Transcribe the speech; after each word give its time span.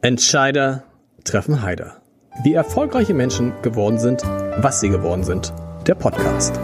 Entscheider 0.00 0.84
treffen 1.24 1.60
Heider. 1.60 2.00
Wie 2.44 2.54
erfolgreiche 2.54 3.14
Menschen 3.14 3.52
geworden 3.62 3.98
sind, 3.98 4.22
was 4.22 4.78
sie 4.78 4.90
geworden 4.90 5.24
sind. 5.24 5.52
Der 5.88 5.96
Podcast. 5.96 6.54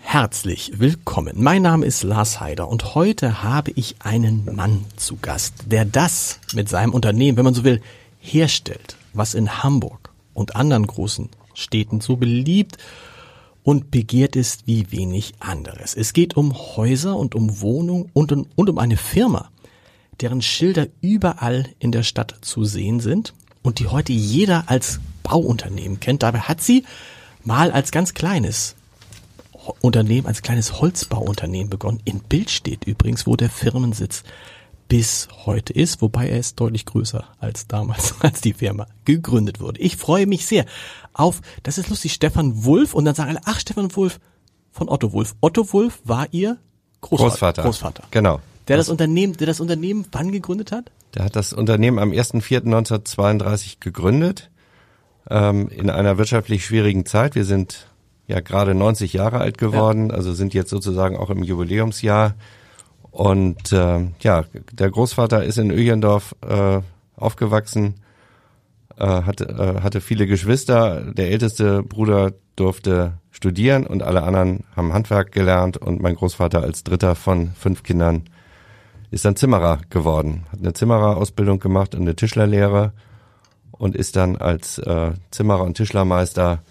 Herzlich 0.00 0.80
willkommen. 0.80 1.34
Mein 1.36 1.62
Name 1.62 1.86
ist 1.86 2.02
Lars 2.02 2.40
Heider 2.40 2.66
und 2.66 2.96
heute 2.96 3.44
habe 3.44 3.70
ich 3.76 3.94
einen 4.00 4.52
Mann 4.52 4.84
zu 4.96 5.16
Gast, 5.22 5.54
der 5.66 5.84
das 5.84 6.40
mit 6.54 6.68
seinem 6.68 6.92
Unternehmen, 6.92 7.36
wenn 7.36 7.44
man 7.44 7.54
so 7.54 7.62
will, 7.62 7.80
herstellt, 8.18 8.96
was 9.12 9.34
in 9.34 9.62
Hamburg 9.62 10.10
und 10.32 10.56
anderen 10.56 10.88
großen 10.88 11.28
Städten 11.54 12.00
so 12.00 12.16
beliebt 12.16 12.78
und 12.78 13.13
begehrt 13.90 14.36
ist 14.36 14.66
wie 14.66 14.90
wenig 14.92 15.32
anderes. 15.40 15.94
Es 15.94 16.12
geht 16.12 16.36
um 16.36 16.54
Häuser 16.54 17.16
und 17.16 17.34
um 17.34 17.60
Wohnungen 17.60 18.10
und, 18.12 18.32
um, 18.32 18.46
und 18.54 18.70
um 18.70 18.78
eine 18.78 18.96
Firma, 18.96 19.50
deren 20.20 20.42
Schilder 20.42 20.86
überall 21.00 21.66
in 21.78 21.90
der 21.90 22.02
Stadt 22.02 22.36
zu 22.42 22.64
sehen 22.64 23.00
sind 23.00 23.34
und 23.62 23.78
die 23.78 23.88
heute 23.88 24.12
jeder 24.12 24.64
als 24.66 25.00
Bauunternehmen 25.22 25.98
kennt. 25.98 26.22
Dabei 26.22 26.40
hat 26.40 26.60
sie 26.60 26.84
mal 27.42 27.72
als 27.72 27.90
ganz 27.90 28.14
kleines 28.14 28.76
Unternehmen, 29.80 30.26
als 30.26 30.42
kleines 30.42 30.80
Holzbauunternehmen 30.80 31.70
begonnen. 31.70 32.00
In 32.04 32.20
Bild 32.20 32.50
steht 32.50 32.84
übrigens, 32.84 33.26
wo 33.26 33.34
der 33.34 33.50
Firmensitz 33.50 34.24
bis 34.88 35.28
heute 35.46 35.72
ist, 35.72 36.02
wobei 36.02 36.28
er 36.28 36.38
ist 36.38 36.60
deutlich 36.60 36.84
größer 36.86 37.24
als 37.38 37.66
damals, 37.66 38.14
als 38.20 38.40
die 38.40 38.52
Firma 38.52 38.86
gegründet 39.04 39.60
wurde. 39.60 39.80
Ich 39.80 39.96
freue 39.96 40.26
mich 40.26 40.46
sehr 40.46 40.66
auf, 41.12 41.40
das 41.62 41.78
ist 41.78 41.88
lustig, 41.88 42.12
Stefan 42.12 42.64
Wulff 42.64 42.94
und 42.94 43.04
dann 43.04 43.14
sagen 43.14 43.30
alle, 43.30 43.40
ach, 43.44 43.60
Stefan 43.60 43.94
Wulff 43.96 44.20
von 44.70 44.88
Otto 44.88 45.12
Wulff. 45.12 45.34
Otto 45.40 45.72
Wulff 45.72 46.00
war 46.04 46.26
ihr 46.32 46.58
Großvater. 47.00 47.28
Großvater. 47.28 47.62
Großvater. 47.62 48.04
Genau. 48.10 48.40
Der 48.68 48.76
das, 48.76 48.86
das 48.86 48.92
Unternehmen, 48.92 49.34
der 49.36 49.46
das 49.46 49.60
Unternehmen 49.60 50.06
wann 50.12 50.32
gegründet 50.32 50.72
hat? 50.72 50.90
Der 51.14 51.24
hat 51.24 51.36
das 51.36 51.52
Unternehmen 51.52 51.98
am 51.98 52.10
1.4.1932 52.10 53.76
gegründet, 53.78 54.50
ähm, 55.30 55.68
in 55.68 55.90
einer 55.90 56.18
wirtschaftlich 56.18 56.64
schwierigen 56.64 57.06
Zeit. 57.06 57.34
Wir 57.34 57.44
sind 57.44 57.88
ja 58.26 58.40
gerade 58.40 58.74
90 58.74 59.12
Jahre 59.12 59.38
alt 59.38 59.58
geworden, 59.58 60.08
ja. 60.08 60.14
also 60.14 60.32
sind 60.32 60.54
jetzt 60.54 60.70
sozusagen 60.70 61.16
auch 61.16 61.30
im 61.30 61.42
Jubiläumsjahr. 61.42 62.34
Und 63.14 63.70
äh, 63.70 64.08
ja, 64.22 64.44
der 64.72 64.90
Großvater 64.90 65.44
ist 65.44 65.56
in 65.56 65.70
Öjendorf 65.70 66.34
äh, 66.44 66.80
aufgewachsen, 67.14 67.94
äh, 68.96 69.06
hatte, 69.06 69.44
äh, 69.50 69.82
hatte 69.82 70.00
viele 70.00 70.26
Geschwister. 70.26 71.12
Der 71.12 71.30
älteste 71.30 71.84
Bruder 71.84 72.32
durfte 72.56 73.12
studieren 73.30 73.86
und 73.86 74.02
alle 74.02 74.24
anderen 74.24 74.64
haben 74.74 74.92
Handwerk 74.92 75.30
gelernt. 75.30 75.76
Und 75.76 76.02
mein 76.02 76.16
Großvater 76.16 76.60
als 76.60 76.82
dritter 76.82 77.14
von 77.14 77.52
fünf 77.52 77.84
Kindern 77.84 78.24
ist 79.12 79.24
dann 79.24 79.36
Zimmerer 79.36 79.78
geworden, 79.90 80.46
hat 80.50 80.58
eine 80.58 80.72
Zimmererausbildung 80.72 81.60
gemacht 81.60 81.94
und 81.94 82.00
eine 82.00 82.16
Tischlerlehre 82.16 82.94
und 83.70 83.94
ist 83.94 84.16
dann 84.16 84.34
als 84.34 84.78
äh, 84.78 85.12
Zimmerer 85.30 85.62
und 85.62 85.76
Tischlermeister 85.76 86.64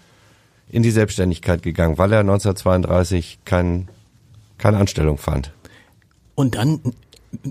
in 0.68 0.82
die 0.82 0.90
Selbstständigkeit 0.90 1.62
gegangen, 1.62 1.96
weil 1.96 2.12
er 2.12 2.20
1932 2.20 3.38
kein, 3.46 3.88
keine 4.58 4.76
Anstellung 4.76 5.16
fand. 5.16 5.54
Und 6.34 6.54
dann 6.54 6.80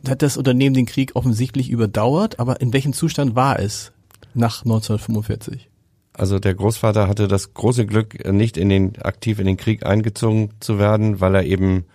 hat 0.07 0.21
das 0.21 0.37
Unternehmen 0.37 0.73
den 0.73 0.85
Krieg 0.85 1.15
offensichtlich 1.15 1.69
überdauert, 1.69 2.39
aber 2.39 2.61
in 2.61 2.73
welchem 2.73 2.93
Zustand 2.93 3.35
war 3.35 3.59
es 3.59 3.91
nach 4.33 4.63
1945? 4.63 5.69
Also 6.13 6.39
der 6.39 6.53
Großvater 6.53 7.07
hatte 7.07 7.27
das 7.27 7.53
große 7.53 7.85
Glück, 7.85 8.31
nicht 8.31 8.57
in 8.57 8.69
den 8.69 9.01
aktiv 9.01 9.39
in 9.39 9.47
den 9.47 9.57
Krieg 9.57 9.85
eingezogen 9.85 10.51
zu 10.59 10.77
werden, 10.77 11.21
weil 11.21 11.35
er 11.35 11.43
eben 11.43 11.85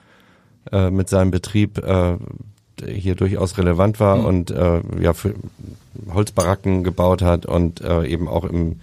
äh, 0.72 0.90
mit 0.90 1.08
seinem 1.08 1.30
Betrieb 1.30 1.78
äh, 1.78 2.16
hier 2.84 3.14
durchaus 3.14 3.58
relevant 3.58 4.00
war 4.00 4.18
mhm. 4.18 4.24
und 4.24 4.50
äh, 4.50 4.82
ja 5.00 5.12
für 5.14 5.34
Holzbaracken 6.12 6.84
gebaut 6.84 7.22
hat 7.22 7.46
und 7.46 7.80
äh, 7.80 8.06
eben 8.06 8.28
auch 8.28 8.44
im 8.44 8.80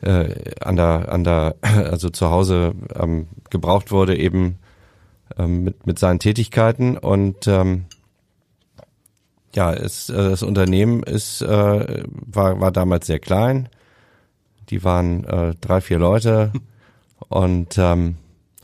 äh, 0.00 0.34
an 0.60 0.76
der 0.76 1.12
an 1.12 1.24
der 1.24 1.56
also 1.62 2.10
zu 2.10 2.30
Hause 2.30 2.72
ähm, 2.94 3.26
gebraucht 3.50 3.90
wurde 3.90 4.16
eben 4.16 4.56
ähm, 5.36 5.64
mit, 5.64 5.86
mit 5.86 5.98
seinen 5.98 6.18
Tätigkeiten 6.18 6.96
und 6.96 7.46
ähm, 7.46 7.86
ja, 9.54 9.72
es, 9.72 10.10
äh, 10.10 10.14
das 10.14 10.42
Unternehmen 10.42 11.02
ist, 11.02 11.42
äh, 11.42 12.04
war, 12.10 12.60
war 12.60 12.70
damals 12.70 13.06
sehr 13.06 13.18
klein. 13.18 13.68
Die 14.68 14.84
waren 14.84 15.24
äh, 15.24 15.54
drei, 15.60 15.80
vier 15.80 15.98
Leute 15.98 16.52
und 17.28 17.78
ähm, 17.78 18.16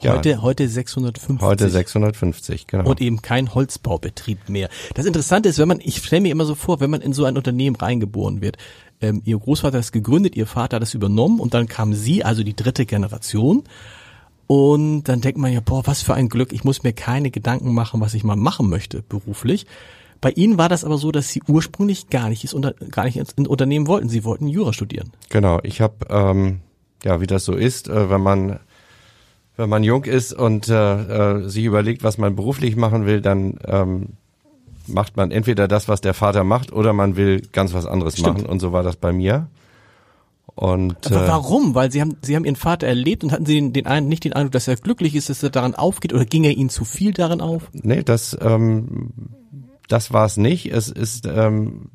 Heute, 0.04 0.30
ja, 0.30 0.42
heute 0.42 0.68
650. 0.68 1.46
Heute 1.46 1.70
650, 1.70 2.66
genau. 2.66 2.90
Und 2.90 3.00
eben 3.00 3.22
kein 3.22 3.54
Holzbaubetrieb 3.54 4.48
mehr. 4.48 4.68
Das 4.94 5.06
Interessante 5.06 5.48
ist, 5.48 5.60
wenn 5.60 5.68
man, 5.68 5.78
ich 5.80 5.98
stelle 5.98 6.22
mir 6.22 6.32
immer 6.32 6.44
so 6.44 6.56
vor, 6.56 6.80
wenn 6.80 6.90
man 6.90 7.02
in 7.02 7.12
so 7.12 7.24
ein 7.24 7.36
Unternehmen 7.36 7.76
reingeboren 7.76 8.40
wird, 8.40 8.56
ähm, 9.00 9.22
ihr 9.24 9.38
Großvater 9.38 9.78
hat 9.78 9.84
es 9.84 9.92
gegründet, 9.92 10.34
ihr 10.34 10.46
Vater 10.46 10.76
hat 10.76 10.82
es 10.82 10.94
übernommen 10.94 11.38
und 11.38 11.54
dann 11.54 11.68
kam 11.68 11.94
sie, 11.94 12.24
also 12.24 12.42
die 12.42 12.56
dritte 12.56 12.84
Generation 12.84 13.62
und 14.52 15.04
dann 15.04 15.22
denkt 15.22 15.38
man 15.38 15.50
ja, 15.50 15.60
boah, 15.60 15.86
was 15.86 16.02
für 16.02 16.12
ein 16.12 16.28
Glück, 16.28 16.52
ich 16.52 16.62
muss 16.62 16.82
mir 16.82 16.92
keine 16.92 17.30
Gedanken 17.30 17.72
machen, 17.72 18.02
was 18.02 18.12
ich 18.12 18.22
mal 18.22 18.36
machen 18.36 18.68
möchte 18.68 19.00
beruflich. 19.00 19.66
Bei 20.20 20.30
Ihnen 20.30 20.58
war 20.58 20.68
das 20.68 20.84
aber 20.84 20.98
so, 20.98 21.10
dass 21.10 21.30
Sie 21.30 21.42
ursprünglich 21.48 22.10
gar 22.10 22.28
nicht, 22.28 22.44
ins 22.44 22.52
Unter 22.52 22.74
gar 22.91 23.04
nicht 23.04 23.16
ins 23.16 23.32
Unternehmen 23.32 23.86
wollten. 23.86 24.10
Sie 24.10 24.24
wollten 24.24 24.48
Jura 24.48 24.74
studieren. 24.74 25.10
Genau, 25.30 25.58
ich 25.62 25.80
habe, 25.80 25.94
ähm, 26.10 26.60
ja, 27.02 27.22
wie 27.22 27.26
das 27.26 27.46
so 27.46 27.54
ist, 27.54 27.88
äh, 27.88 28.10
wenn 28.10 28.20
man 28.20 28.60
wenn 29.56 29.70
man 29.70 29.84
jung 29.84 30.04
ist 30.04 30.34
und 30.34 30.68
äh, 30.68 30.74
äh, 30.74 31.48
sich 31.48 31.64
überlegt, 31.64 32.04
was 32.04 32.18
man 32.18 32.36
beruflich 32.36 32.76
machen 32.76 33.06
will, 33.06 33.22
dann 33.22 33.58
ähm, 33.64 34.08
macht 34.86 35.16
man 35.16 35.30
entweder 35.30 35.66
das, 35.66 35.88
was 35.88 36.02
der 36.02 36.12
Vater 36.12 36.44
macht, 36.44 36.74
oder 36.74 36.92
man 36.92 37.16
will 37.16 37.41
ganz 37.52 37.72
was 37.72 37.86
anderes 37.86 38.18
Stimmt. 38.18 38.41
machen. 38.41 38.46
Und 38.46 38.60
so 38.60 38.74
war 38.74 38.82
das 38.82 38.96
bei 38.96 39.14
mir. 39.14 39.48
Und, 40.54 41.06
Aber 41.06 41.24
äh, 41.24 41.28
warum? 41.28 41.74
Weil 41.74 41.90
sie 41.90 42.00
haben, 42.00 42.16
sie 42.22 42.36
haben 42.36 42.44
ihren 42.44 42.56
Vater 42.56 42.86
erlebt 42.86 43.24
und 43.24 43.32
hatten 43.32 43.46
sie 43.46 43.54
den, 43.54 43.72
den 43.72 43.86
einen, 43.86 44.08
nicht 44.08 44.24
den 44.24 44.34
Eindruck, 44.34 44.52
dass 44.52 44.68
er 44.68 44.76
glücklich 44.76 45.14
ist, 45.14 45.30
dass 45.30 45.42
er 45.42 45.50
daran 45.50 45.74
aufgeht 45.74 46.12
oder 46.12 46.26
ging 46.26 46.44
er 46.44 46.52
ihnen 46.52 46.68
zu 46.68 46.84
viel 46.84 47.12
darin 47.12 47.40
auf? 47.40 47.70
Nee, 47.72 48.02
das, 48.02 48.36
ähm, 48.40 49.12
das 49.88 50.12
war 50.12 50.26
es 50.26 50.36
nicht. 50.36 50.66
Es 50.66 50.88
ist 50.88 51.26
ähm, 51.26 51.91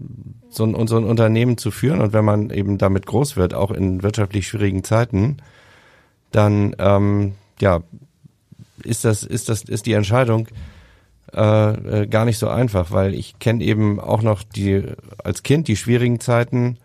so, 0.49 0.65
ein, 0.65 0.87
so 0.87 0.97
ein 0.97 1.03
Unternehmen 1.03 1.57
zu 1.57 1.69
führen 1.71 2.01
und 2.01 2.13
wenn 2.13 2.25
man 2.25 2.49
eben 2.49 2.77
damit 2.77 3.05
groß 3.05 3.37
wird, 3.37 3.53
auch 3.53 3.71
in 3.71 4.01
wirtschaftlich 4.01 4.47
schwierigen 4.47 4.83
Zeiten, 4.83 5.37
dann 6.31 6.75
ähm, 6.79 7.33
ja 7.61 7.81
ist 8.83 9.05
das 9.05 9.23
ist 9.23 9.49
das 9.49 9.63
ist 9.63 9.85
die 9.85 9.93
Entscheidung 9.93 10.47
äh, 11.33 12.01
äh, 12.01 12.07
gar 12.07 12.25
nicht 12.25 12.37
so 12.37 12.47
einfach, 12.47 12.91
weil 12.91 13.13
ich 13.13 13.39
kenne 13.39 13.63
eben 13.63 13.99
auch 13.99 14.21
noch 14.21 14.43
die 14.43 14.83
als 15.23 15.43
Kind 15.43 15.67
die 15.67 15.75
schwierigen 15.75 16.19
Zeiten 16.19 16.77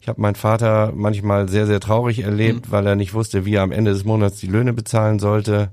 ich 0.00 0.08
habe 0.08 0.20
meinen 0.20 0.34
Vater 0.34 0.92
manchmal 0.94 1.48
sehr, 1.48 1.66
sehr 1.66 1.80
traurig 1.80 2.20
erlebt, 2.20 2.68
mhm. 2.68 2.72
weil 2.72 2.86
er 2.86 2.96
nicht 2.96 3.12
wusste, 3.12 3.44
wie 3.44 3.54
er 3.54 3.62
am 3.62 3.72
Ende 3.72 3.92
des 3.92 4.04
Monats 4.04 4.38
die 4.38 4.46
Löhne 4.46 4.72
bezahlen 4.72 5.18
sollte. 5.18 5.70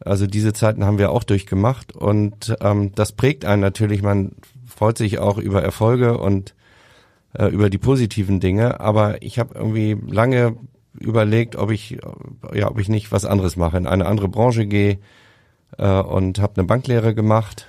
Also 0.00 0.26
diese 0.26 0.52
Zeiten 0.52 0.84
haben 0.84 0.98
wir 0.98 1.10
auch 1.10 1.22
durchgemacht 1.22 1.94
und 1.94 2.56
ähm, 2.60 2.92
das 2.94 3.12
prägt 3.12 3.44
einen 3.44 3.62
natürlich. 3.62 4.02
Man 4.02 4.32
freut 4.66 4.98
sich 4.98 5.18
auch 5.18 5.38
über 5.38 5.62
Erfolge 5.62 6.18
und 6.18 6.54
äh, 7.34 7.46
über 7.46 7.70
die 7.70 7.78
positiven 7.78 8.40
Dinge, 8.40 8.80
aber 8.80 9.22
ich 9.22 9.38
habe 9.38 9.54
irgendwie 9.54 9.96
lange 10.08 10.56
überlegt, 10.98 11.56
ob 11.56 11.70
ich 11.70 11.98
ja, 12.52 12.70
ob 12.70 12.78
ich 12.78 12.88
nicht 12.88 13.12
was 13.12 13.24
anderes 13.24 13.56
mache, 13.56 13.76
in 13.76 13.86
eine 13.86 14.06
andere 14.06 14.28
Branche 14.28 14.66
gehe 14.66 14.98
äh, 15.78 16.00
und 16.00 16.40
habe 16.40 16.54
eine 16.56 16.66
Banklehre 16.66 17.14
gemacht 17.14 17.68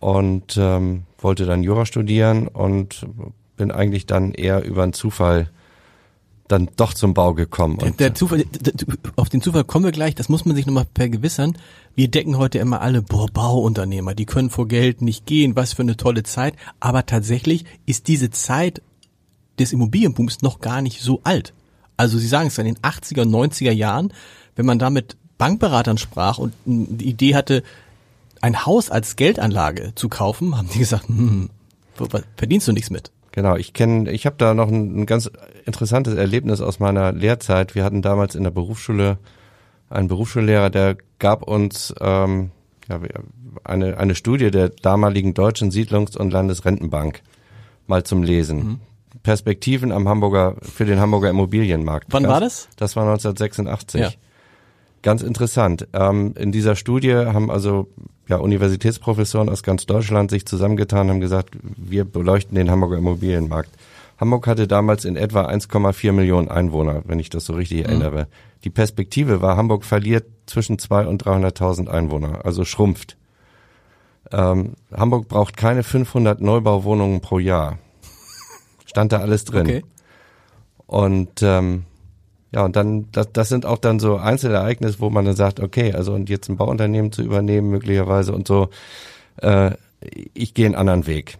und 0.00 0.56
ähm, 0.58 1.04
wollte 1.18 1.46
dann 1.46 1.62
Jura 1.62 1.86
studieren 1.86 2.48
und 2.48 3.06
bin 3.56 3.70
eigentlich 3.70 4.06
dann 4.06 4.32
eher 4.32 4.64
über 4.64 4.82
einen 4.82 4.92
Zufall 4.92 5.50
dann 6.48 6.68
doch 6.76 6.94
zum 6.94 7.14
Bau 7.14 7.34
gekommen. 7.34 7.78
Der, 7.78 7.90
der 7.90 8.14
Zufall, 8.14 8.44
auf 9.16 9.28
den 9.28 9.42
Zufall 9.42 9.64
kommen 9.64 9.84
wir 9.84 9.92
gleich, 9.92 10.14
das 10.14 10.28
muss 10.28 10.44
man 10.44 10.54
sich 10.54 10.66
nochmal 10.66 10.86
vergewissern. 10.94 11.58
Wir 11.94 12.08
decken 12.08 12.38
heute 12.38 12.58
immer 12.58 12.80
alle, 12.80 13.02
boah, 13.02 13.28
Bauunternehmer, 13.28 14.14
die 14.14 14.26
können 14.26 14.50
vor 14.50 14.68
Geld 14.68 15.02
nicht 15.02 15.26
gehen, 15.26 15.56
was 15.56 15.72
für 15.72 15.82
eine 15.82 15.96
tolle 15.96 16.22
Zeit. 16.22 16.54
Aber 16.78 17.06
tatsächlich 17.06 17.64
ist 17.84 18.08
diese 18.08 18.30
Zeit 18.30 18.80
des 19.58 19.72
Immobilienbooms 19.72 20.42
noch 20.42 20.60
gar 20.60 20.82
nicht 20.82 21.00
so 21.00 21.20
alt. 21.24 21.52
Also 21.96 22.18
Sie 22.18 22.28
sagen 22.28 22.48
es 22.48 22.58
in 22.58 22.66
den 22.66 22.78
80er, 22.78 23.24
90er 23.24 23.72
Jahren, 23.72 24.12
wenn 24.54 24.66
man 24.66 24.78
da 24.78 24.90
mit 24.90 25.16
Bankberatern 25.38 25.98
sprach 25.98 26.38
und 26.38 26.52
die 26.64 27.08
Idee 27.08 27.34
hatte, 27.34 27.62
ein 28.40 28.66
Haus 28.66 28.90
als 28.90 29.16
Geldanlage 29.16 29.92
zu 29.94 30.08
kaufen, 30.08 30.56
haben 30.56 30.68
die 30.72 30.78
gesagt, 30.78 31.08
hm, 31.08 31.50
verdienst 32.36 32.68
du 32.68 32.72
nichts 32.72 32.90
mit. 32.90 33.10
Genau, 33.36 33.54
ich 33.54 33.74
kenne, 33.74 34.10
ich 34.10 34.24
habe 34.24 34.36
da 34.38 34.54
noch 34.54 34.68
ein, 34.68 35.00
ein, 35.00 35.06
ganz 35.06 35.30
interessantes 35.66 36.14
Erlebnis 36.14 36.62
aus 36.62 36.80
meiner 36.80 37.12
Lehrzeit. 37.12 37.74
Wir 37.74 37.84
hatten 37.84 38.00
damals 38.00 38.34
in 38.34 38.44
der 38.44 38.50
Berufsschule 38.50 39.18
einen 39.90 40.08
Berufsschullehrer, 40.08 40.70
der 40.70 40.96
gab 41.18 41.42
uns 41.42 41.94
ähm, 42.00 42.50
ja, 42.88 42.98
eine, 43.62 43.98
eine 43.98 44.14
Studie 44.14 44.50
der 44.50 44.70
damaligen 44.70 45.34
Deutschen 45.34 45.70
Siedlungs- 45.70 46.16
und 46.16 46.32
Landesrentenbank 46.32 47.20
mal 47.86 48.04
zum 48.04 48.22
Lesen. 48.22 48.56
Mhm. 48.56 48.80
Perspektiven 49.22 49.92
am 49.92 50.08
Hamburger, 50.08 50.56
für 50.62 50.86
den 50.86 50.98
Hamburger 50.98 51.28
Immobilienmarkt. 51.28 52.06
Wann 52.08 52.26
war 52.26 52.40
das? 52.40 52.68
Das 52.76 52.96
war 52.96 53.02
1986. 53.02 54.00
Ja. 54.00 54.10
Ganz 55.06 55.22
interessant. 55.22 55.86
Ähm, 55.92 56.34
in 56.36 56.50
dieser 56.50 56.74
Studie 56.74 57.14
haben 57.14 57.48
also 57.48 57.86
ja, 58.26 58.38
Universitätsprofessoren 58.38 59.48
aus 59.48 59.62
ganz 59.62 59.86
Deutschland 59.86 60.32
sich 60.32 60.46
zusammengetan, 60.46 61.08
haben 61.08 61.20
gesagt, 61.20 61.56
wir 61.62 62.04
beleuchten 62.04 62.56
den 62.56 62.72
Hamburger 62.72 62.98
Immobilienmarkt. 62.98 63.70
Hamburg 64.18 64.48
hatte 64.48 64.66
damals 64.66 65.04
in 65.04 65.14
etwa 65.14 65.46
1,4 65.46 66.10
Millionen 66.10 66.48
Einwohner, 66.48 67.02
wenn 67.04 67.20
ich 67.20 67.30
das 67.30 67.44
so 67.44 67.52
richtig 67.52 67.84
mhm. 67.84 67.84
erinnere. 67.84 68.26
Die 68.64 68.70
Perspektive 68.70 69.40
war, 69.40 69.56
Hamburg 69.56 69.84
verliert 69.84 70.24
zwischen 70.46 70.76
2 70.76 71.06
und 71.06 71.22
300.000 71.22 71.86
Einwohner, 71.86 72.44
also 72.44 72.64
schrumpft. 72.64 73.16
Ähm, 74.32 74.72
Hamburg 74.92 75.28
braucht 75.28 75.56
keine 75.56 75.84
500 75.84 76.40
Neubauwohnungen 76.40 77.20
pro 77.20 77.38
Jahr. 77.38 77.78
Stand 78.86 79.12
da 79.12 79.18
alles 79.18 79.44
drin. 79.44 79.66
Okay. 79.66 79.84
Und 80.88 81.42
ähm, 81.42 81.84
ja, 82.56 82.64
und 82.64 82.74
dann, 82.74 83.04
das, 83.12 83.30
das 83.34 83.50
sind 83.50 83.66
auch 83.66 83.76
dann 83.76 84.00
so 84.00 84.16
Einzelereignisse, 84.16 84.98
wo 85.00 85.10
man 85.10 85.26
dann 85.26 85.36
sagt, 85.36 85.60
okay, 85.60 85.92
also 85.92 86.14
und 86.14 86.30
jetzt 86.30 86.48
ein 86.48 86.56
Bauunternehmen 86.56 87.12
zu 87.12 87.22
übernehmen 87.22 87.68
möglicherweise 87.68 88.32
und 88.32 88.48
so, 88.48 88.70
äh, 89.42 89.72
ich 90.32 90.54
gehe 90.54 90.64
einen 90.64 90.74
anderen 90.74 91.06
Weg. 91.06 91.36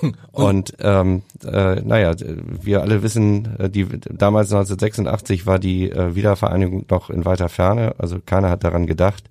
Und 0.32 0.74
ähm, 0.80 1.22
äh, 1.44 1.76
naja, 1.82 2.14
wir 2.18 2.80
alle 2.80 3.02
wissen, 3.02 3.54
äh, 3.58 3.68
die 3.68 3.84
damals 3.84 4.50
1986 4.50 5.46
war 5.46 5.58
die 5.58 5.90
äh, 5.90 6.14
Wiedervereinigung 6.14 6.86
noch 6.90 7.10
in 7.10 7.24
weiter 7.26 7.48
Ferne, 7.50 7.94
also 7.98 8.18
keiner 8.24 8.48
hat 8.48 8.64
daran 8.64 8.86
gedacht. 8.86 9.24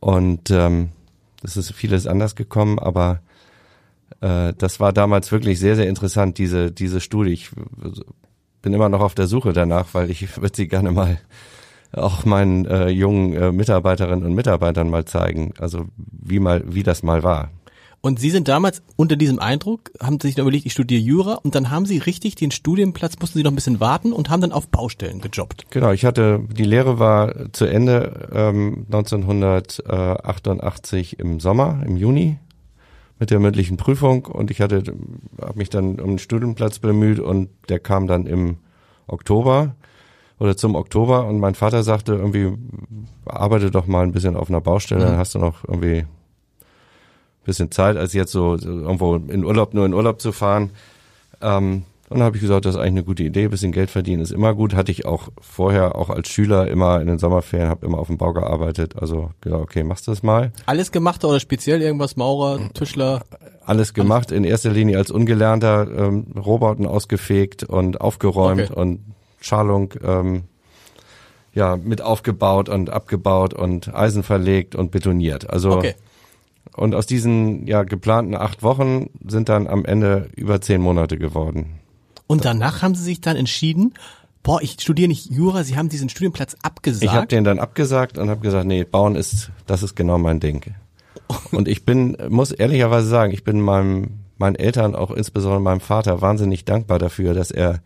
Und 0.00 0.50
ähm, 0.50 0.88
es 1.44 1.58
ist 1.58 1.72
vieles 1.72 2.06
anders 2.06 2.34
gekommen, 2.34 2.78
aber 2.78 3.20
äh, 4.20 4.54
das 4.56 4.80
war 4.80 4.94
damals 4.94 5.30
wirklich 5.30 5.60
sehr, 5.60 5.76
sehr 5.76 5.86
interessant, 5.86 6.38
diese, 6.38 6.72
diese 6.72 7.00
Studie. 7.00 7.32
Ich 7.32 7.50
bin 8.62 8.72
immer 8.72 8.88
noch 8.88 9.00
auf 9.00 9.14
der 9.14 9.26
Suche 9.26 9.52
danach, 9.52 9.88
weil 9.92 10.10
ich 10.10 10.36
würde 10.36 10.56
sie 10.56 10.68
gerne 10.68 10.90
mal 10.90 11.18
auch 11.92 12.24
meinen 12.24 12.66
äh, 12.66 12.88
jungen 12.88 13.34
äh, 13.34 13.52
Mitarbeiterinnen 13.52 14.24
und 14.24 14.34
Mitarbeitern 14.34 14.90
mal 14.90 15.04
zeigen, 15.04 15.54
also 15.58 15.86
wie 15.96 16.38
mal, 16.38 16.62
wie 16.66 16.82
das 16.82 17.02
mal 17.02 17.22
war. 17.22 17.50
Und 18.00 18.20
Sie 18.20 18.30
sind 18.30 18.46
damals 18.46 18.80
unter 18.94 19.16
diesem 19.16 19.40
Eindruck, 19.40 19.90
haben 20.00 20.20
sich 20.20 20.38
überlegt, 20.38 20.66
ich 20.66 20.72
studiere 20.72 21.00
Jura 21.00 21.34
und 21.34 21.56
dann 21.56 21.70
haben 21.70 21.84
Sie 21.84 21.98
richtig 21.98 22.36
den 22.36 22.52
Studienplatz, 22.52 23.14
mussten 23.20 23.38
Sie 23.38 23.42
noch 23.42 23.50
ein 23.50 23.56
bisschen 23.56 23.80
warten 23.80 24.12
und 24.12 24.30
haben 24.30 24.40
dann 24.40 24.52
auf 24.52 24.68
Baustellen 24.68 25.20
gejobbt. 25.20 25.66
Genau, 25.70 25.90
ich 25.90 26.04
hatte, 26.04 26.40
die 26.48 26.64
Lehre 26.64 27.00
war 27.00 27.52
zu 27.52 27.64
Ende 27.64 28.28
ähm, 28.32 28.86
1988 28.86 31.18
im 31.18 31.40
Sommer, 31.40 31.82
im 31.84 31.96
Juni 31.96 32.38
mit 33.18 33.30
der 33.30 33.40
mündlichen 33.40 33.76
Prüfung 33.76 34.26
und 34.26 34.50
ich 34.50 34.60
hatte, 34.60 34.82
habe 35.40 35.58
mich 35.58 35.70
dann 35.70 36.00
um 36.00 36.10
einen 36.10 36.18
Studienplatz 36.18 36.78
bemüht 36.78 37.18
und 37.18 37.48
der 37.68 37.80
kam 37.80 38.06
dann 38.06 38.26
im 38.26 38.58
Oktober 39.06 39.74
oder 40.38 40.56
zum 40.56 40.76
Oktober 40.76 41.26
und 41.26 41.40
mein 41.40 41.54
Vater 41.54 41.82
sagte 41.82 42.14
irgendwie, 42.14 42.52
arbeite 43.24 43.70
doch 43.70 43.86
mal 43.86 44.04
ein 44.04 44.12
bisschen 44.12 44.36
auf 44.36 44.48
einer 44.48 44.60
Baustelle, 44.60 45.04
mhm. 45.04 45.08
dann 45.08 45.18
hast 45.18 45.34
du 45.34 45.38
noch 45.38 45.64
irgendwie 45.64 46.04
bisschen 47.48 47.70
Zeit, 47.72 47.96
als 47.96 48.12
jetzt 48.12 48.30
so, 48.30 48.56
so 48.56 48.68
irgendwo 48.68 49.16
in 49.16 49.44
Urlaub, 49.44 49.74
nur 49.74 49.86
in 49.86 49.94
Urlaub 49.94 50.20
zu 50.20 50.32
fahren. 50.32 50.70
Ähm, 51.40 51.82
und 52.10 52.18
dann 52.18 52.24
habe 52.24 52.36
ich 52.36 52.42
gesagt, 52.42 52.64
das 52.64 52.74
ist 52.74 52.80
eigentlich 52.80 52.92
eine 52.92 53.04
gute 53.04 53.22
Idee, 53.22 53.48
bisschen 53.48 53.72
Geld 53.72 53.90
verdienen 53.90 54.22
ist 54.22 54.30
immer 54.30 54.54
gut. 54.54 54.74
Hatte 54.74 54.90
ich 54.90 55.04
auch 55.04 55.28
vorher, 55.40 55.94
auch 55.96 56.08
als 56.08 56.28
Schüler 56.28 56.68
immer 56.68 57.00
in 57.00 57.06
den 57.06 57.18
Sommerferien, 57.18 57.68
habe 57.68 57.84
immer 57.84 57.98
auf 57.98 58.06
dem 58.06 58.16
Bau 58.16 58.32
gearbeitet. 58.32 58.96
Also 58.98 59.30
gesagt, 59.42 59.62
okay, 59.62 59.84
machst 59.84 60.06
du 60.06 60.12
das 60.12 60.22
mal. 60.22 60.52
Alles 60.64 60.90
gemacht 60.90 61.24
oder 61.24 61.38
speziell 61.38 61.82
irgendwas, 61.82 62.16
Maurer, 62.16 62.60
Tischler? 62.72 63.22
Alles 63.66 63.92
gemacht, 63.92 64.32
in 64.32 64.44
erster 64.44 64.70
Linie 64.70 64.96
als 64.96 65.10
Ungelernter, 65.10 65.86
ähm, 65.94 66.28
Rohbauten 66.34 66.86
ausgefegt 66.86 67.64
und 67.64 68.00
aufgeräumt 68.00 68.70
okay. 68.70 68.80
und 68.80 69.00
Schalung 69.40 69.92
ähm, 70.02 70.44
ja 71.52 71.76
mit 71.76 72.00
aufgebaut 72.00 72.70
und 72.70 72.88
abgebaut 72.88 73.52
und 73.52 73.94
Eisen 73.94 74.22
verlegt 74.22 74.74
und 74.74 74.90
betoniert. 74.90 75.50
Also 75.50 75.72
okay. 75.72 75.94
Und 76.74 76.94
aus 76.94 77.06
diesen 77.06 77.66
ja 77.66 77.82
geplanten 77.82 78.36
acht 78.36 78.62
Wochen 78.62 79.10
sind 79.26 79.48
dann 79.48 79.66
am 79.66 79.84
Ende 79.84 80.28
über 80.36 80.60
zehn 80.60 80.80
Monate 80.80 81.18
geworden. 81.18 81.80
Und 82.28 82.44
danach 82.44 82.82
haben 82.82 82.94
Sie 82.94 83.02
sich 83.02 83.20
dann 83.20 83.36
entschieden, 83.36 83.94
boah, 84.44 84.62
ich 84.62 84.76
studiere 84.80 85.08
nicht 85.08 85.30
Jura, 85.30 85.64
Sie 85.64 85.76
haben 85.76 85.88
diesen 85.88 86.08
Studienplatz 86.08 86.56
abgesagt. 86.62 87.02
Ich 87.02 87.12
habe 87.12 87.26
den 87.26 87.42
dann 87.42 87.58
abgesagt 87.58 88.18
und 88.18 88.30
habe 88.30 88.40
gesagt, 88.40 88.66
nee, 88.66 88.84
Bauen 88.84 89.16
ist, 89.16 89.50
das 89.66 89.82
ist 89.82 89.96
genau 89.96 90.18
mein 90.18 90.38
Ding. 90.38 90.74
Und 91.50 91.68
ich 91.68 91.84
bin, 91.84 92.16
muss 92.28 92.52
ehrlicherweise 92.52 93.08
sagen, 93.08 93.32
ich 93.32 93.44
bin 93.44 93.60
meinem, 93.60 94.20
meinen 94.38 94.54
Eltern, 94.54 94.94
auch 94.94 95.10
insbesondere 95.10 95.60
meinem 95.60 95.80
Vater, 95.80 96.22
wahnsinnig 96.22 96.64
dankbar 96.64 96.98
dafür, 96.98 97.34
dass 97.34 97.50
er 97.50 97.82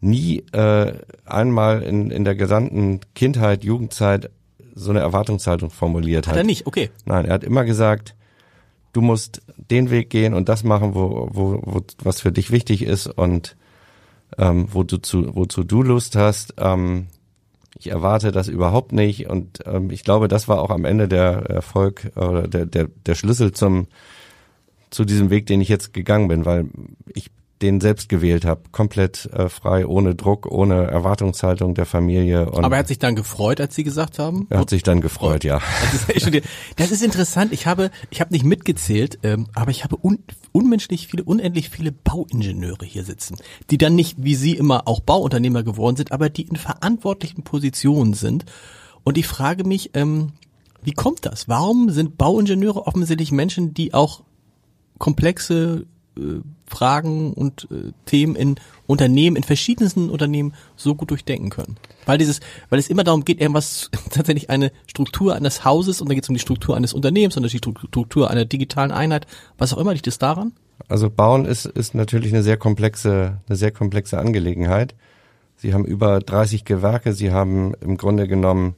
nie 0.00 0.44
äh, 0.52 0.92
einmal 1.24 1.82
in, 1.82 2.10
in 2.10 2.24
der 2.24 2.34
gesamten 2.34 3.00
Kindheit, 3.14 3.64
Jugendzeit 3.64 4.30
so 4.74 4.90
eine 4.90 5.00
Erwartungshaltung 5.00 5.70
formuliert 5.70 6.26
hat. 6.26 6.32
Hat 6.32 6.40
er 6.40 6.44
nicht, 6.44 6.66
okay. 6.66 6.90
Nein, 7.04 7.26
er 7.26 7.34
hat 7.34 7.44
immer 7.44 7.64
gesagt, 7.64 8.14
du 8.92 9.00
musst 9.00 9.42
den 9.56 9.90
Weg 9.90 10.10
gehen 10.10 10.34
und 10.34 10.48
das 10.48 10.64
machen, 10.64 10.94
wo, 10.94 11.28
wo, 11.32 11.60
wo 11.62 11.80
was 12.02 12.20
für 12.20 12.32
dich 12.32 12.50
wichtig 12.50 12.82
ist 12.82 13.06
und 13.06 13.56
ähm, 14.38 14.68
du 14.72 14.96
zu, 14.98 15.34
wozu 15.34 15.64
du 15.64 15.82
Lust 15.82 16.16
hast. 16.16 16.54
Ähm, 16.58 17.06
ich 17.78 17.88
erwarte 17.88 18.32
das 18.32 18.48
überhaupt 18.48 18.92
nicht 18.92 19.28
und 19.28 19.60
ähm, 19.66 19.90
ich 19.90 20.04
glaube, 20.04 20.28
das 20.28 20.46
war 20.46 20.60
auch 20.60 20.70
am 20.70 20.84
Ende 20.84 21.08
der 21.08 21.46
Erfolg 21.48 22.12
oder 22.16 22.46
der, 22.46 22.66
der, 22.66 22.88
der 23.06 23.14
Schlüssel 23.14 23.52
zum 23.52 23.88
zu 24.90 25.04
diesem 25.06 25.30
Weg, 25.30 25.46
den 25.46 25.60
ich 25.60 25.68
jetzt 25.68 25.94
gegangen 25.94 26.28
bin, 26.28 26.44
weil 26.44 26.66
ich 27.14 27.30
den 27.62 27.80
selbst 27.80 28.08
gewählt 28.08 28.44
habe, 28.44 28.62
komplett 28.72 29.26
äh, 29.32 29.48
frei, 29.48 29.86
ohne 29.86 30.14
Druck, 30.14 30.46
ohne 30.46 30.86
Erwartungshaltung 30.88 31.74
der 31.74 31.86
Familie. 31.86 32.50
Und 32.50 32.64
Aber 32.64 32.76
er 32.76 32.80
hat 32.80 32.88
sich 32.88 32.98
dann 32.98 33.14
gefreut, 33.14 33.60
als 33.60 33.74
Sie 33.74 33.84
gesagt 33.84 34.18
haben? 34.18 34.46
Er 34.50 34.58
hat 34.58 34.70
sich 34.70 34.82
dann 34.82 35.00
gefreut, 35.00 35.44
ja. 35.44 35.60
Das 35.92 36.26
ist, 36.26 36.42
das 36.76 36.90
ist 36.90 37.02
interessant. 37.02 37.52
Ich 37.52 37.66
habe, 37.66 37.90
ich 38.10 38.20
habe 38.20 38.32
nicht 38.32 38.44
mitgezählt, 38.44 39.18
ähm, 39.22 39.46
aber 39.54 39.70
ich 39.70 39.84
habe 39.84 39.96
un, 40.02 40.18
unmenschlich 40.50 41.06
viele, 41.06 41.22
unendlich 41.24 41.70
viele 41.70 41.92
Bauingenieure 41.92 42.84
hier 42.84 43.04
sitzen, 43.04 43.36
die 43.70 43.78
dann 43.78 43.94
nicht 43.94 44.16
wie 44.22 44.34
Sie 44.34 44.56
immer 44.56 44.88
auch 44.88 45.00
Bauunternehmer 45.00 45.62
geworden 45.62 45.96
sind, 45.96 46.12
aber 46.12 46.28
die 46.28 46.42
in 46.42 46.56
verantwortlichen 46.56 47.42
Positionen 47.42 48.14
sind. 48.14 48.44
Und 49.04 49.16
ich 49.16 49.26
frage 49.26 49.64
mich, 49.64 49.90
ähm, 49.94 50.32
wie 50.82 50.92
kommt 50.92 51.24
das? 51.24 51.48
Warum 51.48 51.90
sind 51.90 52.18
Bauingenieure 52.18 52.86
offensichtlich 52.86 53.30
Menschen, 53.30 53.74
die 53.74 53.94
auch 53.94 54.22
komplexe 54.98 55.86
äh, 56.16 56.40
Fragen 56.66 57.32
und 57.32 57.68
äh, 57.70 57.92
Themen 58.06 58.36
in 58.36 58.56
Unternehmen, 58.86 59.36
in 59.36 59.42
verschiedensten 59.42 60.10
Unternehmen 60.10 60.54
so 60.76 60.94
gut 60.94 61.10
durchdenken 61.10 61.50
können. 61.50 61.76
Weil 62.06 62.18
dieses, 62.18 62.40
weil 62.70 62.78
es 62.78 62.88
immer 62.88 63.04
darum 63.04 63.24
geht, 63.24 63.40
irgendwas 63.40 63.90
tatsächlich 64.10 64.50
eine 64.50 64.72
Struktur 64.86 65.34
eines 65.34 65.64
Hauses 65.64 66.00
und 66.00 66.08
dann 66.08 66.14
geht 66.14 66.24
es 66.24 66.28
um 66.28 66.34
die 66.34 66.40
Struktur 66.40 66.76
eines 66.76 66.92
Unternehmens 66.92 67.36
und 67.36 67.50
die 67.50 67.58
Struktur 67.58 68.30
einer 68.30 68.44
digitalen 68.44 68.90
Einheit, 68.90 69.26
was 69.58 69.72
auch 69.72 69.78
immer 69.78 69.92
liegt 69.92 70.06
es 70.06 70.18
daran? 70.18 70.52
Also 70.88 71.10
Bauen 71.10 71.44
ist, 71.44 71.66
ist 71.66 71.94
natürlich 71.94 72.32
eine 72.32 72.42
sehr 72.42 72.56
komplexe, 72.56 73.38
eine 73.46 73.56
sehr 73.56 73.70
komplexe 73.70 74.18
Angelegenheit. 74.18 74.94
Sie 75.56 75.74
haben 75.74 75.84
über 75.84 76.18
30 76.20 76.64
Gewerke, 76.64 77.12
Sie 77.12 77.30
haben 77.30 77.74
im 77.80 77.96
Grunde 77.96 78.26
genommen 78.26 78.74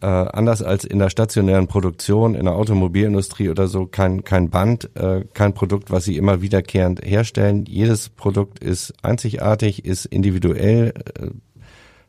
äh, 0.00 0.06
anders 0.06 0.62
als 0.62 0.84
in 0.84 0.98
der 0.98 1.10
stationären 1.10 1.66
Produktion, 1.66 2.34
in 2.34 2.44
der 2.44 2.54
Automobilindustrie 2.54 3.50
oder 3.50 3.68
so, 3.68 3.86
kein, 3.86 4.24
kein 4.24 4.50
Band, 4.50 4.90
äh, 4.96 5.24
kein 5.34 5.54
Produkt, 5.54 5.90
was 5.90 6.04
sie 6.04 6.16
immer 6.16 6.40
wiederkehrend 6.42 7.04
herstellen. 7.04 7.64
Jedes 7.66 8.08
Produkt 8.08 8.60
ist 8.60 8.94
einzigartig, 9.02 9.84
ist 9.84 10.06
individuell, 10.06 10.94
äh, 11.18 11.28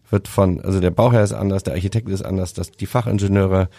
wird 0.10 0.28
von, 0.28 0.62
also 0.62 0.80
der 0.80 0.92
Bauherr 0.92 1.24
ist 1.24 1.34
anders, 1.34 1.64
der 1.64 1.74
Architekt 1.74 2.10
ist 2.10 2.22
anders, 2.22 2.54
das, 2.54 2.72
die 2.72 2.86
Fachingenieure. 2.86 3.70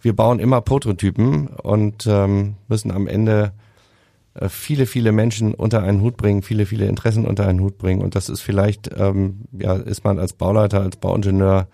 Wir 0.00 0.14
bauen 0.14 0.40
immer 0.40 0.60
Prototypen 0.60 1.46
und 1.46 2.06
ähm, 2.08 2.56
müssen 2.68 2.90
am 2.90 3.06
Ende 3.06 3.52
äh, 4.34 4.48
viele, 4.48 4.86
viele 4.86 5.12
Menschen 5.12 5.54
unter 5.54 5.82
einen 5.82 6.00
Hut 6.00 6.16
bringen, 6.16 6.42
viele, 6.42 6.66
viele 6.66 6.86
Interessen 6.86 7.26
unter 7.26 7.46
einen 7.46 7.60
Hut 7.60 7.78
bringen. 7.78 8.02
Und 8.02 8.14
das 8.14 8.28
ist 8.28 8.40
vielleicht, 8.40 8.90
ähm, 8.96 9.42
ja, 9.52 9.74
ist 9.74 10.04
man 10.04 10.18
als 10.18 10.32
Bauleiter, 10.32 10.80
als 10.80 10.96
Bauingenieur 10.96 11.68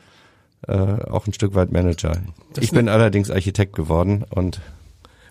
äh, 0.66 0.72
auch 0.72 1.26
ein 1.26 1.32
Stück 1.32 1.54
weit 1.54 1.72
Manager. 1.72 2.20
Das 2.54 2.64
ich 2.64 2.72
bin 2.72 2.88
allerdings 2.88 3.30
Architekt 3.30 3.74
geworden 3.74 4.24
und 4.28 4.60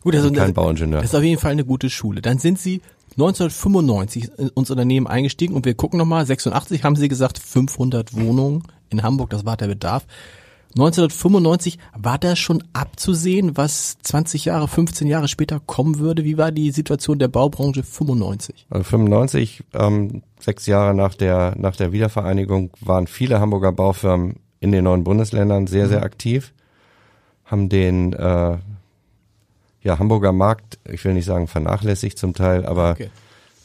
Gut, 0.02 0.16
also 0.16 0.32
kein 0.32 0.54
Bauingenieur. 0.54 1.02
Das 1.02 1.12
ist 1.12 1.16
auf 1.16 1.24
jeden 1.24 1.40
Fall 1.40 1.52
eine 1.52 1.66
gute 1.66 1.90
Schule. 1.90 2.22
Dann 2.22 2.40
sind 2.40 2.60
Sie 2.60 2.82
1995 3.18 4.30
in 4.38 4.50
unser 4.50 4.74
Unternehmen 4.74 5.08
eingestiegen 5.08 5.56
und 5.56 5.66
wir 5.66 5.74
gucken 5.74 5.98
nochmal, 5.98 6.26
86 6.26 6.84
haben 6.84 6.96
Sie 6.96 7.08
gesagt, 7.08 7.40
500 7.40 8.16
Wohnungen 8.16 8.64
in 8.90 9.04
Hamburg, 9.04 9.32
das 9.32 9.44
war 9.44 9.58
der 9.58 9.68
Bedarf. 9.68 10.06
1995 10.76 11.80
war 11.98 12.20
da 12.20 12.36
schon 12.36 12.64
abzusehen, 12.74 13.58
was 13.58 13.98
20 14.04 14.46
Jahre, 14.46 14.68
15 14.68 15.08
Jahre 15.08 15.28
später 15.28 15.60
kommen 15.60 15.98
würde? 15.98 16.24
Wie 16.24 16.38
war 16.38 16.52
die 16.52 16.72
Situation 16.72 17.18
der 17.18 17.30
Baubranche 17.30 17.84
95? 17.84 18.68
Also 18.70 18.84
95, 18.84 19.64
ähm, 19.74 20.22
sechs 20.40 20.68
Jahre 20.68 20.94
nach 20.94 21.16
der, 21.16 21.56
nach 21.58 21.76
der 21.76 21.92
Wiedervereinigung, 21.92 22.72
waren 22.80 23.08
viele 23.08 23.40
Hamburger 23.40 23.72
Baufirmen 23.72 24.36
in 24.60 24.72
den 24.72 24.84
neuen 24.84 25.04
Bundesländern 25.04 25.68
sehr, 25.68 25.88
sehr 25.88 26.00
mhm. 26.00 26.06
aktiv, 26.06 26.54
haben 27.46 27.70
den 27.70 28.14
äh, 28.14 28.58
ja, 29.82 30.00
Hamburger 30.00 30.34
Markt, 30.34 30.80
ich 30.90 31.04
will 31.06 31.14
nicht 31.14 31.26
sagen 31.26 31.48
vernachlässigt 31.48 32.18
zum 32.18 32.34
Teil, 32.34 32.66
aber 32.66 32.92
okay. 32.92 33.10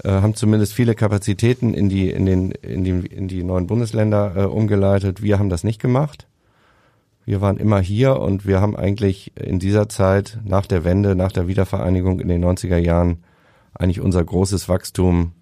äh, 0.04 0.10
haben 0.10 0.34
zumindest 0.34 0.72
viele 0.72 0.94
Kapazitäten 0.94 1.74
in 1.74 1.88
die, 1.88 2.10
in 2.10 2.26
den, 2.26 2.52
in 2.52 2.84
die, 2.84 3.06
in 3.06 3.28
die 3.28 3.42
neuen 3.42 3.66
Bundesländer 3.66 4.34
äh, 4.36 4.44
umgeleitet. 4.44 5.22
Wir 5.22 5.38
haben 5.38 5.48
das 5.48 5.64
nicht 5.64 5.80
gemacht. 5.80 6.26
Wir 7.24 7.40
waren 7.40 7.56
immer 7.56 7.80
hier 7.80 8.18
und 8.20 8.46
wir 8.46 8.60
haben 8.60 8.76
eigentlich 8.76 9.32
in 9.36 9.58
dieser 9.58 9.88
Zeit 9.88 10.38
nach 10.44 10.66
der 10.66 10.84
Wende, 10.84 11.14
nach 11.14 11.32
der 11.32 11.46
Wiedervereinigung 11.46 12.20
in 12.20 12.28
den 12.28 12.44
90er 12.44 12.78
Jahren 12.78 13.24
eigentlich 13.74 14.00
unser 14.00 14.24
großes 14.24 14.68
Wachstum 14.68 15.32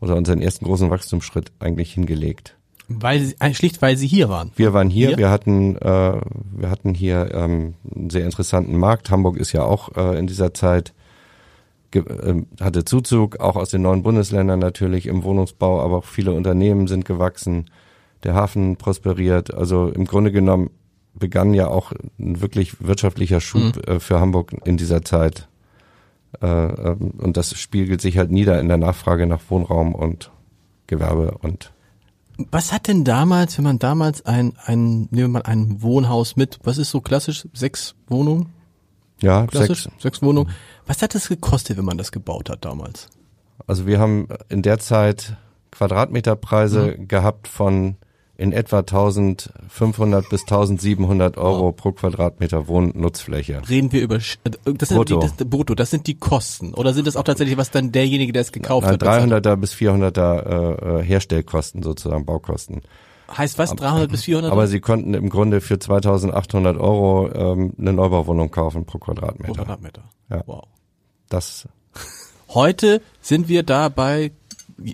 oder 0.00 0.16
unseren 0.16 0.40
ersten 0.40 0.64
großen 0.64 0.90
Wachstumsschritt 0.90 1.52
eigentlich 1.58 1.92
hingelegt. 1.92 2.56
Weil 2.88 3.20
sie, 3.20 3.36
äh, 3.38 3.54
schlicht 3.54 3.80
weil 3.80 3.96
sie 3.96 4.06
hier 4.06 4.28
waren. 4.28 4.50
Wir 4.56 4.72
waren 4.72 4.90
hier, 4.90 5.08
hier? 5.08 5.18
wir 5.18 5.30
hatten 5.30 5.76
äh, 5.76 6.20
wir 6.52 6.70
hatten 6.70 6.94
hier 6.94 7.30
ähm, 7.32 7.74
einen 7.94 8.10
sehr 8.10 8.24
interessanten 8.24 8.76
Markt. 8.76 9.10
Hamburg 9.10 9.36
ist 9.36 9.52
ja 9.52 9.62
auch 9.64 9.96
äh, 9.96 10.18
in 10.18 10.26
dieser 10.26 10.52
Zeit 10.54 10.92
äh, 11.94 12.42
hatte 12.60 12.84
Zuzug, 12.84 13.40
auch 13.40 13.56
aus 13.56 13.70
den 13.70 13.82
neuen 13.82 14.02
Bundesländern 14.02 14.58
natürlich 14.58 15.06
im 15.06 15.24
Wohnungsbau, 15.24 15.80
aber 15.80 15.98
auch 15.98 16.04
viele 16.04 16.32
Unternehmen 16.32 16.86
sind 16.86 17.04
gewachsen. 17.04 17.70
Der 18.24 18.34
Hafen 18.34 18.76
prosperiert. 18.76 19.52
Also 19.52 19.88
im 19.88 20.04
Grunde 20.04 20.32
genommen 20.32 20.70
begann 21.14 21.54
ja 21.54 21.68
auch 21.68 21.92
ein 22.18 22.40
wirklich 22.40 22.86
wirtschaftlicher 22.86 23.40
Schub 23.40 23.76
mhm. 23.76 23.94
äh, 23.94 24.00
für 24.00 24.20
Hamburg 24.20 24.52
in 24.64 24.76
dieser 24.76 25.02
Zeit. 25.02 25.48
Äh, 26.40 26.46
ähm, 26.46 27.12
und 27.18 27.36
das 27.36 27.58
spiegelt 27.58 28.00
sich 28.00 28.18
halt 28.18 28.30
nieder 28.30 28.58
in 28.60 28.68
der 28.68 28.78
Nachfrage 28.78 29.26
nach 29.26 29.40
Wohnraum 29.48 29.94
und 29.94 30.30
Gewerbe 30.86 31.38
und 31.42 31.72
was 32.50 32.72
hat 32.72 32.88
denn 32.88 33.04
damals, 33.04 33.56
wenn 33.58 33.64
man 33.64 33.78
damals 33.78 34.24
ein, 34.26 34.54
ein, 34.64 35.08
nehmen 35.10 35.10
wir 35.10 35.28
mal 35.28 35.42
ein 35.42 35.82
Wohnhaus 35.82 36.36
mit, 36.36 36.58
was 36.64 36.78
ist 36.78 36.90
so 36.90 37.00
klassisch, 37.00 37.46
sechs 37.52 37.94
Wohnungen? 38.08 38.52
Ja, 39.20 39.46
klassisch, 39.46 39.84
sechs. 39.84 40.02
sechs 40.02 40.22
Wohnungen. 40.22 40.50
Was 40.86 41.02
hat 41.02 41.14
das 41.14 41.28
gekostet, 41.28 41.76
wenn 41.76 41.84
man 41.84 41.98
das 41.98 42.12
gebaut 42.12 42.50
hat 42.50 42.64
damals? 42.64 43.08
Also 43.66 43.86
wir 43.86 44.00
haben 44.00 44.28
in 44.48 44.62
der 44.62 44.78
Zeit 44.78 45.36
Quadratmeterpreise 45.70 46.96
mhm. 46.98 47.08
gehabt 47.08 47.48
von 47.48 47.96
in 48.42 48.52
etwa 48.52 48.80
1500 48.80 50.28
bis 50.28 50.42
1700 50.42 51.38
Euro 51.38 51.66
wow. 51.66 51.76
pro 51.76 51.92
Quadratmeter 51.92 52.66
Wohnnutzfläche. 52.66 53.62
Reden 53.68 53.92
wir 53.92 54.02
über 54.02 54.16
äh, 54.16 54.18
das 54.64 54.88
sind 54.88 54.96
brutto. 54.96 55.20
Die, 55.20 55.26
das, 55.28 55.48
brutto, 55.48 55.74
das 55.76 55.90
sind 55.90 56.08
die 56.08 56.18
Kosten 56.18 56.74
oder 56.74 56.92
sind 56.92 57.06
das 57.06 57.14
auch 57.14 57.22
tatsächlich 57.22 57.56
was 57.56 57.70
dann 57.70 57.92
derjenige, 57.92 58.32
der 58.32 58.42
es 58.42 58.50
gekauft 58.50 58.84
Nein, 58.84 58.94
hat? 58.94 59.46
300er 59.46 59.54
bis 59.54 59.74
400er 59.74 60.98
äh, 60.98 61.04
Herstellkosten 61.04 61.84
sozusagen 61.84 62.26
Baukosten. 62.26 62.82
Heißt 63.34 63.58
was 63.58 63.76
300 63.76 64.10
bis 64.10 64.24
400? 64.24 64.50
Aber 64.50 64.66
sie 64.66 64.80
konnten 64.80 65.14
im 65.14 65.28
Grunde 65.28 65.60
für 65.60 65.78
2800 65.78 66.76
Euro 66.78 67.30
ähm, 67.32 67.74
eine 67.78 67.92
Neubauwohnung 67.92 68.50
kaufen 68.50 68.84
pro 68.86 68.98
Quadratmeter. 68.98 69.52
Pro 69.52 69.62
Quadratmeter. 69.62 70.02
Ja. 70.28 70.42
Wow. 70.46 70.64
Das 71.28 71.68
Heute 72.48 73.02
sind 73.20 73.48
wir 73.48 73.62
da 73.62 73.88
bei 73.88 74.32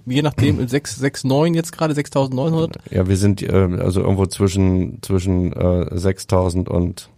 je 0.07 0.23
nachdem 0.23 0.67
6, 0.67 0.97
6 0.97 1.25
9 1.25 1.55
jetzt 1.55 1.73
gerade 1.73 1.95
6900? 1.95 2.79
Ja, 2.91 3.09
wir 3.09 3.17
sind 3.17 3.43
äh, 3.43 3.53
also 3.53 4.01
irgendwo 4.01 4.27
zwischen 4.27 5.03
zwischen 5.03 5.53
äh, 5.53 5.97
6000 5.97 6.69
und 6.69 7.11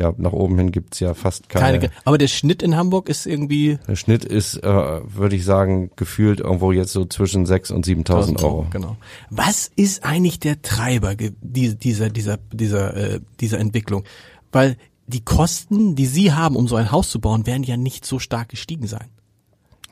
ja, 0.00 0.14
nach 0.16 0.32
oben 0.32 0.56
hin 0.56 0.72
gibt's 0.72 0.98
ja 0.98 1.12
fast 1.12 1.50
keine. 1.50 1.78
keine. 1.78 1.92
Aber 2.04 2.16
der 2.16 2.28
Schnitt 2.28 2.62
in 2.62 2.74
Hamburg 2.74 3.10
ist 3.10 3.26
irgendwie. 3.26 3.78
Der 3.86 3.96
Schnitt 3.96 4.24
ist, 4.24 4.56
äh, 4.56 4.64
würde 4.64 5.36
ich 5.36 5.44
sagen, 5.44 5.90
gefühlt 5.94 6.40
irgendwo 6.40 6.72
jetzt 6.72 6.92
so 6.92 7.04
zwischen 7.04 7.44
6 7.44 7.70
und 7.70 7.86
7.000 7.86 8.42
Euro. 8.42 8.66
Genau. 8.70 8.96
Was 9.28 9.70
ist 9.76 10.02
eigentlich 10.02 10.40
der 10.40 10.62
Treiber 10.62 11.14
dieser, 11.42 12.08
dieser, 12.08 12.38
dieser, 12.50 12.96
äh, 12.96 13.20
dieser 13.40 13.58
Entwicklung? 13.58 14.04
Weil 14.52 14.78
die 15.06 15.22
Kosten, 15.22 15.96
die 15.96 16.06
Sie 16.06 16.32
haben, 16.32 16.56
um 16.56 16.66
so 16.66 16.76
ein 16.76 16.90
Haus 16.90 17.10
zu 17.10 17.20
bauen, 17.20 17.46
werden 17.46 17.64
ja 17.64 17.76
nicht 17.76 18.06
so 18.06 18.18
stark 18.18 18.48
gestiegen 18.48 18.86
sein. 18.86 19.10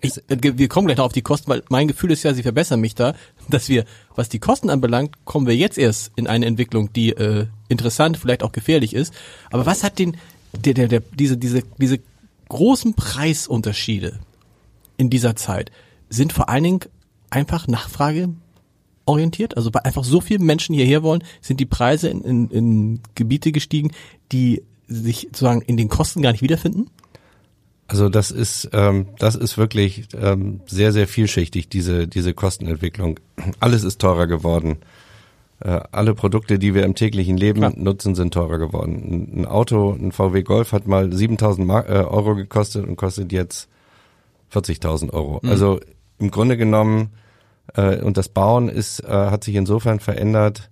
Äh, 0.00 0.10
wir 0.28 0.68
kommen 0.68 0.86
gleich 0.86 0.98
noch 0.98 1.06
auf 1.06 1.12
die 1.12 1.22
Kosten, 1.22 1.50
weil 1.50 1.62
mein 1.68 1.88
Gefühl 1.88 2.10
ist 2.10 2.22
ja, 2.22 2.34
sie 2.34 2.42
verbessern 2.42 2.80
mich 2.80 2.94
da, 2.94 3.14
dass 3.48 3.68
wir, 3.68 3.84
was 4.14 4.28
die 4.28 4.38
Kosten 4.38 4.70
anbelangt, 4.70 5.24
kommen 5.24 5.46
wir 5.46 5.56
jetzt 5.56 5.78
erst 5.78 6.12
in 6.16 6.26
eine 6.26 6.46
Entwicklung, 6.46 6.92
die 6.92 7.10
äh, 7.10 7.46
interessant, 7.68 8.16
vielleicht 8.16 8.42
auch 8.42 8.52
gefährlich 8.52 8.94
ist. 8.94 9.12
Aber 9.50 9.66
was 9.66 9.82
hat 9.82 9.98
den, 9.98 10.16
der, 10.52 10.74
der, 10.74 10.88
der, 10.88 11.00
diese, 11.00 11.36
diese, 11.36 11.62
diese 11.78 12.00
großen 12.48 12.94
Preisunterschiede 12.94 14.18
in 14.96 15.10
dieser 15.10 15.36
Zeit 15.36 15.70
sind 16.08 16.32
vor 16.32 16.48
allen 16.48 16.64
Dingen 16.64 16.80
einfach 17.30 17.68
Nachfrage 17.68 18.30
orientiert, 19.04 19.56
also 19.56 19.70
bei 19.70 19.84
einfach 19.84 20.04
so 20.04 20.20
vielen 20.20 20.44
Menschen 20.44 20.74
hierher 20.74 21.02
wollen, 21.02 21.24
sind 21.40 21.60
die 21.60 21.66
Preise 21.66 22.08
in, 22.08 22.22
in, 22.22 22.50
in 22.50 23.00
Gebiete 23.14 23.52
gestiegen, 23.52 23.92
die 24.32 24.62
sich 24.86 25.22
sozusagen 25.22 25.62
in 25.62 25.76
den 25.76 25.88
Kosten 25.88 26.22
gar 26.22 26.32
nicht 26.32 26.42
wiederfinden? 26.42 26.90
Also 27.88 28.10
das 28.10 28.30
ist 28.30 28.68
ähm, 28.74 29.06
das 29.18 29.34
ist 29.34 29.56
wirklich 29.56 30.08
ähm, 30.14 30.60
sehr 30.66 30.92
sehr 30.92 31.08
vielschichtig 31.08 31.70
diese 31.70 32.06
diese 32.06 32.34
Kostenentwicklung. 32.34 33.18
Alles 33.60 33.82
ist 33.82 33.98
teurer 34.00 34.26
geworden. 34.26 34.76
Äh, 35.60 35.80
alle 35.90 36.14
Produkte, 36.14 36.58
die 36.58 36.74
wir 36.74 36.84
im 36.84 36.94
täglichen 36.94 37.36
Leben 37.36 37.60
Klar. 37.60 37.72
nutzen, 37.74 38.14
sind 38.14 38.32
teurer 38.32 38.58
geworden. 38.58 39.32
Ein, 39.34 39.46
Auto, 39.46 39.90
ein 39.90 40.12
VW 40.12 40.42
Golf 40.42 40.70
hat 40.70 40.86
mal 40.86 41.06
7.000 41.06 41.64
Mar 41.64 41.88
äh, 41.88 42.04
Euro 42.04 42.36
gekostet 42.36 42.86
und 42.86 42.94
kostet 42.94 43.32
jetzt 43.32 43.68
40.000 44.52 45.12
Euro. 45.12 45.40
Mhm. 45.42 45.50
Also 45.50 45.80
im 46.20 46.30
Grunde 46.30 46.56
genommen 46.56 47.10
äh, 47.74 48.00
und 48.00 48.16
das 48.16 48.28
Bauen 48.28 48.68
ist 48.68 49.00
äh, 49.00 49.08
hat 49.08 49.42
sich 49.42 49.56
insofern 49.56 49.98
verändert, 49.98 50.70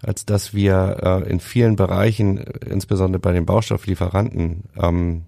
als 0.00 0.24
dass 0.24 0.54
wir 0.54 1.24
äh, 1.26 1.30
in 1.30 1.40
vielen 1.40 1.76
Bereichen, 1.76 2.38
insbesondere 2.38 3.20
bei 3.20 3.32
den 3.32 3.44
Baustofflieferanten, 3.44 4.64
ähm, 4.80 5.24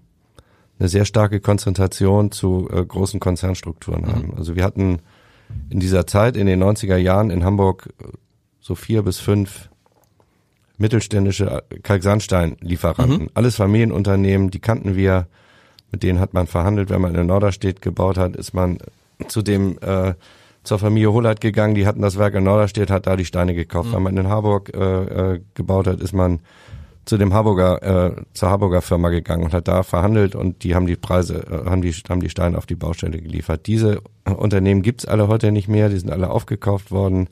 eine 0.79 0.89
sehr 0.89 1.05
starke 1.05 1.41
Konzentration 1.41 2.31
zu 2.31 2.69
äh, 2.71 2.83
großen 2.83 3.19
Konzernstrukturen 3.19 4.03
mhm. 4.03 4.07
haben. 4.07 4.33
Also 4.37 4.55
wir 4.55 4.63
hatten 4.63 4.99
in 5.69 5.79
dieser 5.79 6.07
Zeit, 6.07 6.37
in 6.37 6.47
den 6.47 6.63
90er 6.63 6.97
Jahren 6.97 7.29
in 7.29 7.43
Hamburg 7.43 7.89
äh, 8.01 8.05
so 8.59 8.75
vier 8.75 9.03
bis 9.03 9.19
fünf 9.19 9.69
mittelständische 10.77 11.63
äh, 11.69 11.79
Kalksandstein-Lieferanten. 11.79 13.23
Mhm. 13.23 13.29
Alles 13.33 13.55
Familienunternehmen, 13.55 14.49
die 14.51 14.59
kannten 14.59 14.95
wir, 14.95 15.27
mit 15.91 16.03
denen 16.03 16.19
hat 16.19 16.33
man 16.33 16.47
verhandelt. 16.47 16.89
Wenn 16.89 17.01
man 17.01 17.13
in 17.15 17.27
Norderstedt 17.27 17.81
gebaut 17.81 18.17
hat, 18.17 18.35
ist 18.35 18.53
man 18.53 18.79
zu 19.27 19.41
dem 19.41 19.77
äh, 19.81 20.13
zur 20.63 20.79
Familie 20.79 21.11
Hollert 21.11 21.41
gegangen, 21.41 21.73
die 21.73 21.87
hatten 21.87 22.01
das 22.01 22.17
Werk 22.17 22.35
in 22.35 22.43
Norderstedt, 22.43 22.91
hat 22.91 23.07
da 23.07 23.15
die 23.15 23.25
Steine 23.25 23.53
gekauft. 23.53 23.89
Mhm. 23.89 23.93
Wenn 23.95 24.03
man 24.03 24.17
in 24.17 24.27
Harburg 24.27 24.71
äh, 24.73 25.33
äh, 25.33 25.41
gebaut 25.55 25.87
hat, 25.87 25.99
ist 25.99 26.13
man 26.13 26.39
zu 27.09 27.17
dem 27.17 27.33
Harburger, 27.33 27.81
äh, 27.81 28.21
zur 28.33 28.51
Harburger 28.51 28.81
Firma 28.81 29.09
gegangen 29.09 29.43
und 29.43 29.51
hat 29.51 29.67
da 29.67 29.81
verhandelt 29.81 30.35
und 30.35 30.63
die 30.63 30.75
haben 30.75 30.85
die 30.85 30.95
Preise, 30.95 31.39
äh, 31.39 31.69
haben 31.69 31.81
die, 31.81 31.91
haben 31.91 32.21
die 32.21 32.29
Steine 32.29 32.55
auf 32.55 32.67
die 32.67 32.75
Baustelle 32.75 33.19
geliefert. 33.19 33.65
Diese 33.65 34.01
Unternehmen 34.25 34.83
gibt's 34.83 35.05
alle 35.05 35.27
heute 35.27 35.51
nicht 35.51 35.67
mehr, 35.67 35.89
die 35.89 35.97
sind 35.97 36.11
alle 36.11 36.29
aufgekauft 36.29 36.91
worden. 36.91 37.27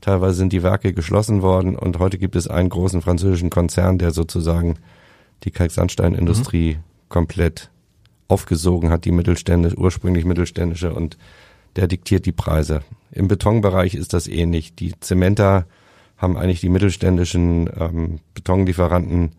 Teilweise 0.00 0.34
sind 0.34 0.52
die 0.54 0.62
Werke 0.62 0.94
geschlossen 0.94 1.42
worden 1.42 1.76
und 1.76 1.98
heute 1.98 2.16
gibt 2.16 2.36
es 2.36 2.48
einen 2.48 2.70
großen 2.70 3.02
französischen 3.02 3.50
Konzern, 3.50 3.98
der 3.98 4.12
sozusagen 4.12 4.76
die 5.44 5.50
Kalksandsteinindustrie 5.50 6.76
mhm. 6.76 6.82
komplett 7.10 7.70
aufgesogen 8.28 8.90
hat, 8.90 9.04
die 9.04 9.12
mittelständische, 9.12 9.76
ursprünglich 9.78 10.24
mittelständische 10.24 10.94
und 10.94 11.18
der 11.76 11.86
diktiert 11.86 12.24
die 12.24 12.32
Preise. 12.32 12.80
Im 13.12 13.28
Betonbereich 13.28 13.94
ist 13.94 14.14
das 14.14 14.26
ähnlich. 14.26 14.74
Die 14.74 14.98
Zementer 15.00 15.66
haben 16.18 16.36
eigentlich 16.36 16.60
die 16.60 16.68
mittelständischen 16.68 17.70
ähm, 17.78 18.18
Betonlieferanten 18.34 19.30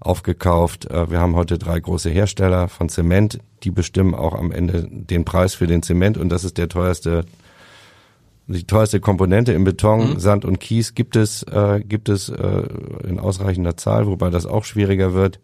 aufgekauft. 0.00 0.86
Äh, 0.86 1.10
wir 1.10 1.20
haben 1.20 1.34
heute 1.34 1.58
drei 1.58 1.78
große 1.78 2.08
Hersteller 2.10 2.68
von 2.68 2.88
Zement, 2.88 3.40
die 3.64 3.70
bestimmen 3.70 4.14
auch 4.14 4.34
am 4.34 4.52
Ende 4.52 4.88
den 4.88 5.24
Preis 5.24 5.54
für 5.54 5.66
den 5.66 5.82
Zement 5.82 6.16
und 6.16 6.30
das 6.30 6.44
ist 6.44 6.58
der 6.58 6.68
teuerste 6.68 7.24
die 8.48 8.64
teuerste 8.64 9.00
Komponente 9.00 9.52
im 9.52 9.64
Beton, 9.64 10.10
mhm. 10.10 10.18
Sand 10.20 10.44
und 10.44 10.60
Kies 10.60 10.94
gibt 10.94 11.16
es 11.16 11.42
äh, 11.42 11.80
gibt 11.80 12.08
es 12.08 12.28
äh, 12.28 12.62
in 13.04 13.18
ausreichender 13.18 13.76
Zahl, 13.76 14.06
wobei 14.06 14.30
das 14.30 14.46
auch 14.46 14.64
schwieriger 14.64 15.14
wird. 15.14 15.40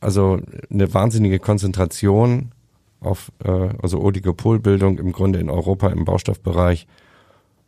Also 0.00 0.40
eine 0.70 0.94
wahnsinnige 0.94 1.38
Konzentration 1.38 2.52
auf 3.00 3.30
äh, 3.44 3.68
also 3.82 4.00
Oligopolbildung 4.00 4.98
im 4.98 5.12
Grunde 5.12 5.38
in 5.38 5.50
Europa 5.50 5.88
im 5.88 6.06
Baustoffbereich 6.06 6.86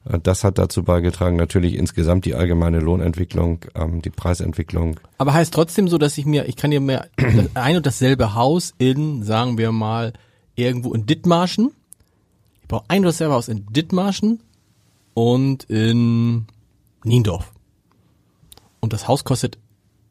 das 0.05 0.45
hat 0.45 0.59
dazu 0.59 0.83
beigetragen, 0.83 1.37
natürlich 1.37 1.75
insgesamt 1.75 2.25
die 2.25 2.35
allgemeine 2.35 2.81
Lohnentwicklung, 2.81 3.67
ähm, 3.75 4.01
die 4.01 4.11
Preisentwicklung. 4.11 4.99
Aber 5.19 5.35
heißt 5.35 5.53
trotzdem 5.53 5.89
so, 5.89 5.99
dass 5.99 6.17
ich 6.17 6.25
mir, 6.25 6.49
ich 6.49 6.57
kann 6.57 6.71
dir 6.71 6.81
mehr 6.81 7.09
ein 7.55 7.77
und 7.77 7.85
dasselbe 7.85 8.35
Haus 8.35 8.75
in, 8.79 9.23
sagen 9.23 9.59
wir 9.59 9.73
mal, 9.73 10.15
irgendwo 10.55 10.95
in 10.95 11.07
Dithmarschen, 11.07 11.73
ich 12.63 12.69
brauche 12.69 12.85
ein 12.89 13.01
und 13.01 13.07
dasselbe 13.07 13.35
Haus 13.35 13.49
in 13.49 13.67
Dithmarschen 13.67 14.41
und 15.13 15.65
in 15.65 16.47
Niendorf. 17.05 17.53
Und 18.81 18.95
das 18.95 19.07
Haus 19.07 19.25
kostet, 19.25 19.59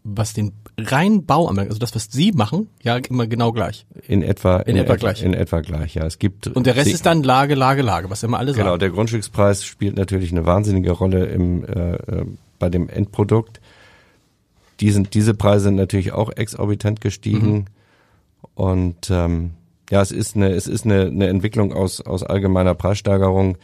was 0.04 0.34
den 0.34 0.52
rein 0.88 1.26
Bau 1.26 1.48
anbelangt, 1.48 1.70
also 1.70 1.80
das, 1.80 1.94
was 1.96 2.08
Sie 2.12 2.32
machen, 2.32 2.70
ja 2.82 2.98
immer 2.98 3.28
genau 3.28 3.52
gleich. 3.52 3.86
In 4.08 4.22
etwa, 4.22 4.58
in, 4.58 4.76
in 4.76 4.84
etwa, 4.84 4.96
gleich. 4.96 5.24
In 5.24 5.34
etwa 5.34 5.62
gleich, 5.62 5.96
ja. 5.96 6.06
Es 6.06 6.20
gibt 6.20 6.48
und 6.48 6.66
der 6.66 6.76
Rest 6.76 6.92
ist 6.92 7.06
dann 7.06 7.24
Lage, 7.24 7.56
Lage, 7.56 7.82
Lage, 7.82 8.10
was 8.10 8.24
immer 8.24 8.40
alles. 8.40 8.56
Genau, 8.56 8.72
sagen. 8.72 8.80
der 8.80 8.90
Grundstückspreis 8.90 9.64
spielt 9.64 9.98
natürlich 9.98 10.32
eine 10.32 10.46
wahnsinnige 10.46 10.92
Rolle 10.92 11.26
im 11.26 11.66
äh, 11.66 11.96
äh, 11.96 12.26
bei 12.58 12.70
dem 12.70 12.90
Endprodukt. 12.90 13.62
Die 14.80 14.92
sind, 14.92 15.14
diese 15.14 15.34
Preise 15.34 15.66
sind 15.66 15.76
natürlich 15.76 16.14
auch 16.14 16.32
exorbitant 16.32 17.02
gestiegen 17.02 17.54
mhm. 17.54 17.66
und 18.56 19.10
ähm, 19.10 19.52
ja, 19.90 20.02
es 20.02 20.12
ist 20.12 20.36
eine, 20.36 20.50
es 20.52 20.68
ist 20.68 20.86
eine, 20.86 21.08
eine 21.08 21.28
Entwicklung 21.28 21.74
aus 21.74 22.02
aus 22.02 22.24
allgemeiner 22.24 22.76
Preissteigerung 22.76 23.58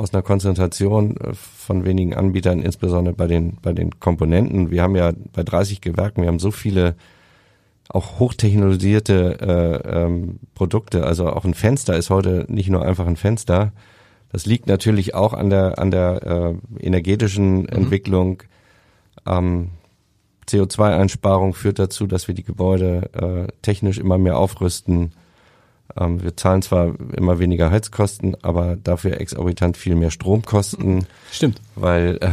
aus 0.00 0.14
einer 0.14 0.22
Konzentration 0.22 1.16
äh, 1.18 1.34
von 1.34 1.84
wenigen 1.84 2.14
Anbietern, 2.14 2.60
insbesondere 2.62 3.14
bei 3.14 3.26
den, 3.26 3.58
bei 3.62 3.72
den 3.72 4.00
Komponenten. 4.00 4.70
Wir 4.70 4.82
haben 4.82 4.96
ja 4.96 5.12
bei 5.32 5.42
30 5.42 5.80
Gewerken, 5.80 6.22
wir 6.22 6.28
haben 6.28 6.38
so 6.38 6.50
viele 6.50 6.96
auch 7.88 8.18
hochtechnologisierte 8.18 9.38
äh, 9.40 10.04
ähm, 10.04 10.38
Produkte. 10.54 11.04
Also 11.04 11.28
auch 11.28 11.44
ein 11.44 11.54
Fenster 11.54 11.96
ist 11.96 12.08
heute 12.08 12.46
nicht 12.48 12.70
nur 12.70 12.84
einfach 12.84 13.06
ein 13.06 13.16
Fenster. 13.16 13.72
Das 14.32 14.46
liegt 14.46 14.68
natürlich 14.68 15.14
auch 15.14 15.34
an 15.34 15.50
der 15.50 15.78
an 15.78 15.90
der 15.90 16.56
äh, 16.80 16.86
energetischen 16.86 17.62
mhm. 17.62 17.68
Entwicklung. 17.68 18.42
Ähm, 19.26 19.70
CO2-Einsparung 20.48 21.52
führt 21.52 21.78
dazu, 21.78 22.06
dass 22.06 22.26
wir 22.26 22.34
die 22.34 22.44
Gebäude 22.44 23.10
äh, 23.12 23.52
technisch 23.62 23.98
immer 23.98 24.18
mehr 24.18 24.38
aufrüsten. 24.38 25.12
Ähm, 25.98 26.22
wir 26.22 26.36
zahlen 26.36 26.62
zwar 26.62 26.94
immer 27.16 27.38
weniger 27.38 27.70
Heizkosten, 27.70 28.36
aber 28.42 28.76
dafür 28.76 29.20
exorbitant 29.20 29.76
viel 29.76 29.94
mehr 29.94 30.10
Stromkosten. 30.10 31.06
Stimmt. 31.30 31.60
Weil 31.74 32.18
äh, 32.20 32.30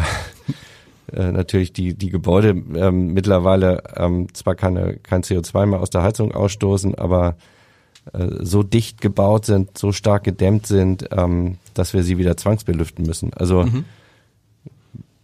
äh, 1.14 1.32
natürlich 1.32 1.74
die, 1.74 1.94
die 1.94 2.10
Gebäude 2.10 2.50
ähm, 2.50 3.14
mittlerweile 3.14 3.84
ähm, 3.96 4.34
zwar 4.34 4.56
keine, 4.56 4.98
kein 4.98 5.24
CO2 5.24 5.66
mehr 5.66 5.80
aus 5.80 5.90
der 5.90 6.04
Heizung 6.04 6.34
ausstoßen, 6.34 6.96
aber 6.96 7.38
äh, 8.14 8.28
so 8.42 8.64
dicht 8.64 9.02
gebaut 9.02 9.46
sind, 9.46 9.78
so 9.78 9.92
stark 9.92 10.24
gedämmt 10.24 10.68
sind, 10.68 11.08
ähm, 11.12 11.58
dass 11.74 11.94
wir 11.94 12.04
sie 12.04 12.18
wieder 12.18 12.36
zwangsbelüften 12.36 13.06
müssen. 13.06 13.34
Also 13.34 13.64
mhm. 13.64 13.86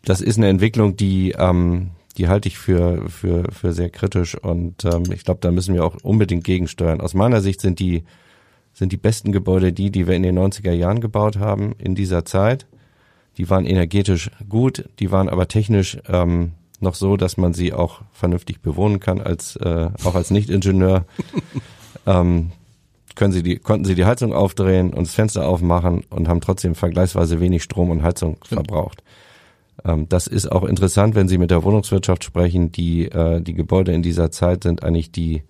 das 0.06 0.22
ist 0.22 0.38
eine 0.38 0.48
Entwicklung, 0.48 0.96
die 0.96 1.32
ähm, 1.38 1.92
die 2.18 2.28
halte 2.28 2.48
ich 2.48 2.58
für, 2.58 3.10
für, 3.10 3.52
für 3.52 3.74
sehr 3.74 3.90
kritisch 3.90 4.36
und 4.36 4.86
ähm, 4.86 5.04
ich 5.12 5.24
glaube, 5.24 5.40
da 5.42 5.52
müssen 5.52 5.74
wir 5.74 5.84
auch 5.84 5.98
unbedingt 6.04 6.44
gegensteuern. 6.44 7.02
Aus 7.02 7.14
meiner 7.14 7.42
Sicht 7.42 7.62
sind 7.62 7.80
die, 7.80 8.04
sind 8.74 8.92
die 8.92 8.98
besten 8.98 9.32
Gebäude 9.32 9.74
die, 9.74 9.92
die 9.92 10.08
wir 10.08 10.16
in 10.16 10.24
den 10.24 10.38
90er 10.38 10.72
Jahren 10.72 11.02
gebaut 11.02 11.38
haben, 11.38 11.74
in 11.78 11.96
dieser 11.96 12.26
Zeit. 12.26 12.68
Die 13.38 13.50
waren 13.50 13.66
energetisch 13.66 14.30
gut, 14.48 14.90
die 15.00 15.12
waren 15.12 15.28
aber 15.28 15.48
technisch 15.48 15.98
ähm, 16.08 16.52
noch 16.80 16.96
so, 16.96 17.18
dass 17.18 17.38
man 17.38 17.54
sie 17.54 17.74
auch 17.74 18.02
vernünftig 18.12 18.62
bewohnen 18.62 19.00
kann, 19.00 19.20
als 19.20 19.56
äh, 19.56 19.90
auch 20.04 20.16
als 20.16 20.30
Nicht-Ingenieur. 20.30 21.06
ähm, 22.06 22.52
können 23.16 23.32
sie 23.32 23.44
die, 23.44 23.58
konnten 23.58 23.86
sie 23.86 23.96
die 23.96 24.06
Heizung 24.06 24.34
aufdrehen 24.34 24.94
und 24.94 25.08
das 25.08 25.14
Fenster 25.14 25.48
aufmachen 25.48 26.04
und 26.10 26.28
haben 26.28 26.42
trotzdem 26.42 26.76
vergleichsweise 26.76 27.40
wenig 27.40 27.64
Strom 27.64 27.90
und 27.90 28.04
Heizung 28.04 28.38
verbraucht. 28.44 29.04
Ähm, 29.86 30.08
das 30.10 30.28
ist 30.28 30.52
auch 30.52 30.64
interessant, 30.64 31.16
wenn 31.16 31.28
Sie 31.28 31.38
mit 31.38 31.52
der 31.52 31.64
Wohnungswirtschaft 31.64 32.24
sprechen. 32.24 32.72
Die, 32.72 33.06
äh, 33.06 33.42
die 33.42 33.54
Gebäude 33.54 33.94
in 33.94 34.04
dieser 34.04 34.32
Zeit 34.32 34.64
sind 34.64 34.84
eigentlich 34.84 35.12
die, 35.12 35.44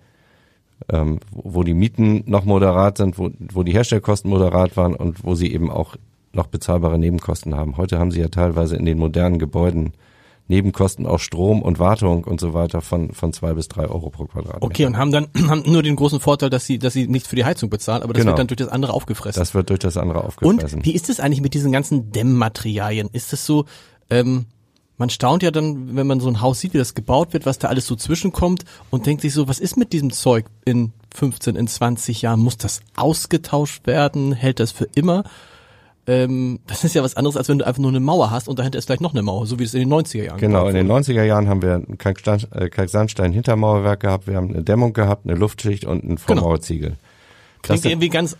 ähm, 0.90 1.20
wo 1.32 1.64
die 1.64 1.74
Mieten 1.74 2.24
noch 2.26 2.46
moderat 2.46 2.98
sind, 2.98 3.18
wo, 3.18 3.30
wo 3.40 3.64
die 3.64 3.74
Herstellkosten 3.74 4.30
moderat 4.30 4.78
waren 4.78 4.96
und 4.96 5.24
wo 5.24 5.36
sie 5.36 5.54
eben 5.54 5.70
auch 5.70 5.96
noch 6.34 6.48
bezahlbare 6.48 6.98
Nebenkosten 6.98 7.56
haben. 7.56 7.78
Heute 7.78 8.00
haben 8.00 8.12
sie 8.12 8.20
ja 8.20 8.28
teilweise 8.28 8.76
in 8.76 8.86
den 8.86 8.98
modernen 8.98 9.38
Gebäuden 9.40 9.94
Nebenkosten 10.48 11.06
auch 11.08 11.20
Strom 11.20 11.62
und 11.62 11.80
Wartung 11.80 12.26
und 12.26 12.42
so 12.42 12.54
weiter 12.54 12.82
von 12.82 13.12
von 13.14 13.32
zwei 13.32 13.54
bis 13.54 13.70
drei 13.70 13.84
Euro 13.84 14.10
pro 14.10 14.26
Quadratmeter. 14.26 14.64
Okay, 14.64 14.86
und 14.86 14.98
haben 14.98 15.12
dann 15.12 15.28
haben 15.48 15.64
nur 15.66 15.84
den 15.84 15.96
großen 15.96 16.20
Vorteil, 16.20 16.50
dass 16.50 16.66
sie 16.66 16.80
dass 16.80 16.94
sie 16.94 17.08
nicht 17.08 17.28
für 17.28 17.38
die 17.38 17.46
Heizung 17.46 17.70
bezahlen, 17.70 18.04
aber 18.04 18.14
das 18.14 18.22
genau. 18.22 18.32
wird 18.32 18.40
dann 18.40 18.48
durch 18.48 18.58
das 18.58 18.68
andere 18.68 18.94
aufgefressen. 18.94 19.40
Das 19.40 19.54
wird 19.54 19.70
durch 19.70 19.80
das 19.80 19.96
andere 19.96 20.24
aufgefressen. 20.24 20.80
Und 20.80 20.86
wie 20.86 20.94
ist 20.94 21.10
es 21.10 21.22
eigentlich 21.22 21.42
mit 21.42 21.54
diesen 21.54 21.72
ganzen 21.72 22.12
Dämmmaterialien? 22.12 23.10
Ist 23.14 23.32
es 23.32 23.46
so, 23.46 23.66
ähm, 24.14 24.46
man 24.98 25.10
staunt 25.10 25.44
ja 25.44 25.52
dann, 25.52 25.96
wenn 25.96 26.06
man 26.06 26.20
so 26.20 26.30
ein 26.30 26.40
Haus 26.40 26.60
sieht, 26.60 26.74
wie 26.74 26.78
das 26.78 26.94
gebaut 26.94 27.34
wird, 27.34 27.46
was 27.46 27.58
da 27.58 27.68
alles 27.68 27.88
so 27.88 27.96
zwischenkommt 27.96 28.64
und 28.92 29.06
denkt 29.06 29.22
sich 29.24 29.34
so, 29.34 29.48
was 29.48 29.60
ist 29.60 29.76
mit 29.76 29.92
diesem 29.92 30.12
Zeug 30.12 30.46
in 30.66 30.94
15, 31.16 31.56
in 31.56 31.68
20 31.68 32.22
Jahren? 32.22 32.40
Muss 32.40 32.58
das 32.58 32.82
ausgetauscht 32.96 33.88
werden? 33.88 34.34
Hält 34.34 34.60
das 34.60 34.72
für 34.72 34.88
immer? 34.94 35.24
Ähm, 36.06 36.60
das 36.68 36.84
ist 36.84 36.96
ja 36.96 37.02
was 37.02 37.16
anderes, 37.16 37.38
als 37.38 37.50
wenn 37.50 37.60
du 37.60 37.66
einfach 37.66 37.82
nur 37.82 37.90
eine 37.90 38.02
Mauer 38.02 38.30
hast 38.30 38.48
und 38.48 38.60
dahinter 38.60 38.78
ist 38.78 38.86
vielleicht 38.86 39.02
noch 39.02 39.14
eine 39.14 39.24
Mauer, 39.24 39.48
so 39.48 39.58
wie 39.58 39.64
es 39.64 39.74
in 39.74 39.80
den 39.80 39.94
90er 39.94 40.24
Jahren 40.24 40.40
Genau, 40.40 40.68
in 40.68 40.76
den 40.76 40.92
90er 40.92 41.24
Jahren 41.24 41.48
haben 41.48 41.62
wir 41.62 41.76
ein 41.76 41.98
äh, 41.98 42.70
Kalksandstein-Hintermauerwerk 42.70 44.02
gehabt, 44.02 44.28
wir 44.28 44.36
haben 44.36 44.50
eine 44.50 44.64
Dämmung 44.64 44.92
gehabt, 44.92 45.26
eine 45.26 45.36
Luftschicht 45.36 45.86
und 45.86 46.04
einen 46.04 46.18
genau. 46.18 46.42
Vormauerziegel. 46.42 46.90
Genau. 46.90 47.00
Klingt 47.64 47.86
irgendwie 47.86 48.10
ganz 48.10 48.38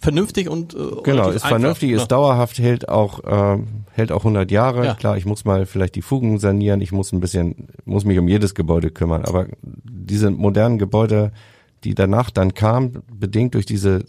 vernünftig 0.00 0.48
und 0.48 0.74
äh, 0.74 0.78
genau 1.04 1.30
ist 1.30 1.46
vernünftig, 1.46 1.92
ist 1.92 2.08
dauerhaft, 2.08 2.58
hält 2.58 2.88
auch 2.88 3.22
äh, 3.24 3.58
hält 3.92 4.10
auch 4.10 4.20
100 4.20 4.50
Jahre. 4.50 4.84
Ja. 4.84 4.94
Klar, 4.94 5.16
ich 5.16 5.24
muss 5.24 5.44
mal 5.44 5.66
vielleicht 5.66 5.94
die 5.94 6.02
Fugen 6.02 6.38
sanieren, 6.38 6.80
ich 6.80 6.90
muss 6.90 7.12
ein 7.12 7.20
bisschen 7.20 7.68
muss 7.84 8.04
mich 8.04 8.18
um 8.18 8.26
jedes 8.26 8.54
Gebäude 8.54 8.90
kümmern, 8.90 9.24
aber 9.24 9.46
diese 9.62 10.30
modernen 10.30 10.78
Gebäude, 10.78 11.32
die 11.84 11.94
danach 11.94 12.30
dann 12.30 12.54
kamen, 12.54 13.02
bedingt 13.12 13.54
durch 13.54 13.66
diese 13.66 14.04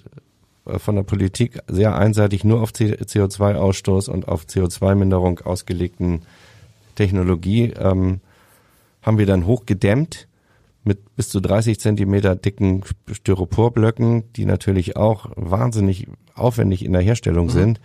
äh, 0.65 0.80
von 0.80 0.96
der 0.96 1.04
Politik 1.04 1.60
sehr 1.67 1.96
einseitig 1.96 2.43
nur 2.43 2.62
auf 2.62 2.72
CO2-Ausstoß 2.72 4.10
und 4.10 4.28
auf 4.28 4.46
CO2-Minderung 4.46 5.39
ausgelegten 5.41 6.24
Technologie, 6.96 7.74
ähm, 7.80 8.22
haben 9.04 9.20
wir 9.20 9.28
dann 9.28 9.46
hochgedämmt 9.46 10.28
mit 10.88 11.15
bis 11.15 11.30
zu 11.30 11.39
30 11.39 11.80
Zentimeter 11.80 12.36
dicken 12.36 12.84
Styroporblöcken, 13.12 14.34
die 14.34 14.45
natürlich 14.45 14.97
auch 14.97 15.30
wahnsinnig 15.36 16.08
aufwendig 16.34 16.84
in 16.84 16.93
der 16.93 17.02
Herstellung 17.02 17.47
mhm. 17.47 17.52
sind, 17.52 17.82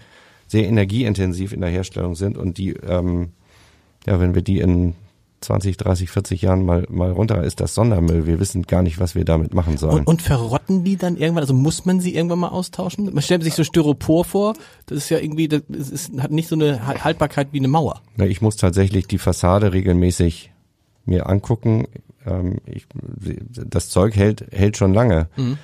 sehr 0.47 0.67
energieintensiv 0.67 1.53
in 1.53 1.61
der 1.61 1.71
Herstellung 1.71 2.15
sind 2.15 2.39
und 2.39 2.59
die, 2.59 2.71
ähm, 2.71 3.31
ja, 4.07 4.21
wenn 4.21 4.35
wir 4.35 4.43
die 4.43 4.61
in 4.61 4.95
20, 5.41 5.77
30, 5.77 6.09
40 6.09 6.43
Jahren 6.43 6.65
mal, 6.65 6.87
mal 6.89 7.11
runter, 7.11 7.43
ist 7.43 7.61
das 7.61 7.75
Sondermüll. 7.75 8.27
Wir 8.27 8.39
wissen 8.39 8.63
gar 8.63 8.83
nicht, 8.83 9.01
was 9.01 9.17
wir 9.17 9.25
damit 9.25 9.55
machen 9.55 9.77
sollen. 9.77 9.99
Und, 9.99 10.07
und 10.07 10.23
verrotten 10.23 10.85
die 10.85 10.97
dann 10.97 11.17
irgendwann? 11.17 11.43
Also 11.43 11.55
muss 11.55 11.85
man 11.85 12.01
sie 12.01 12.15
irgendwann 12.15 12.39
mal 12.39 12.49
austauschen? 12.49 13.13
Man 13.13 13.23
stellt 13.23 13.43
sich 13.43 13.55
so 13.55 13.65
Styropor 13.65 14.25
vor, 14.25 14.55
das 14.87 14.99
ist 14.99 15.09
ja 15.11 15.19
irgendwie, 15.19 15.49
das 15.49 15.63
ist, 15.69 16.13
hat 16.21 16.31
nicht 16.31 16.49
so 16.49 16.55
eine 16.55 16.87
Haltbarkeit 16.87 17.49
wie 17.51 17.59
eine 17.59 17.67
Mauer. 17.67 18.01
Ja, 18.19 18.25
ich 18.25 18.41
muss 18.41 18.57
tatsächlich 18.57 19.09
die 19.09 19.19
Fassade 19.19 19.73
regelmäßig 19.73 20.53
mir 21.05 21.29
angucken 21.29 21.89
ähm, 22.27 22.59
ich, 22.67 22.87
das 23.67 23.89
Zeug 23.89 24.17
hält, 24.17 24.47
hält 24.53 24.77
schon 24.77 24.95
lange. 24.95 25.29
Mhm. 25.37 25.59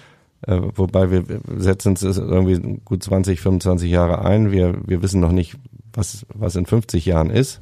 Äh, 0.46 0.60
wobei 0.74 1.10
wir 1.10 1.24
setzen 1.56 1.94
es 1.94 2.02
irgendwie 2.02 2.80
gut 2.84 3.02
20, 3.02 3.40
25 3.40 3.90
Jahre 3.90 4.24
ein. 4.24 4.52
Wir, 4.52 4.80
wir 4.86 5.02
wissen 5.02 5.20
noch 5.20 5.32
nicht, 5.32 5.56
was, 5.92 6.26
was 6.32 6.56
in 6.56 6.66
50 6.66 7.04
Jahren 7.06 7.30
ist. 7.30 7.60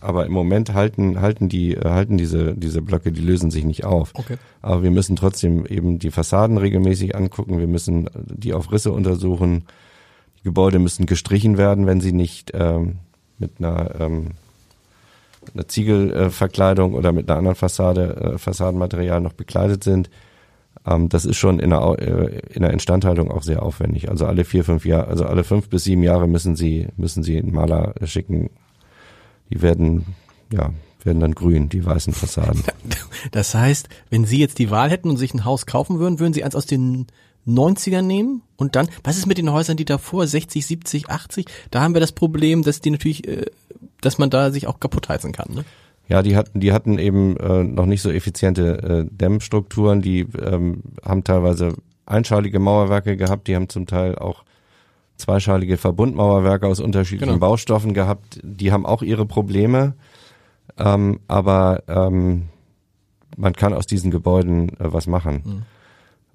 Aber 0.00 0.26
im 0.26 0.32
Moment 0.32 0.74
halten, 0.74 1.22
halten 1.22 1.48
die, 1.48 1.76
halten 1.76 2.18
diese, 2.18 2.54
diese 2.54 2.82
Blöcke, 2.82 3.10
die 3.10 3.22
lösen 3.22 3.50
sich 3.50 3.64
nicht 3.64 3.84
auf. 3.84 4.10
Okay. 4.14 4.36
Aber 4.60 4.82
wir 4.82 4.90
müssen 4.90 5.16
trotzdem 5.16 5.64
eben 5.64 5.98
die 5.98 6.10
Fassaden 6.10 6.58
regelmäßig 6.58 7.16
angucken. 7.16 7.58
Wir 7.58 7.66
müssen 7.66 8.10
die 8.14 8.52
auf 8.52 8.70
Risse 8.70 8.92
untersuchen. 8.92 9.64
Die 10.40 10.42
Gebäude 10.42 10.78
müssen 10.78 11.06
gestrichen 11.06 11.56
werden, 11.56 11.86
wenn 11.86 12.02
sie 12.02 12.12
nicht 12.12 12.52
ähm, 12.52 12.98
mit 13.38 13.52
einer 13.58 13.98
ähm, 13.98 14.32
einer 15.52 15.68
Ziegelverkleidung 15.68 16.94
oder 16.94 17.12
mit 17.12 17.28
einer 17.28 17.38
anderen 17.38 17.56
Fassade, 17.56 18.34
äh, 18.34 18.38
Fassadenmaterial 18.38 19.20
noch 19.20 19.32
bekleidet 19.32 19.84
sind. 19.84 20.10
Ähm, 20.86 21.08
das 21.08 21.24
ist 21.24 21.36
schon 21.36 21.60
in 21.60 21.70
der, 21.70 21.80
äh, 21.98 22.40
in 22.52 22.62
der 22.62 22.72
Instandhaltung 22.72 23.30
auch 23.30 23.42
sehr 23.42 23.62
aufwendig. 23.62 24.08
Also 24.08 24.26
alle 24.26 24.44
vier, 24.44 24.64
fünf 24.64 24.84
Jahre, 24.84 25.08
also 25.08 25.26
alle 25.26 25.44
fünf 25.44 25.68
bis 25.68 25.84
sieben 25.84 26.02
Jahre 26.02 26.28
müssen 26.28 26.56
sie, 26.56 26.88
müssen 26.96 27.22
sie 27.22 27.38
einen 27.38 27.52
Maler 27.52 27.94
schicken. 28.04 28.50
Die 29.50 29.62
werden, 29.62 30.06
ja, 30.52 30.70
werden 31.02 31.20
dann 31.20 31.34
grün, 31.34 31.68
die 31.68 31.84
weißen 31.84 32.12
Fassaden. 32.12 32.62
Das 33.30 33.54
heißt, 33.54 33.88
wenn 34.10 34.26
Sie 34.26 34.38
jetzt 34.38 34.58
die 34.58 34.70
Wahl 34.70 34.90
hätten 34.90 35.08
und 35.08 35.16
sich 35.16 35.32
ein 35.32 35.46
Haus 35.46 35.64
kaufen 35.64 35.98
würden, 35.98 36.18
würden 36.18 36.34
Sie 36.34 36.44
eins 36.44 36.54
aus 36.54 36.66
den 36.66 37.06
90er 37.46 38.02
nehmen 38.02 38.42
und 38.56 38.76
dann, 38.76 38.88
was 39.02 39.16
ist 39.16 39.26
mit 39.26 39.38
den 39.38 39.50
Häusern, 39.50 39.78
die 39.78 39.86
davor 39.86 40.26
60, 40.26 40.64
70, 40.64 41.08
80? 41.08 41.46
Da 41.70 41.80
haben 41.80 41.94
wir 41.94 42.00
das 42.00 42.12
Problem, 42.12 42.62
dass 42.62 42.82
die 42.82 42.90
natürlich 42.90 43.26
äh, 43.26 43.46
dass 44.00 44.18
man 44.18 44.30
da 44.30 44.50
sich 44.50 44.66
auch 44.66 44.80
kaputt 44.80 45.08
heizen 45.08 45.32
kann. 45.32 45.54
Ne? 45.54 45.64
Ja, 46.08 46.22
die 46.22 46.36
hatten, 46.36 46.60
die 46.60 46.72
hatten 46.72 46.98
eben 46.98 47.36
äh, 47.38 47.64
noch 47.64 47.86
nicht 47.86 48.02
so 48.02 48.10
effiziente 48.10 49.06
äh, 49.06 49.06
Dämmstrukturen. 49.10 50.02
Die 50.02 50.20
ähm, 50.20 50.82
haben 51.02 51.24
teilweise 51.24 51.74
einschalige 52.06 52.58
Mauerwerke 52.58 53.16
gehabt. 53.16 53.48
Die 53.48 53.56
haben 53.56 53.68
zum 53.68 53.86
Teil 53.86 54.16
auch 54.16 54.44
zweischalige 55.16 55.76
Verbundmauerwerke 55.76 56.66
aus 56.66 56.80
unterschiedlichen 56.80 57.34
genau. 57.34 57.46
Baustoffen 57.46 57.94
gehabt. 57.94 58.40
Die 58.42 58.72
haben 58.72 58.84
auch 58.84 59.02
ihre 59.02 59.24
Probleme. 59.26 59.94
Ähm, 60.76 61.20
aber 61.28 61.84
ähm, 61.88 62.48
man 63.36 63.52
kann 63.54 63.72
aus 63.72 63.86
diesen 63.86 64.10
Gebäuden 64.10 64.70
äh, 64.80 64.92
was 64.92 65.06
machen. 65.06 65.42
Mhm. 65.44 65.62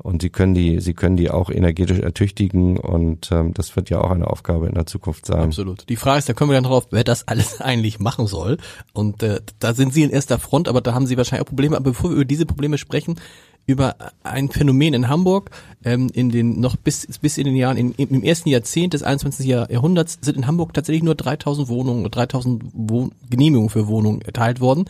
Und 0.02 0.22
sie 0.22 0.30
können 0.30 0.54
die, 0.54 0.80
sie 0.80 0.94
können 0.94 1.18
die 1.18 1.30
auch 1.30 1.50
energetisch 1.50 2.00
ertüchtigen 2.00 2.78
und 2.78 3.32
ähm, 3.34 3.54
das 3.54 3.76
wird 3.76 3.90
ja 3.90 4.00
auch 4.00 4.12
eine 4.12 4.28
Aufgabe 4.28 4.68
in 4.68 4.74
der 4.74 4.86
Zukunft 4.86 5.26
sein. 5.26 5.42
Absolut. 5.42 5.90
Die 5.90 5.98
Frage 5.98 6.20
ist, 6.20 6.30
da 6.30 6.34
kommen 6.34 6.52
wir 6.52 6.56
dann 6.56 6.64
drauf, 6.64 6.88
wer 6.92 7.04
das 7.04 7.28
alles 7.28 7.60
eigentlich 7.62 8.00
machen 8.00 8.26
soll. 8.26 8.58
Und 8.94 9.24
äh, 9.24 9.42
da 9.60 9.74
sind 9.74 9.94
Sie 9.94 10.04
in 10.04 10.10
erster 10.10 10.40
Front, 10.40 10.70
aber 10.70 10.80
da 10.80 10.94
haben 10.94 11.06
Sie 11.06 11.18
wahrscheinlich 11.18 11.46
auch 11.46 11.50
Probleme. 11.50 11.76
Aber 11.76 11.92
bevor 11.92 12.12
wir 12.12 12.16
über 12.16 12.26
diese 12.26 12.46
Probleme 12.46 12.78
sprechen, 12.78 13.20
über 13.66 13.98
ein 14.24 14.50
Phänomen 14.50 14.94
in 14.94 15.10
Hamburg, 15.10 15.52
ähm, 15.84 16.10
in 16.14 16.30
den 16.30 16.62
noch 16.62 16.78
bis 16.78 17.06
bis 17.20 17.38
in 17.38 17.46
den 17.46 17.58
Jahren 17.58 17.76
in, 17.76 17.92
im 17.92 18.24
ersten 18.24 18.50
Jahrzehnt 18.50 18.94
des 18.94 19.04
21. 19.04 19.46
Jahrhunderts 19.46 20.18
sind 20.22 20.38
in 20.38 20.48
Hamburg 20.48 20.74
tatsächlich 20.74 21.04
nur 21.04 21.16
3000 21.16 21.68
Wohnungen, 21.68 22.10
3000 22.10 22.64
Wohn 22.74 23.12
Genehmigungen 23.30 23.70
für 23.70 23.88
Wohnungen 23.88 24.22
erteilt 24.22 24.62
worden. 24.62 24.86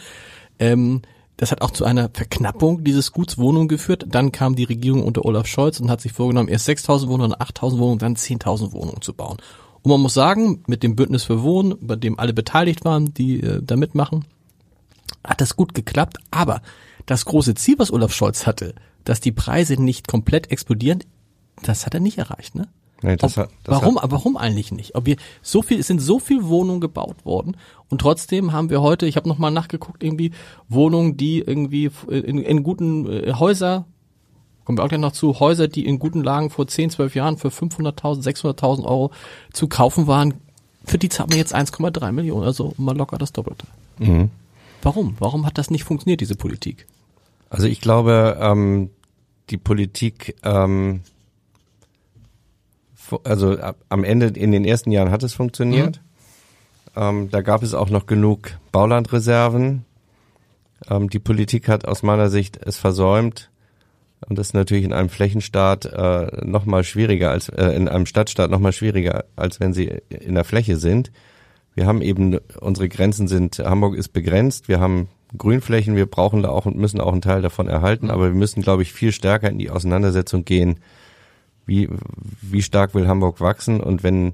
Ähm, 0.59 1.01
das 1.39 1.53
hat 1.53 1.61
auch 1.61 1.71
zu 1.71 1.85
einer 1.85 2.09
Verknappung 2.13 2.83
dieses 2.83 3.13
Guts 3.13 3.37
Wohnungen 3.37 3.69
geführt. 3.69 4.05
Dann 4.09 4.33
kam 4.33 4.57
die 4.57 4.65
Regierung 4.65 5.03
unter 5.03 5.23
Olaf 5.23 5.47
Scholz 5.47 5.79
und 5.79 5.89
hat 5.89 6.01
sich 6.01 6.11
vorgenommen, 6.11 6.49
erst 6.49 6.67
6.000 6.67 7.07
Wohnungen, 7.07 7.31
dann 7.31 7.47
8.000 7.47 7.77
Wohnungen, 7.77 7.99
dann 7.99 8.17
10.000 8.17 8.73
Wohnungen 8.73 9.01
zu 9.01 9.13
bauen. 9.13 9.37
Und 9.81 9.89
man 9.89 10.01
muss 10.01 10.13
sagen, 10.13 10.63
mit 10.67 10.83
dem 10.83 10.97
Bündnis 10.97 11.23
für 11.23 11.41
Wohnen, 11.41 11.75
bei 11.79 11.95
dem 11.95 12.19
alle 12.19 12.33
beteiligt 12.33 12.83
waren, 12.83 13.13
die 13.13 13.41
äh, 13.41 13.61
da 13.63 13.77
mitmachen, 13.77 14.25
hat 15.23 15.39
das 15.39 15.55
gut 15.55 15.73
geklappt. 15.73 16.17
Aber 16.29 16.61
das 17.05 17.23
große 17.23 17.55
Ziel, 17.55 17.79
was 17.79 17.93
Olaf 17.93 18.13
Scholz 18.13 18.45
hatte, 18.45 18.75
dass 19.05 19.21
die 19.21 19.31
Preise 19.31 19.81
nicht 19.81 20.09
komplett 20.09 20.51
explodieren, 20.51 21.05
das 21.63 21.85
hat 21.85 21.93
er 21.93 22.01
nicht 22.01 22.17
erreicht, 22.17 22.55
ne? 22.55 22.67
Nee, 23.01 23.15
das 23.15 23.37
Ob, 23.37 23.43
hat, 23.43 23.49
das 23.63 23.75
warum, 23.81 24.01
Hat, 24.01 24.11
warum 24.11 24.37
eigentlich 24.37 24.71
nicht? 24.71 24.95
Ob 24.95 25.05
wir 25.05 25.15
so 25.41 25.61
viel, 25.61 25.79
es 25.79 25.87
sind 25.87 25.99
so 25.99 26.19
viel 26.19 26.45
Wohnungen 26.45 26.81
gebaut 26.81 27.25
worden 27.25 27.55
und 27.89 28.01
trotzdem 28.01 28.51
haben 28.51 28.69
wir 28.69 28.81
heute, 28.81 29.05
ich 29.05 29.15
habe 29.15 29.29
nochmal 29.29 29.51
nachgeguckt, 29.51 30.03
irgendwie 30.03 30.31
Wohnungen, 30.67 31.15
die 31.15 31.39
irgendwie 31.39 31.89
in, 32.09 32.39
in 32.39 32.63
guten 32.63 33.07
äh, 33.07 33.33
Häuser, 33.33 33.85
kommen 34.65 34.77
wir 34.77 34.83
auch 34.83 34.89
gleich 34.89 34.99
noch 34.99 35.13
zu, 35.13 35.39
Häuser, 35.39 35.67
die 35.67 35.85
in 35.85 35.97
guten 35.97 36.23
Lagen 36.23 36.49
vor 36.49 36.67
10, 36.67 36.89
12 36.91 37.15
Jahren 37.15 37.37
für 37.37 37.47
500.000, 37.47 38.23
600.000 38.23 38.83
Euro 38.83 39.11
zu 39.53 39.67
kaufen 39.67 40.07
waren, 40.07 40.33
für 40.85 40.97
die 40.97 41.09
zahlen 41.09 41.31
wir 41.31 41.37
jetzt 41.37 41.55
1,3 41.55 42.11
Millionen, 42.11 42.43
also 42.43 42.73
mal 42.77 42.95
locker 42.95 43.17
das 43.17 43.31
Doppelte. 43.31 43.65
mhm. 43.99 44.29
Warum? 44.81 45.17
Warum 45.19 45.45
hat 45.45 45.57
das 45.57 45.71
nicht 45.71 45.83
funktioniert, 45.83 46.21
diese 46.21 46.35
Politik? 46.35 46.87
Also 47.49 47.67
ich 47.67 47.81
glaube, 47.81 48.37
ähm, 48.39 48.89
die 49.49 49.57
Politik, 49.57 50.35
ähm, 50.43 51.01
also 53.23 53.57
ab, 53.57 53.77
am 53.89 54.03
Ende 54.03 54.27
in 54.27 54.51
den 54.51 54.65
ersten 54.65 54.91
Jahren 54.91 55.11
hat 55.11 55.23
es 55.23 55.33
funktioniert. 55.33 56.01
Ähm, 56.95 57.29
da 57.31 57.41
gab 57.41 57.63
es 57.63 57.73
auch 57.73 57.89
noch 57.89 58.05
genug 58.05 58.51
Baulandreserven. 58.71 59.85
Ähm, 60.89 61.09
die 61.09 61.19
Politik 61.19 61.67
hat 61.67 61.85
aus 61.85 62.03
meiner 62.03 62.29
Sicht 62.29 62.59
es 62.63 62.77
versäumt. 62.77 63.49
Und 64.27 64.37
das 64.37 64.47
ist 64.47 64.53
natürlich 64.53 64.83
in 64.83 64.93
einem 64.93 65.09
Flächenstaat 65.09 65.85
äh, 65.85 66.45
noch 66.45 66.65
mal 66.65 66.83
schwieriger 66.83 67.31
als 67.31 67.49
äh, 67.49 67.67
in 67.67 67.87
einem 67.87 68.05
Stadtstaat 68.05 68.51
noch 68.51 68.59
mal 68.59 68.73
schwieriger, 68.73 69.23
als 69.35 69.59
wenn 69.59 69.73
sie 69.73 70.01
in 70.09 70.35
der 70.35 70.43
Fläche 70.43 70.77
sind. 70.77 71.11
Wir 71.73 71.85
haben 71.85 72.01
eben 72.01 72.37
unsere 72.59 72.89
Grenzen 72.89 73.27
sind 73.29 73.59
Hamburg 73.59 73.95
ist 73.95 74.09
begrenzt. 74.09 74.67
Wir 74.67 74.81
haben 74.81 75.07
Grünflächen. 75.37 75.95
Wir 75.95 76.07
brauchen 76.07 76.43
da 76.43 76.49
auch 76.49 76.65
und 76.65 76.75
müssen 76.75 76.99
auch 76.99 77.13
einen 77.13 77.21
Teil 77.21 77.41
davon 77.41 77.67
erhalten. 77.67 78.09
Aber 78.09 78.25
wir 78.25 78.35
müssen, 78.35 78.61
glaube 78.61 78.81
ich, 78.81 78.91
viel 78.91 79.13
stärker 79.13 79.49
in 79.49 79.59
die 79.59 79.69
Auseinandersetzung 79.69 80.43
gehen. 80.43 80.79
Wie 81.69 81.87
wie 82.41 82.63
stark 82.63 82.95
will 82.95 83.07
Hamburg 83.07 83.39
wachsen? 83.39 83.79
Und 83.79 84.01
wenn 84.03 84.33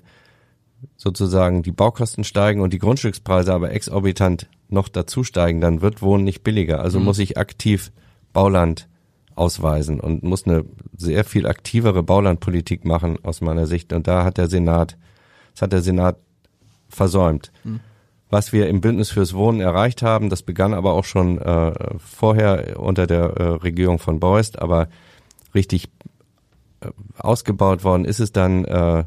sozusagen 0.95 1.63
die 1.63 1.71
Baukosten 1.71 2.23
steigen 2.23 2.61
und 2.61 2.71
die 2.71 2.79
Grundstückspreise 2.79 3.53
aber 3.53 3.71
exorbitant 3.71 4.47
noch 4.69 4.87
dazu 4.87 5.23
steigen, 5.23 5.59
dann 5.61 5.81
wird 5.81 6.01
Wohnen 6.01 6.23
nicht 6.23 6.43
billiger. 6.43 6.81
Also 6.81 6.99
muss 6.99 7.19
ich 7.19 7.37
aktiv 7.37 7.91
Bauland 8.33 8.87
ausweisen 9.35 9.99
und 9.99 10.23
muss 10.23 10.47
eine 10.47 10.63
sehr 10.95 11.25
viel 11.25 11.45
aktivere 11.45 12.03
Baulandpolitik 12.03 12.85
machen 12.85 13.17
aus 13.23 13.41
meiner 13.41 13.67
Sicht. 13.67 13.91
Und 13.91 14.07
da 14.07 14.23
hat 14.23 14.37
der 14.37 14.47
Senat, 14.47 14.97
das 15.53 15.63
hat 15.63 15.73
der 15.73 15.81
Senat 15.81 16.17
versäumt. 16.87 17.51
Was 18.29 18.53
wir 18.53 18.67
im 18.69 18.81
Bündnis 18.81 19.11
fürs 19.11 19.33
Wohnen 19.33 19.59
erreicht 19.59 20.01
haben, 20.01 20.29
das 20.29 20.41
begann 20.41 20.73
aber 20.73 20.93
auch 20.93 21.05
schon 21.05 21.37
äh, 21.37 21.73
vorher 21.99 22.79
unter 22.79 23.07
der 23.07 23.23
äh, 23.23 23.43
Regierung 23.43 23.99
von 23.99 24.19
Beust, 24.19 24.59
aber 24.59 24.87
richtig 25.53 25.89
ausgebaut 27.17 27.83
worden 27.83 28.05
ist 28.05 28.19
es 28.19 28.31
dann 28.31 28.65
äh, 28.65 29.03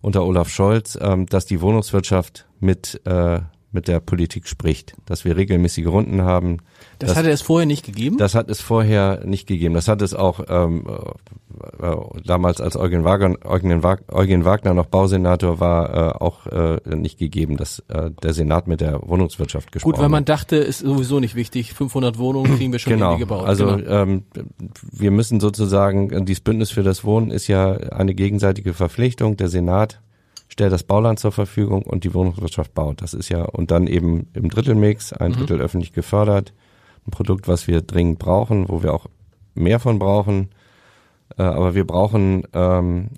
unter 0.00 0.24
Olaf 0.24 0.48
Scholz, 0.48 0.98
ähm, 1.00 1.26
dass 1.26 1.46
die 1.46 1.60
Wohnungswirtschaft 1.60 2.46
mit 2.60 3.00
äh, 3.06 3.40
mit 3.72 3.88
der 3.88 4.00
Politik 4.00 4.48
spricht, 4.48 4.94
dass 5.06 5.24
wir 5.24 5.36
regelmäßige 5.36 5.86
Runden 5.86 6.22
haben. 6.22 6.58
Das, 6.98 7.16
hat 7.16 7.26
er 7.26 7.32
es 7.32 7.42
vorher 7.42 7.66
nicht 7.66 7.84
gegeben? 7.84 8.16
Das 8.16 8.34
hat 8.34 8.50
es 8.50 8.60
vorher 8.60 9.24
nicht 9.24 9.46
gegeben. 9.46 9.74
Das 9.74 9.88
hat 9.88 10.00
es 10.02 10.14
auch 10.14 10.40
ähm, 10.48 10.86
äh, 10.88 11.86
äh, 11.86 11.96
damals, 12.24 12.60
als 12.60 12.76
Eugen 12.76 13.04
Wagner, 13.04 13.36
Eugen, 13.44 13.82
Eugen 14.08 14.44
Wagner 14.44 14.74
noch 14.74 14.86
Bausenator 14.86 15.60
war, 15.60 16.14
äh, 16.14 16.18
auch 16.18 16.46
äh, 16.46 16.78
nicht 16.94 17.18
gegeben, 17.18 17.56
dass 17.56 17.80
äh, 17.88 18.10
der 18.22 18.32
Senat 18.32 18.66
mit 18.66 18.80
der 18.80 19.00
Wohnungswirtschaft 19.06 19.72
gesprochen 19.72 19.92
Gut, 19.92 20.00
weil 20.00 20.08
man 20.08 20.20
hat. 20.20 20.28
dachte, 20.28 20.56
ist 20.56 20.80
sowieso 20.80 21.20
nicht 21.20 21.34
wichtig, 21.34 21.74
500 21.74 22.18
Wohnungen 22.18 22.56
kriegen 22.56 22.72
wir 22.72 22.78
schon 22.78 22.94
Genau. 22.94 23.18
gebaut. 23.18 23.46
Also 23.46 23.76
genau. 23.76 23.90
ähm, 23.90 24.24
wir 24.90 25.10
müssen 25.10 25.40
sozusagen, 25.40 26.24
dieses 26.24 26.40
Bündnis 26.40 26.70
für 26.70 26.82
das 26.82 27.04
Wohnen 27.04 27.30
ist 27.30 27.46
ja 27.46 27.72
eine 27.72 28.14
gegenseitige 28.14 28.74
Verpflichtung. 28.74 29.36
Der 29.36 29.48
Senat 29.48 30.00
stellt 30.48 30.72
das 30.72 30.84
Bauland 30.84 31.18
zur 31.18 31.32
Verfügung 31.32 31.82
und 31.82 32.04
die 32.04 32.14
Wohnungswirtschaft 32.14 32.74
baut. 32.74 33.02
Das 33.02 33.14
ist 33.14 33.28
ja, 33.28 33.42
und 33.44 33.70
dann 33.70 33.86
eben 33.86 34.28
im 34.32 34.48
Drittelmix, 34.48 35.12
ein 35.12 35.32
Drittel 35.32 35.60
öffentlich 35.60 35.92
gefördert. 35.92 36.52
Ein 37.06 37.10
Produkt, 37.10 37.48
was 37.48 37.66
wir 37.66 37.82
dringend 37.82 38.18
brauchen, 38.18 38.68
wo 38.68 38.82
wir 38.82 38.94
auch 38.94 39.06
mehr 39.54 39.80
von 39.80 39.98
brauchen. 39.98 40.50
Äh, 41.36 41.42
aber 41.42 41.74
wir 41.74 41.86
brauchen 41.86 42.44
ähm, 42.52 43.10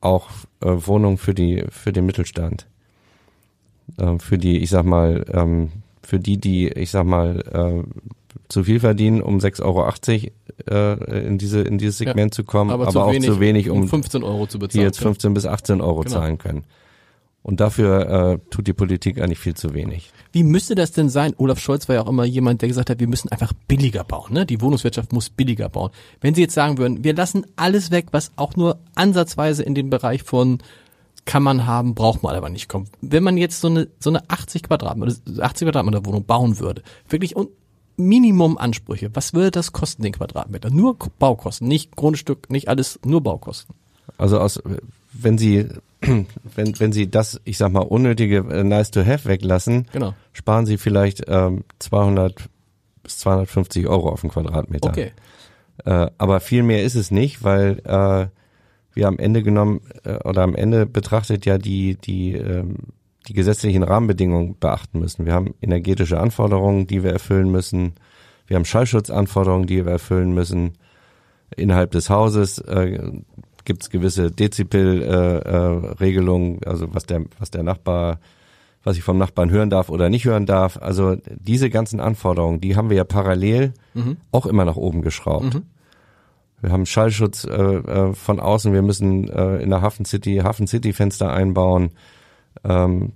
auch 0.00 0.28
äh, 0.60 0.68
Wohnungen 0.68 1.18
für 1.18 1.34
die 1.34 1.64
für 1.70 1.92
den 1.92 2.06
Mittelstand. 2.06 2.66
Ähm, 3.98 4.20
für 4.20 4.38
die, 4.38 4.58
ich 4.58 4.70
sag 4.70 4.84
mal, 4.84 5.24
ähm, 5.32 5.70
für 6.02 6.18
die, 6.18 6.38
die, 6.38 6.68
ich 6.68 6.90
sag 6.90 7.04
mal, 7.06 7.40
äh, 7.52 7.82
zu 8.48 8.64
viel 8.64 8.80
verdienen, 8.80 9.22
um 9.22 9.38
6,80 9.38 9.62
Euro 9.62 9.90
äh, 10.70 11.26
in 11.26 11.38
diese 11.38 11.60
in 11.62 11.78
dieses 11.78 11.98
Segment 11.98 12.34
zu 12.34 12.44
kommen, 12.44 12.70
aber, 12.70 12.88
zu 12.88 13.00
auch 13.00 13.12
wenig, 13.12 13.28
zu 13.28 13.40
wenig, 13.40 13.70
um 13.70 13.88
15 13.88 14.22
Euro 14.22 14.46
zu 14.46 14.58
die 14.58 14.66
bezahlen. 14.66 14.86
jetzt 14.86 14.98
15 15.00 15.34
bis 15.34 15.46
18 15.46 15.80
Euro 15.80 16.00
Genau. 16.00 16.14
zahlen 16.14 16.38
können. 16.38 16.64
Und 17.42 17.60
dafür 17.60 18.10
äh, 18.32 18.38
tut 18.50 18.66
die 18.66 18.72
Politik 18.72 19.20
eigentlich 19.20 19.38
viel 19.38 19.54
zu 19.54 19.72
wenig. 19.72 20.10
Wie 20.32 20.42
müsste 20.42 20.74
das 20.74 20.90
denn 20.90 21.08
sein? 21.08 21.32
Olaf 21.38 21.60
Scholz 21.60 21.88
war 21.88 21.94
ja 21.94 22.02
auch 22.02 22.08
immer 22.08 22.24
jemand, 22.24 22.60
der 22.60 22.68
gesagt 22.68 22.90
hat, 22.90 22.98
wir 22.98 23.06
müssen 23.06 23.28
einfach 23.30 23.52
billiger 23.68 24.02
bauen. 24.02 24.32
Ne? 24.32 24.44
Die 24.46 24.60
Wohnungswirtschaft 24.60 25.12
muss 25.12 25.30
billiger 25.30 25.68
bauen. 25.68 25.92
Wenn 26.20 26.34
Sie 26.34 26.40
jetzt 26.40 26.54
sagen 26.54 26.76
würden, 26.76 27.04
wir 27.04 27.14
lassen 27.14 27.46
alles 27.54 27.92
weg, 27.92 28.06
was 28.10 28.32
auch 28.34 28.56
nur 28.56 28.80
ansatzweise 28.96 29.62
in 29.62 29.76
den 29.76 29.90
Bereich 29.90 30.24
von 30.24 30.58
kann 31.24 31.42
man 31.44 31.66
haben, 31.66 31.94
braucht 31.94 32.24
man 32.24 32.34
aber 32.34 32.48
nicht 32.48 32.68
kommt. 32.68 32.88
Wenn 33.00 33.22
man 33.22 33.36
jetzt 33.36 33.60
so 33.60 33.68
eine 33.68 33.88
so 34.00 34.10
eine 34.10 34.28
80 34.28 34.64
Quadratmeter 34.64 35.14
80 35.40 35.66
Quadratmeter 35.66 36.04
Wohnung 36.04 36.24
bauen 36.24 36.58
würde, 36.58 36.82
wirklich 37.08 37.36
und 37.36 37.50
Minimum 37.96 38.58
Ansprüche, 38.58 39.10
was 39.14 39.32
würde 39.34 39.50
das 39.50 39.72
kosten 39.72 40.02
den 40.02 40.12
Quadratmeter? 40.12 40.70
Nur 40.70 40.96
Baukosten, 41.18 41.68
nicht 41.68 41.96
Grundstück, 41.96 42.50
nicht 42.50 42.68
alles, 42.68 42.98
nur 43.04 43.22
Baukosten. 43.22 43.74
Also 44.18 44.38
aus, 44.38 44.62
wenn 45.12 45.38
Sie, 45.38 45.68
wenn, 46.00 46.78
wenn 46.78 46.92
Sie 46.92 47.10
das, 47.10 47.40
ich 47.44 47.58
sag 47.58 47.72
mal, 47.72 47.80
unnötige 47.80 48.38
äh, 48.50 48.64
nice 48.64 48.90
to 48.90 49.04
have 49.04 49.28
weglassen, 49.28 49.86
Genau. 49.92 50.14
sparen 50.32 50.66
Sie 50.66 50.78
vielleicht 50.78 51.24
ähm, 51.28 51.64
200 51.78 52.48
bis 53.02 53.18
250 53.18 53.86
Euro 53.86 54.10
auf 54.10 54.20
den 54.20 54.30
Quadratmeter. 54.30 54.90
Okay. 54.90 55.12
Äh, 55.84 56.10
aber 56.18 56.40
viel 56.40 56.62
mehr 56.62 56.82
ist 56.82 56.94
es 56.94 57.10
nicht, 57.10 57.44
weil 57.44 57.80
äh, 57.84 58.26
wir 58.94 59.08
am 59.08 59.18
Ende 59.18 59.42
genommen 59.42 59.80
äh, 60.04 60.16
oder 60.24 60.42
am 60.42 60.54
Ende 60.54 60.86
betrachtet 60.86 61.44
ja 61.46 61.58
die 61.58 61.96
die 61.96 62.32
ähm, 62.32 62.76
die 63.28 63.32
gesetzlichen 63.32 63.82
Rahmenbedingungen 63.82 64.56
beachten 64.58 65.00
müssen. 65.00 65.26
Wir 65.26 65.34
haben 65.34 65.54
energetische 65.60 66.20
Anforderungen, 66.20 66.86
die 66.86 67.02
wir 67.02 67.12
erfüllen 67.12 67.50
müssen. 67.50 67.94
Wir 68.46 68.56
haben 68.56 68.64
Schallschutzanforderungen, 68.64 69.66
die 69.66 69.84
wir 69.84 69.92
erfüllen 69.92 70.32
müssen. 70.32 70.72
Innerhalb 71.56 71.90
des 71.90 72.10
Hauses 72.10 72.58
äh, 72.58 73.12
gibt 73.64 73.82
es 73.82 73.90
gewisse 73.90 74.30
Dezibel-Regelungen, 74.30 75.92
äh, 75.92 76.02
Regelungen, 76.02 76.60
also 76.64 76.94
was 76.94 77.06
der 77.06 77.24
was 77.38 77.50
der 77.50 77.62
Nachbar 77.62 78.20
was 78.84 78.96
ich 78.96 79.02
vom 79.02 79.18
Nachbarn 79.18 79.50
hören 79.50 79.68
darf 79.68 79.88
oder 79.88 80.08
nicht 80.08 80.26
hören 80.26 80.46
darf. 80.46 80.78
Also 80.80 81.16
diese 81.26 81.70
ganzen 81.70 81.98
Anforderungen, 81.98 82.60
die 82.60 82.76
haben 82.76 82.88
wir 82.88 82.96
ja 82.96 83.02
parallel 83.02 83.74
auch 84.30 84.46
immer 84.46 84.64
nach 84.64 84.76
oben 84.76 85.02
geschraubt. 85.02 85.60
Wir 86.60 86.70
haben 86.70 86.86
Schallschutz 86.86 87.44
äh, 87.44 87.50
äh, 87.52 88.14
von 88.14 88.40
außen. 88.40 88.72
Wir 88.72 88.82
müssen 88.82 89.28
äh, 89.28 89.56
in 89.56 89.70
der 89.70 89.82
Hafen 89.82 90.04
City 90.04 90.36
Hafen 90.38 90.66
City 90.66 90.92
Fenster 90.92 91.32
einbauen 91.32 91.90
ähm, 92.64 93.12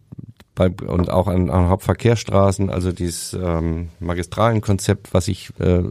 bei, 0.54 0.68
und 0.68 1.10
auch 1.10 1.26
an, 1.26 1.50
an 1.50 1.68
Hauptverkehrsstraßen. 1.68 2.70
Also 2.70 2.92
dieses 2.92 3.32
ähm, 3.34 3.88
Magistralenkonzept, 3.98 5.14
was 5.14 5.28
ich 5.28 5.50
äh, 5.58 5.82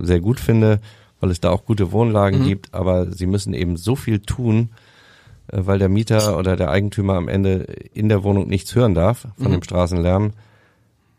sehr 0.00 0.20
gut 0.20 0.38
finde, 0.38 0.80
weil 1.20 1.30
es 1.30 1.40
da 1.40 1.50
auch 1.50 1.64
gute 1.64 1.92
Wohnlagen 1.92 2.44
gibt. 2.44 2.72
Aber 2.74 3.10
sie 3.10 3.26
müssen 3.26 3.54
eben 3.54 3.76
so 3.76 3.96
viel 3.96 4.20
tun, 4.20 4.70
äh, 5.48 5.58
weil 5.60 5.78
der 5.78 5.88
Mieter 5.88 6.38
oder 6.38 6.56
der 6.56 6.70
Eigentümer 6.70 7.14
am 7.14 7.28
Ende 7.28 7.66
in 7.94 8.08
der 8.08 8.22
Wohnung 8.22 8.48
nichts 8.48 8.74
hören 8.74 8.94
darf 8.94 9.26
von 9.36 9.50
dem 9.50 9.62
Straßenlärm, 9.62 10.32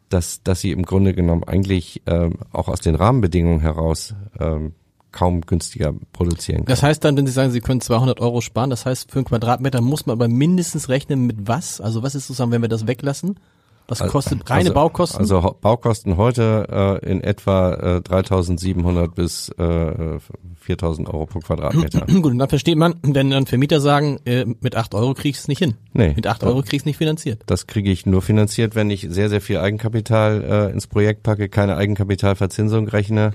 dass, 0.10 0.42
dass 0.44 0.62
sie 0.62 0.72
im 0.72 0.84
Grunde 0.84 1.14
genommen 1.14 1.44
eigentlich 1.44 2.02
ähm, 2.06 2.36
auch 2.52 2.70
aus 2.70 2.80
den 2.80 2.96
Rahmenbedingungen 2.96 3.60
heraus 3.60 4.16
ähm, 4.40 4.74
kaum 5.12 5.42
günstiger 5.42 5.94
produzieren 6.14 6.58
können. 6.58 6.68
Das 6.68 6.84
heißt 6.84 7.04
dann, 7.04 7.18
wenn 7.18 7.26
Sie 7.26 7.34
sagen, 7.34 7.52
Sie 7.52 7.62
können 7.62 7.82
200 7.82 8.20
Euro 8.20 8.42
sparen, 8.42 8.70
das 8.70 8.86
heißt, 8.86 9.12
für 9.12 9.20
einen 9.20 9.26
Quadratmeter 9.26 9.82
muss 9.82 10.06
man 10.06 10.14
aber 10.16 10.28
mindestens 10.28 10.90
rechnen 10.90 11.26
mit 11.26 11.48
was? 11.48 11.82
Also 11.82 12.04
was 12.04 12.16
ist 12.16 12.28
sozusagen, 12.28 12.52
wenn 12.52 12.62
wir 12.62 12.70
das 12.70 12.88
weglassen? 12.88 13.40
Was 13.88 14.00
kostet 14.00 14.50
reine 14.50 14.62
also, 14.62 14.74
Baukosten? 14.74 15.20
Also 15.20 15.56
Baukosten 15.62 16.18
heute 16.18 17.00
äh, 17.04 17.10
in 17.10 17.22
etwa 17.22 17.74
äh, 17.74 18.02
3.700 18.02 19.08
bis 19.08 19.50
äh, 19.58 19.62
4.000 19.62 21.08
Euro 21.08 21.26
pro 21.26 21.40
Quadratmeter. 21.40 22.06
Gut, 22.08 22.26
und 22.26 22.38
dann 22.38 22.50
versteht 22.50 22.78
man, 22.78 22.96
wenn 23.04 23.30
dann 23.30 23.46
Vermieter 23.46 23.80
sagen, 23.80 24.20
äh, 24.26 24.46
mit 24.60 24.76
8 24.76 24.94
Euro 24.94 25.14
krieg 25.14 25.32
ich 25.32 25.38
es 25.38 25.48
nicht 25.48 25.60
hin. 25.60 25.76
Nee. 25.94 26.14
Mit 26.16 26.28
8 26.28 26.44
Euro 26.44 26.62
krieg 26.62 26.74
ich 26.74 26.82
es 26.82 26.86
nicht 26.86 26.98
finanziert. 26.98 27.44
Das 27.46 27.66
kriege 27.66 27.90
ich 27.90 28.06
nur 28.06 28.22
finanziert, 28.22 28.76
wenn 28.76 28.90
ich 28.90 29.08
sehr, 29.10 29.30
sehr 29.30 29.42
viel 29.42 29.58
Eigenkapital 29.58 30.70
äh, 30.70 30.74
ins 30.74 30.88
Projekt 30.88 31.24
packe, 31.24 31.48
keine 31.48 31.78
Eigenkapitalverzinsung 31.78 32.90
rechne. 32.90 33.32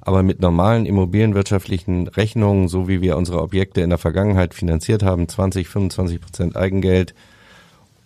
Aber 0.00 0.22
mit 0.22 0.40
normalen 0.40 0.86
immobilienwirtschaftlichen 0.86 2.08
Rechnungen, 2.08 2.68
so 2.68 2.88
wie 2.88 3.02
wir 3.02 3.16
unsere 3.16 3.42
Objekte 3.42 3.82
in 3.82 3.90
der 3.90 3.98
Vergangenheit 3.98 4.54
finanziert 4.54 5.02
haben, 5.02 5.28
20, 5.28 5.68
25 5.68 6.20
Prozent 6.20 6.56
Eigengeld 6.56 7.14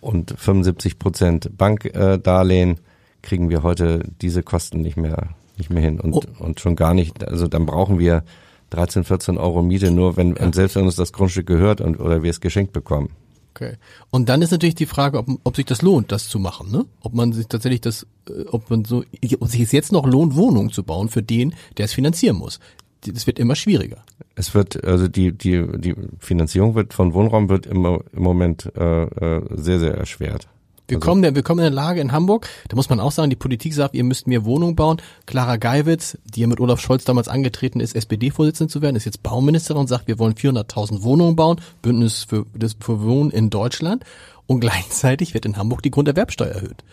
und 0.01 0.35
75 0.37 0.99
Prozent 0.99 1.57
Bankdarlehen, 1.57 2.79
kriegen 3.21 3.49
wir 3.49 3.63
heute 3.63 4.03
diese 4.21 4.43
Kosten 4.43 4.81
nicht 4.81 4.97
mehr, 4.97 5.29
nicht 5.57 5.69
mehr 5.69 5.81
hin 5.81 5.99
und, 5.99 6.13
oh. 6.13 6.23
und 6.39 6.59
schon 6.59 6.75
gar 6.75 6.93
nicht. 6.93 7.27
Also 7.27 7.47
dann 7.47 7.65
brauchen 7.65 7.97
wir 7.97 8.23
13, 8.71 9.03
14 9.03 9.37
Euro 9.37 9.61
Miete 9.61 9.91
nur, 9.91 10.17
wenn, 10.17 10.35
ja. 10.35 10.51
selbst 10.53 10.75
wenn 10.75 10.85
uns 10.85 10.95
das 10.95 11.13
Grundstück 11.13 11.47
gehört 11.47 11.81
und, 11.81 11.99
oder 11.99 12.23
wir 12.23 12.29
es 12.29 12.41
geschenkt 12.41 12.73
bekommen. 12.73 13.09
Okay. 13.55 13.77
Und 14.09 14.27
dann 14.27 14.41
ist 14.41 14.51
natürlich 14.51 14.75
die 14.75 14.85
Frage, 14.85 15.17
ob, 15.17 15.27
ob 15.45 15.55
sich 15.55 15.65
das 15.65 15.81
lohnt, 15.81 16.11
das 16.11 16.27
zu 16.27 16.39
machen, 16.39 16.71
ne? 16.71 16.85
Ob 16.99 17.13
man 17.13 17.31
sich 17.31 17.47
tatsächlich 17.47 17.79
das, 17.79 18.05
äh, 18.29 18.43
ob 18.51 18.69
man 18.69 18.83
so, 18.83 19.05
ob 19.39 19.47
sich 19.47 19.61
es 19.61 19.71
jetzt 19.71 19.93
noch 19.93 20.05
lohnt, 20.05 20.35
Wohnungen 20.35 20.71
zu 20.71 20.83
bauen 20.83 21.07
für 21.07 21.23
den, 21.23 21.55
der 21.77 21.85
es 21.85 21.93
finanzieren 21.93 22.35
muss. 22.35 22.59
Das 23.07 23.27
wird 23.27 23.39
immer 23.39 23.55
schwieriger. 23.55 24.03
Es 24.35 24.53
wird, 24.53 24.83
also 24.83 25.07
die, 25.07 25.31
die, 25.31 25.65
die 25.77 25.95
Finanzierung 26.19 26.75
wird 26.75 26.93
von 26.93 27.13
Wohnraum 27.13 27.47
wird 27.47 27.65
immer 27.65 28.01
im 28.11 28.23
Moment 28.23 28.71
äh, 28.75 29.03
äh 29.03 29.41
sehr, 29.51 29.79
sehr 29.79 29.93
erschwert. 29.93 30.49
Wir, 30.87 30.97
also, 30.97 31.09
kommen, 31.09 31.35
wir 31.35 31.43
kommen 31.43 31.59
in 31.59 31.65
eine 31.65 31.75
Lage 31.75 32.01
in 32.01 32.11
Hamburg, 32.11 32.47
da 32.69 32.75
muss 32.75 32.89
man 32.89 32.99
auch 32.99 33.11
sagen, 33.11 33.29
die 33.29 33.35
Politik 33.35 33.73
sagt, 33.73 33.95
ihr 33.95 34.03
müsst 34.03 34.27
mehr 34.27 34.45
Wohnungen 34.45 34.75
bauen. 34.75 35.01
Clara 35.25 35.57
Geiwitz, 35.57 36.17
die 36.23 36.41
ja 36.41 36.47
mit 36.47 36.59
Olaf 36.59 36.79
Scholz 36.79 37.05
damals 37.05 37.27
angetreten 37.27 37.79
ist, 37.79 37.95
SPD-Vorsitzende 37.95 38.71
zu 38.71 38.81
werden, 38.81 38.95
ist 38.95 39.05
jetzt 39.05 39.23
Bauministerin 39.23 39.81
und 39.81 39.87
sagt, 39.87 40.07
wir 40.07 40.19
wollen 40.19 40.35
400.000 40.35 41.03
Wohnungen 41.03 41.35
bauen, 41.35 41.59
Bündnis 41.81 42.23
für, 42.23 42.45
das, 42.53 42.75
für 42.79 43.01
Wohnen 43.01 43.31
in 43.31 43.49
Deutschland. 43.49 44.03
Und 44.47 44.59
gleichzeitig 44.59 45.33
wird 45.33 45.45
in 45.45 45.57
Hamburg 45.57 45.81
die 45.81 45.89
Grunderwerbsteuer 45.89 46.51
erhöht. 46.51 46.83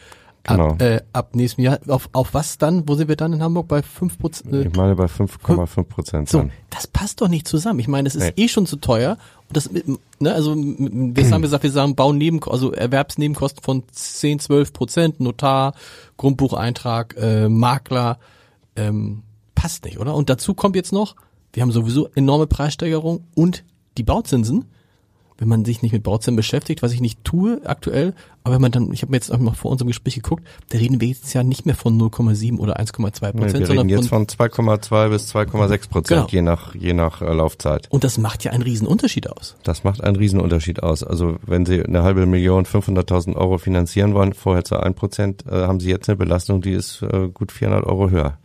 Genau. 0.44 0.70
Ab, 0.70 0.82
äh, 0.82 1.00
ab 1.12 1.36
nächstem 1.36 1.64
Jahr, 1.64 1.78
auf, 1.86 2.08
auf 2.12 2.34
was 2.34 2.58
dann? 2.58 2.88
Wo 2.88 2.96
sind 2.96 3.08
wir 3.08 3.14
dann 3.14 3.32
in 3.32 3.42
Hamburg? 3.42 3.68
Bei 3.68 3.82
5 3.82 4.18
Prozent? 4.18 4.52
Äh, 4.52 4.62
ich 4.62 4.74
meine 4.74 4.96
bei 4.96 5.04
5,5 5.04 5.84
Prozent. 5.84 6.28
So, 6.28 6.50
das 6.70 6.88
passt 6.88 7.20
doch 7.20 7.28
nicht 7.28 7.46
zusammen. 7.46 7.78
Ich 7.78 7.86
meine, 7.86 8.08
es 8.08 8.16
ist 8.16 8.36
nee. 8.36 8.44
eh 8.44 8.48
schon 8.48 8.66
zu 8.66 8.76
teuer. 8.76 9.18
Und 9.48 9.56
das, 9.56 9.70
ne, 10.18 10.34
also, 10.34 10.56
wir 10.56 11.30
haben 11.30 11.42
gesagt, 11.42 11.62
wir 11.62 11.70
sagen 11.70 11.94
Bauneben, 11.94 12.40
also 12.44 12.72
Erwerbsnebenkosten 12.72 13.62
von 13.62 13.84
10, 13.92 14.40
12 14.40 14.72
Prozent, 14.72 15.20
Notar, 15.20 15.74
Grundbucheintrag, 16.16 17.14
äh, 17.16 17.48
Makler, 17.48 18.18
ähm, 18.74 19.22
passt 19.54 19.84
nicht, 19.84 20.00
oder? 20.00 20.14
Und 20.16 20.28
dazu 20.28 20.54
kommt 20.54 20.74
jetzt 20.74 20.92
noch, 20.92 21.14
wir 21.52 21.62
haben 21.62 21.70
sowieso 21.70 22.08
enorme 22.14 22.48
Preissteigerung 22.48 23.24
und 23.36 23.64
die 23.96 24.02
Bauzinsen 24.02 24.64
wenn 25.42 25.48
man 25.48 25.64
sich 25.64 25.82
nicht 25.82 25.90
mit 25.90 26.04
Bautzen 26.04 26.36
beschäftigt, 26.36 26.82
was 26.82 26.92
ich 26.92 27.00
nicht 27.00 27.24
tue 27.24 27.60
aktuell, 27.64 28.14
aber 28.44 28.54
wenn 28.54 28.62
man 28.62 28.70
dann, 28.70 28.92
ich 28.92 29.02
habe 29.02 29.10
mir 29.10 29.16
jetzt 29.16 29.32
auch 29.32 29.38
mal 29.38 29.54
vor 29.54 29.72
unserem 29.72 29.88
Gespräch 29.88 30.14
geguckt, 30.14 30.46
da 30.68 30.78
reden 30.78 31.00
wir 31.00 31.08
jetzt 31.08 31.34
ja 31.34 31.42
nicht 31.42 31.66
mehr 31.66 31.74
von 31.74 32.00
0,7 32.00 32.58
oder 32.58 32.78
1,2 32.78 32.92
Prozent, 32.92 33.34
nee, 33.34 33.58
wir 33.58 33.66
sondern 33.66 33.88
reden 33.88 33.88
jetzt 33.88 34.08
von 34.08 34.26
2,2 34.26 35.08
bis 35.08 35.34
2,6 35.34 35.88
Prozent, 35.88 36.08
genau. 36.08 36.26
je 36.30 36.42
nach 36.42 36.74
je 36.76 36.92
nach 36.92 37.22
äh, 37.22 37.32
Laufzeit. 37.32 37.88
Und 37.90 38.04
das 38.04 38.18
macht 38.18 38.44
ja 38.44 38.52
einen 38.52 38.62
Riesenunterschied 38.62 39.28
aus. 39.30 39.56
Das 39.64 39.82
macht 39.82 40.00
einen 40.04 40.14
Riesenunterschied 40.14 40.80
aus. 40.80 41.02
Also 41.02 41.38
wenn 41.44 41.66
Sie 41.66 41.82
eine 41.82 42.04
halbe 42.04 42.24
Million 42.26 42.64
500.000 42.64 43.34
Euro 43.34 43.58
finanzieren 43.58 44.14
wollen, 44.14 44.34
vorher 44.34 44.62
zu 44.62 44.76
1 44.76 44.94
Prozent, 44.94 45.44
äh, 45.46 45.66
haben 45.66 45.80
Sie 45.80 45.90
jetzt 45.90 46.08
eine 46.08 46.14
Belastung, 46.14 46.60
die 46.62 46.72
ist 46.72 47.02
äh, 47.02 47.30
gut 47.34 47.50
400 47.50 47.84
Euro 47.84 48.10
höher. 48.10 48.38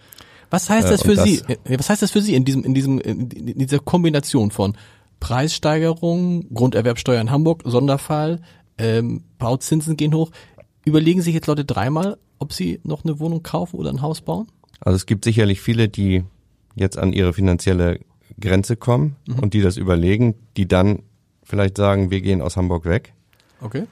Was 0.49 0.67
heißt 0.67 0.89
das 0.89 1.01
äh, 1.01 1.09
für 1.09 1.15
das, 1.15 1.25
Sie? 1.25 1.41
Äh, 1.47 1.77
was 1.77 1.91
heißt 1.91 2.01
das 2.01 2.09
für 2.09 2.21
Sie 2.21 2.33
in 2.33 2.43
diesem 2.43 2.63
in 2.63 2.73
diesem 2.73 2.99
in 2.99 3.29
dieser 3.29 3.77
Kombination 3.77 4.49
von 4.49 4.75
Preissteigerung, 5.19 6.53
Grunderwerbsteuer 6.53 7.21
in 7.21 7.31
Hamburg, 7.31 7.63
Sonderfall, 7.65 8.41
ähm, 8.77 9.23
Bauzinsen 9.37 9.97
gehen 9.97 10.13
hoch. 10.13 10.31
Überlegen 10.85 11.21
sich 11.21 11.33
jetzt 11.33 11.47
Leute 11.47 11.65
dreimal, 11.65 12.17
ob 12.39 12.53
sie 12.53 12.79
noch 12.83 13.03
eine 13.03 13.19
Wohnung 13.19 13.43
kaufen 13.43 13.77
oder 13.77 13.89
ein 13.89 14.01
Haus 14.01 14.21
bauen? 14.21 14.47
Also 14.79 14.95
es 14.95 15.05
gibt 15.05 15.25
sicherlich 15.25 15.61
viele, 15.61 15.89
die 15.89 16.23
jetzt 16.75 16.97
an 16.97 17.13
ihre 17.13 17.33
finanzielle 17.33 17.99
Grenze 18.39 18.75
kommen 18.75 19.15
mhm. 19.27 19.39
und 19.39 19.53
die 19.53 19.61
das 19.61 19.77
überlegen, 19.77 20.35
die 20.55 20.67
dann 20.67 20.99
vielleicht 21.43 21.77
sagen, 21.77 22.11
wir 22.11 22.21
gehen 22.21 22.41
aus 22.41 22.57
Hamburg 22.57 22.85
weg. 22.85 23.13
Okay. 23.61 23.85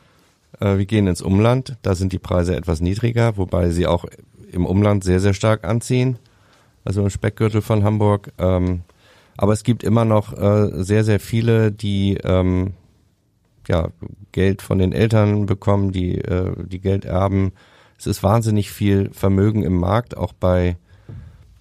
Äh, 0.59 0.77
wir 0.77 0.85
gehen 0.85 1.07
ins 1.07 1.21
Umland, 1.21 1.77
da 1.81 1.95
sind 1.95 2.13
die 2.13 2.19
Preise 2.19 2.55
etwas 2.55 2.81
niedriger, 2.81 3.37
wobei 3.37 3.69
sie 3.71 3.87
auch 3.87 4.05
im 4.51 4.65
Umland 4.65 5.03
sehr, 5.03 5.19
sehr 5.19 5.33
stark 5.33 5.63
anziehen. 5.63 6.17
Also 6.83 7.01
im 7.01 7.09
Speckgürtel 7.09 7.61
von 7.61 7.83
Hamburg. 7.83 8.31
Ähm, 8.37 8.81
aber 9.37 9.53
es 9.53 9.63
gibt 9.63 9.83
immer 9.83 10.05
noch 10.05 10.33
äh, 10.33 10.83
sehr, 10.83 11.03
sehr 11.03 11.19
viele, 11.19 11.71
die 11.71 12.17
ähm, 12.23 12.73
ja, 13.67 13.89
Geld 14.31 14.61
von 14.61 14.79
den 14.79 14.91
Eltern 14.91 15.45
bekommen, 15.45 15.91
die, 15.91 16.19
äh, 16.19 16.53
die 16.65 16.79
Geld 16.79 17.05
erben. 17.05 17.51
Es 17.97 18.07
ist 18.07 18.23
wahnsinnig 18.23 18.71
viel 18.71 19.09
Vermögen 19.11 19.63
im 19.63 19.77
Markt, 19.77 20.17
auch 20.17 20.33
bei, 20.33 20.77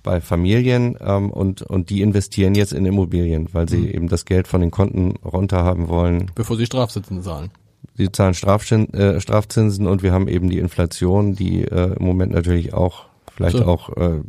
bei 0.03 0.21
Familien 0.21 0.97
ähm, 1.01 1.31
und, 1.31 1.63
und 1.63 1.91
die 1.91 2.03
investieren 2.03 2.55
jetzt 2.55 2.73
in 2.73 2.87
Immobilien, 2.87 3.49
weil 3.53 3.69
sie 3.69 3.79
mhm. 3.79 3.89
eben 3.89 4.09
das 4.09 4.25
Geld 4.25 4.49
von 4.49 4.61
den 4.61 4.71
Konten 4.71 5.17
runter 5.25 5.65
haben 5.65 5.89
wollen. 5.89 6.31
Bevor 6.35 6.57
sie 6.57 6.67
Strafzinsen 6.67 7.23
zahlen. 7.23 7.51
Sie 7.97 8.11
zahlen 8.11 8.35
Strafzin, 8.35 8.93
äh, 8.93 9.21
Strafzinsen 9.21 9.87
und 9.87 10.03
wir 10.03 10.13
haben 10.13 10.27
eben 10.27 10.51
die 10.51 10.59
Inflation, 10.59 11.35
die 11.35 11.63
äh, 11.63 11.95
im 11.97 12.05
Moment 12.05 12.33
natürlich 12.33 12.75
auch, 12.75 13.07
vielleicht 13.33 13.59
so. 13.59 13.67
auch 13.67 13.97
äh, 13.97 14.21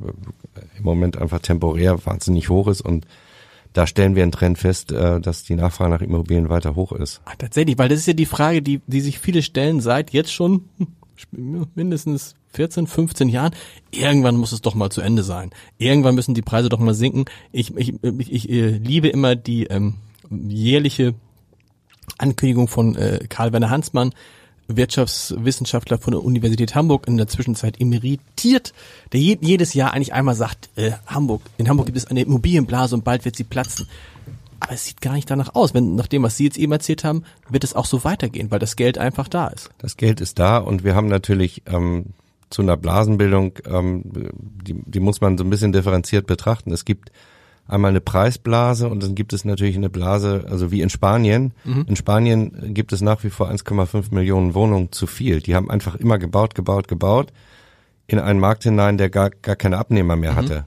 im 0.77 0.83
Moment 0.83 1.17
einfach 1.17 1.39
temporär 1.39 2.05
wahnsinnig 2.05 2.49
hoch 2.49 2.67
ist 2.67 2.81
und 2.81 3.07
da 3.75 3.85
stellen 3.85 4.15
wir 4.15 4.23
einen 4.23 4.31
Trend 4.31 4.57
fest, 4.57 4.93
äh, 4.93 5.19
dass 5.19 5.43
die 5.43 5.55
Nachfrage 5.55 5.89
nach 5.89 6.01
Immobilien 6.01 6.49
weiter 6.49 6.75
hoch 6.75 6.93
ist. 6.93 7.21
Ach, 7.25 7.35
tatsächlich, 7.35 7.77
weil 7.77 7.89
das 7.89 7.99
ist 7.99 8.07
ja 8.07 8.13
die 8.13 8.25
Frage, 8.25 8.61
die, 8.61 8.81
die 8.87 9.01
sich 9.01 9.19
viele 9.19 9.41
stellen 9.41 9.81
seit 9.81 10.11
jetzt 10.11 10.33
schon 10.33 10.69
mindestens 11.75 12.35
14, 12.53 12.87
15 12.87 13.27
Jahren. 13.27 13.53
Irgendwann 13.91 14.37
muss 14.37 14.53
es 14.53 14.61
doch 14.61 14.75
mal 14.75 14.89
zu 14.91 15.01
Ende 15.01 15.23
sein. 15.23 15.51
Irgendwann 15.77 16.15
müssen 16.15 16.33
die 16.33 16.41
Preise 16.41 16.69
doch 16.69 16.79
mal 16.79 16.93
sinken. 16.93 17.25
Ich, 17.51 17.75
ich, 17.75 17.93
ich, 18.01 18.31
ich 18.31 18.49
äh, 18.49 18.69
liebe 18.69 19.09
immer 19.09 19.35
die 19.35 19.65
ähm, 19.65 19.95
jährliche 20.29 21.13
Ankündigung 22.17 22.69
von 22.69 22.95
äh, 22.95 23.25
Karl 23.27 23.51
Werner 23.51 23.69
Hansmann, 23.69 24.13
Wirtschaftswissenschaftler 24.67 25.97
von 25.97 26.11
der 26.11 26.23
Universität 26.23 26.75
Hamburg 26.75 27.07
in 27.07 27.17
der 27.17 27.27
Zwischenzeit 27.27 27.79
emeritiert, 27.79 28.73
der 29.11 29.19
je, 29.19 29.37
jedes 29.41 29.73
Jahr 29.73 29.93
eigentlich 29.93 30.13
einmal 30.13 30.35
sagt, 30.35 30.69
äh, 30.75 30.91
Hamburg, 31.05 31.41
in 31.57 31.69
Hamburg 31.69 31.87
gibt 31.87 31.97
es 31.97 32.07
eine 32.07 32.21
Immobilienblase 32.21 32.95
und 32.95 33.03
bald 33.03 33.25
wird 33.25 33.35
sie 33.35 33.43
platzen. 33.43 33.87
Aber 34.59 34.73
es 34.73 34.85
sieht 34.85 35.01
gar 35.01 35.13
nicht 35.13 35.29
danach 35.29 35.53
aus. 35.53 35.73
Wenn, 35.73 35.95
nach 35.95 36.07
dem, 36.07 36.23
was 36.23 36.37
Sie 36.37 36.45
jetzt 36.45 36.57
eben 36.57 36.71
erzählt 36.71 37.03
haben, 37.03 37.23
wird 37.49 37.63
es 37.63 37.75
auch 37.75 37.85
so 37.85 38.03
weitergehen, 38.03 38.49
weil 38.51 38.59
das 38.59 38.75
Geld 38.75 38.97
einfach 38.97 39.27
da 39.27 39.47
ist. 39.47 39.69
Das 39.77 39.97
Geld 39.97 40.21
ist 40.21 40.39
da 40.39 40.57
und 40.57 40.83
wir 40.83 40.95
haben 40.95 41.07
natürlich 41.07 41.61
ähm, 41.67 42.07
zu 42.49 42.61
einer 42.61 42.77
Blasenbildung, 42.77 43.53
ähm, 43.67 44.03
die, 44.65 44.81
die 44.85 44.99
muss 44.99 45.21
man 45.21 45.37
so 45.37 45.43
ein 45.43 45.49
bisschen 45.49 45.73
differenziert 45.73 46.25
betrachten. 46.25 46.71
Es 46.71 46.85
gibt 46.85 47.11
einmal 47.67 47.89
eine 47.89 48.01
Preisblase 48.01 48.87
und 48.87 49.01
dann 49.01 49.15
gibt 49.15 49.33
es 49.33 49.43
natürlich 49.45 49.75
eine 49.75 49.89
Blase, 49.89 50.45
also 50.49 50.71
wie 50.71 50.81
in 50.81 50.89
Spanien. 50.89 51.53
Mhm. 51.63 51.85
In 51.87 51.95
Spanien 51.95 52.73
gibt 52.73 52.93
es 52.93 53.01
nach 53.01 53.23
wie 53.23 53.29
vor 53.29 53.49
1,5 53.49 54.13
Millionen 54.13 54.53
Wohnungen 54.53 54.91
zu 54.91 55.07
viel. 55.07 55.41
Die 55.41 55.55
haben 55.55 55.71
einfach 55.71 55.95
immer 55.95 56.17
gebaut, 56.17 56.55
gebaut, 56.55 56.87
gebaut 56.87 57.31
in 58.07 58.19
einen 58.19 58.39
Markt 58.39 58.63
hinein, 58.63 58.97
der 58.97 59.09
gar, 59.09 59.29
gar 59.29 59.55
keine 59.55 59.77
Abnehmer 59.77 60.15
mehr 60.15 60.33
mhm. 60.33 60.37
hatte. 60.37 60.65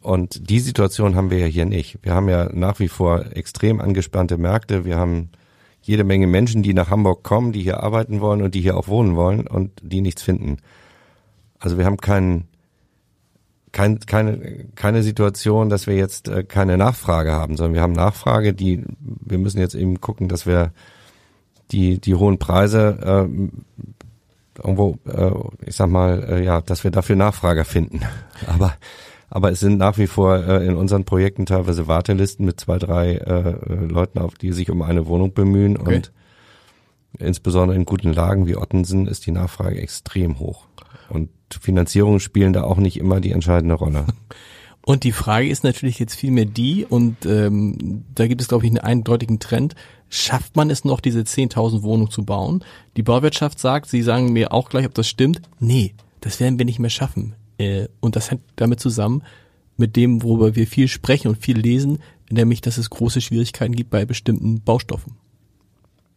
Und 0.00 0.50
die 0.50 0.60
Situation 0.60 1.14
haben 1.14 1.30
wir 1.30 1.38
ja 1.38 1.46
hier 1.46 1.64
nicht. 1.64 1.98
Wir 2.02 2.12
haben 2.12 2.28
ja 2.28 2.50
nach 2.52 2.80
wie 2.80 2.88
vor 2.88 3.24
extrem 3.34 3.80
angespannte 3.80 4.36
Märkte. 4.36 4.84
Wir 4.84 4.98
haben 4.98 5.30
jede 5.80 6.04
Menge 6.04 6.26
Menschen, 6.26 6.62
die 6.62 6.74
nach 6.74 6.90
Hamburg 6.90 7.22
kommen, 7.22 7.52
die 7.52 7.62
hier 7.62 7.82
arbeiten 7.82 8.20
wollen 8.20 8.42
und 8.42 8.54
die 8.54 8.60
hier 8.60 8.76
auch 8.76 8.88
wohnen 8.88 9.16
wollen 9.16 9.46
und 9.46 9.70
die 9.80 10.00
nichts 10.00 10.22
finden. 10.22 10.58
Also 11.58 11.78
wir 11.78 11.84
haben 11.84 11.98
keinen 11.98 12.48
kein, 13.72 14.00
keine, 14.00 14.66
keine 14.74 15.02
Situation, 15.02 15.68
dass 15.70 15.86
wir 15.86 15.96
jetzt 15.96 16.28
äh, 16.28 16.44
keine 16.44 16.76
Nachfrage 16.76 17.32
haben, 17.32 17.56
sondern 17.56 17.74
wir 17.74 17.80
haben 17.80 17.92
Nachfrage, 17.92 18.52
die, 18.52 18.84
wir 19.00 19.38
müssen 19.38 19.58
jetzt 19.58 19.74
eben 19.74 20.00
gucken, 20.00 20.28
dass 20.28 20.46
wir 20.46 20.72
die, 21.70 21.98
die 21.98 22.14
hohen 22.14 22.38
Preise 22.38 23.28
äh, 23.28 24.58
irgendwo, 24.58 24.98
äh, 25.06 25.30
ich 25.66 25.74
sag 25.74 25.88
mal, 25.88 26.22
äh, 26.28 26.44
ja, 26.44 26.60
dass 26.60 26.84
wir 26.84 26.90
dafür 26.90 27.16
Nachfrage 27.16 27.64
finden. 27.64 28.00
Aber, 28.46 28.74
aber 29.30 29.50
es 29.50 29.60
sind 29.60 29.78
nach 29.78 29.96
wie 29.98 30.08
vor 30.08 30.36
äh, 30.36 30.66
in 30.66 30.76
unseren 30.76 31.04
Projekten 31.04 31.46
teilweise 31.46 31.86
Wartelisten 31.86 32.44
mit 32.44 32.60
zwei, 32.60 32.78
drei 32.78 33.14
äh, 33.14 33.54
Leuten, 33.72 34.18
auf 34.18 34.34
die 34.34 34.52
sich 34.52 34.68
um 34.68 34.82
eine 34.82 35.06
Wohnung 35.06 35.32
bemühen 35.32 35.78
okay. 35.78 35.94
und 35.94 36.12
insbesondere 37.18 37.76
in 37.76 37.86
guten 37.86 38.12
Lagen 38.12 38.46
wie 38.46 38.56
Ottensen 38.56 39.06
ist 39.06 39.24
die 39.24 39.30
Nachfrage 39.30 39.80
extrem 39.80 40.38
hoch. 40.38 40.66
Und 41.08 41.30
Finanzierungen 41.54 42.20
spielen 42.20 42.52
da 42.52 42.64
auch 42.64 42.78
nicht 42.78 42.98
immer 42.98 43.20
die 43.20 43.32
entscheidende 43.32 43.74
Rolle. 43.74 44.06
Und 44.84 45.04
die 45.04 45.12
Frage 45.12 45.48
ist 45.48 45.62
natürlich 45.62 46.00
jetzt 46.00 46.16
vielmehr 46.16 46.44
die, 46.44 46.84
und 46.84 47.24
ähm, 47.24 48.02
da 48.16 48.26
gibt 48.26 48.40
es, 48.40 48.48
glaube 48.48 48.64
ich, 48.64 48.70
einen 48.70 48.78
eindeutigen 48.78 49.38
Trend, 49.38 49.76
schafft 50.08 50.56
man 50.56 50.70
es 50.70 50.84
noch, 50.84 50.98
diese 50.98 51.20
10.000 51.20 51.82
Wohnungen 51.82 52.10
zu 52.10 52.24
bauen? 52.24 52.64
Die 52.96 53.04
Bauwirtschaft 53.04 53.60
sagt, 53.60 53.88
sie 53.88 54.02
sagen 54.02 54.32
mir 54.32 54.52
auch 54.52 54.68
gleich, 54.68 54.84
ob 54.84 54.94
das 54.94 55.08
stimmt, 55.08 55.40
nee, 55.60 55.94
das 56.20 56.40
werden 56.40 56.58
wir 56.58 56.64
nicht 56.64 56.80
mehr 56.80 56.90
schaffen. 56.90 57.36
Äh, 57.58 57.86
und 58.00 58.16
das 58.16 58.32
hängt 58.32 58.42
damit 58.56 58.80
zusammen, 58.80 59.22
mit 59.76 59.94
dem, 59.94 60.22
worüber 60.24 60.56
wir 60.56 60.66
viel 60.66 60.88
sprechen 60.88 61.28
und 61.28 61.38
viel 61.38 61.58
lesen, 61.58 62.00
nämlich, 62.28 62.60
dass 62.60 62.76
es 62.76 62.90
große 62.90 63.20
Schwierigkeiten 63.20 63.76
gibt 63.76 63.90
bei 63.90 64.04
bestimmten 64.04 64.62
Baustoffen. 64.62 65.14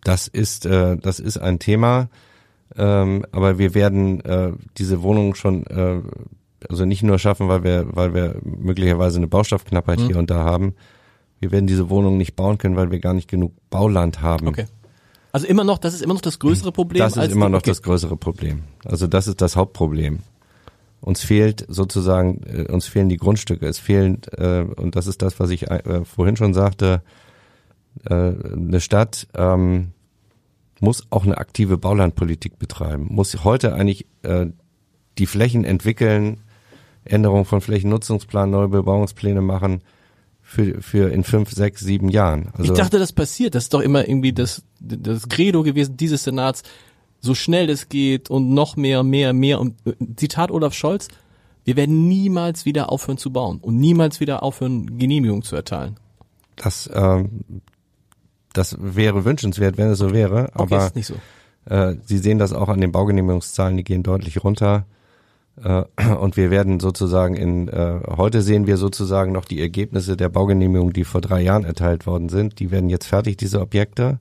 Das 0.04 0.28
ist, 0.28 0.65
äh, 0.65 0.98
das 0.98 1.19
ist 1.19 1.38
ein 1.38 1.60
Thema, 1.60 2.10
ähm, 2.75 3.25
aber 3.32 3.58
wir 3.58 3.73
werden 3.73 4.21
äh, 4.21 4.51
diese 4.78 5.04
Wohnungen 5.04 5.36
schon 5.36 5.65
äh, 5.67 6.01
also 6.69 6.86
nicht 6.86 7.04
nur 7.04 7.19
schaffen, 7.19 7.47
weil 7.47 7.63
wir, 7.63 7.86
weil 7.95 8.13
wir 8.13 8.36
möglicherweise 8.43 9.17
eine 9.17 9.28
Baustoffknappheit 9.28 9.99
Mhm. 9.99 10.08
hier 10.08 10.17
und 10.17 10.30
da 10.30 10.43
haben. 10.43 10.75
Wir 11.39 11.51
werden 11.51 11.67
diese 11.67 11.89
Wohnungen 11.89 12.17
nicht 12.17 12.36
bauen 12.36 12.58
können, 12.58 12.75
weil 12.75 12.91
wir 12.91 12.99
gar 12.99 13.13
nicht 13.13 13.30
genug 13.30 13.54
Bauland 13.69 14.21
haben. 14.21 14.47
Okay. 14.47 14.65
Also 15.32 15.47
immer 15.47 15.63
noch, 15.63 15.78
das 15.78 15.93
ist 15.93 16.01
immer 16.01 16.13
noch 16.13 16.21
das 16.21 16.39
größere 16.39 16.71
Problem. 16.71 16.99
Das 16.99 17.17
ist 17.17 17.32
immer 17.32 17.49
noch 17.49 17.60
okay. 17.60 17.71
das 17.71 17.82
größere 17.82 18.15
Problem. 18.15 18.63
Also 18.86 19.06
das 19.06 19.28
ist 19.28 19.41
das 19.41 19.56
Hauptproblem. 19.56 20.19
Uns 21.01 21.21
fehlt 21.21 21.65
sozusagen, 21.67 22.41
äh, 22.45 22.71
uns 22.71 22.88
fehlen 22.88 23.10
die 23.10 23.17
Grundstücke. 23.17 23.67
Es 23.67 23.78
fehlen, 23.78 24.21
äh, 24.38 24.62
und 24.62 24.95
das 24.95 25.08
ist 25.08 25.21
das, 25.21 25.39
was 25.39 25.49
ich 25.49 25.69
äh, 25.69 26.06
vorhin 26.06 26.38
schon 26.38 26.54
sagte, 26.54 27.01
äh, 28.06 28.13
eine 28.13 28.80
Stadt 28.80 29.28
ähm, 29.36 29.91
muss 30.80 31.08
auch 31.10 31.24
eine 31.24 31.38
aktive 31.38 31.78
Baulandpolitik 31.78 32.60
betreiben, 32.60 33.08
muss 33.10 33.44
heute 33.44 33.74
eigentlich 33.74 34.06
äh, 34.24 34.48
die 35.18 35.26
Flächen 35.26 35.64
entwickeln, 35.64 36.42
Änderung 37.06 37.46
von 37.46 37.62
Flächennutzungsplan, 37.62 38.50
neue 38.50 38.68
Bebauungspläne 38.68 39.42
machen 39.42 39.82
für, 40.42 40.82
für 40.82 41.12
in 41.12 41.24
fünf, 41.24 41.52
sechs, 41.52 41.82
sieben 41.82 42.10
Jahren. 42.10 42.50
Also 42.54 42.74
ich 42.74 42.78
dachte, 42.78 43.00
das 43.00 43.14
passiert. 43.14 43.56
Das 43.56 43.64
ist 43.64 43.74
doch 43.74 43.82
immer 43.82 44.08
irgendwie 44.08 44.34
das, 44.34 44.64
das 44.80 45.30
Credo 45.30 45.64
gewesen 45.64 45.98
dieses 45.98 46.24
Senats, 46.24 46.64
so 47.20 47.34
schnell 47.34 47.70
es 47.70 47.90
geht 47.90 48.30
und 48.30 48.54
noch 48.54 48.76
mehr, 48.76 49.04
mehr, 49.04 49.34
mehr. 49.34 49.60
Und 49.60 49.76
äh, 49.86 49.94
Zitat 50.16 50.52
Olaf 50.52 50.74
Scholz, 50.74 51.08
wir 51.64 51.76
werden 51.76 52.08
niemals 52.08 52.66
wieder 52.66 52.92
aufhören 52.92 53.18
zu 53.18 53.32
bauen 53.32 53.60
und 53.60 53.78
niemals 53.78 54.20
wieder 54.20 54.44
aufhören, 54.44 54.98
Genehmigungen 55.00 55.42
zu 55.42 55.56
erteilen. 55.56 55.98
das, 56.56 56.90
ähm, 56.94 57.44
das 58.58 58.78
wäre 58.80 59.26
wünschenswert, 59.26 59.78
wenn 59.78 59.88
es 59.89 60.00
so 60.00 60.12
wäre. 60.13 60.50
Okay, 60.54 60.76
aber 60.76 60.86
ist 60.88 60.96
nicht 60.96 61.08
so. 61.08 61.15
Äh, 61.70 61.96
Sie 62.06 62.18
sehen 62.18 62.38
das 62.39 62.54
auch 62.54 62.70
an 62.70 62.82
den 62.82 62.91
Baugenehmigungszahlen, 62.91 63.78
die 63.78 63.84
gehen 63.84 64.04
deutlich 64.04 64.44
runter. 64.44 64.86
Äh, 65.63 65.84
und 66.20 66.38
wir 66.38 66.52
werden 66.52 66.80
sozusagen 66.80 67.36
in, 67.36 67.68
äh, 67.70 68.00
heute 68.18 68.41
sehen 68.41 68.68
wir 68.68 68.78
sozusagen 68.78 69.32
noch 69.32 69.46
die 69.46 69.62
Ergebnisse 69.62 70.18
der 70.18 70.30
Baugenehmigung, 70.30 70.94
die 70.94 71.04
vor 71.04 71.22
drei 71.22 71.41
Jahren 71.41 71.63
erteilt 71.63 72.06
worden 72.06 72.30
sind. 72.30 72.60
Die 72.60 72.72
werden 72.72 72.89
jetzt 72.89 73.06
fertig, 73.08 73.38
diese 73.38 73.62
Objekte. 73.62 74.20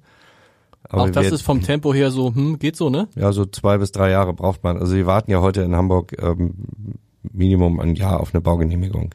Aber 0.88 1.02
Auch 1.04 1.10
das 1.10 1.24
wir- 1.26 1.32
ist 1.32 1.42
vom 1.42 1.62
Tempo 1.62 1.92
her 1.94 2.10
so, 2.10 2.34
hm, 2.34 2.58
geht 2.58 2.76
so, 2.76 2.90
ne? 2.90 3.08
ja, 3.16 3.32
so 3.32 3.46
zwei 3.46 3.78
bis 3.78 3.90
drei 3.92 4.10
Jahre 4.10 4.32
braucht 4.34 4.62
man. 4.64 4.76
Also 4.78 4.94
wir 4.94 5.06
warten 5.06 5.30
ja 5.30 5.40
heute 5.40 5.62
in 5.62 5.74
Hamburg 5.74 6.14
ähm, 6.22 6.54
Minimum 7.32 7.80
ein 7.80 7.94
Jahr 7.96 8.20
auf 8.20 8.34
eine 8.34 8.42
Baugenehmigung. 8.42 9.10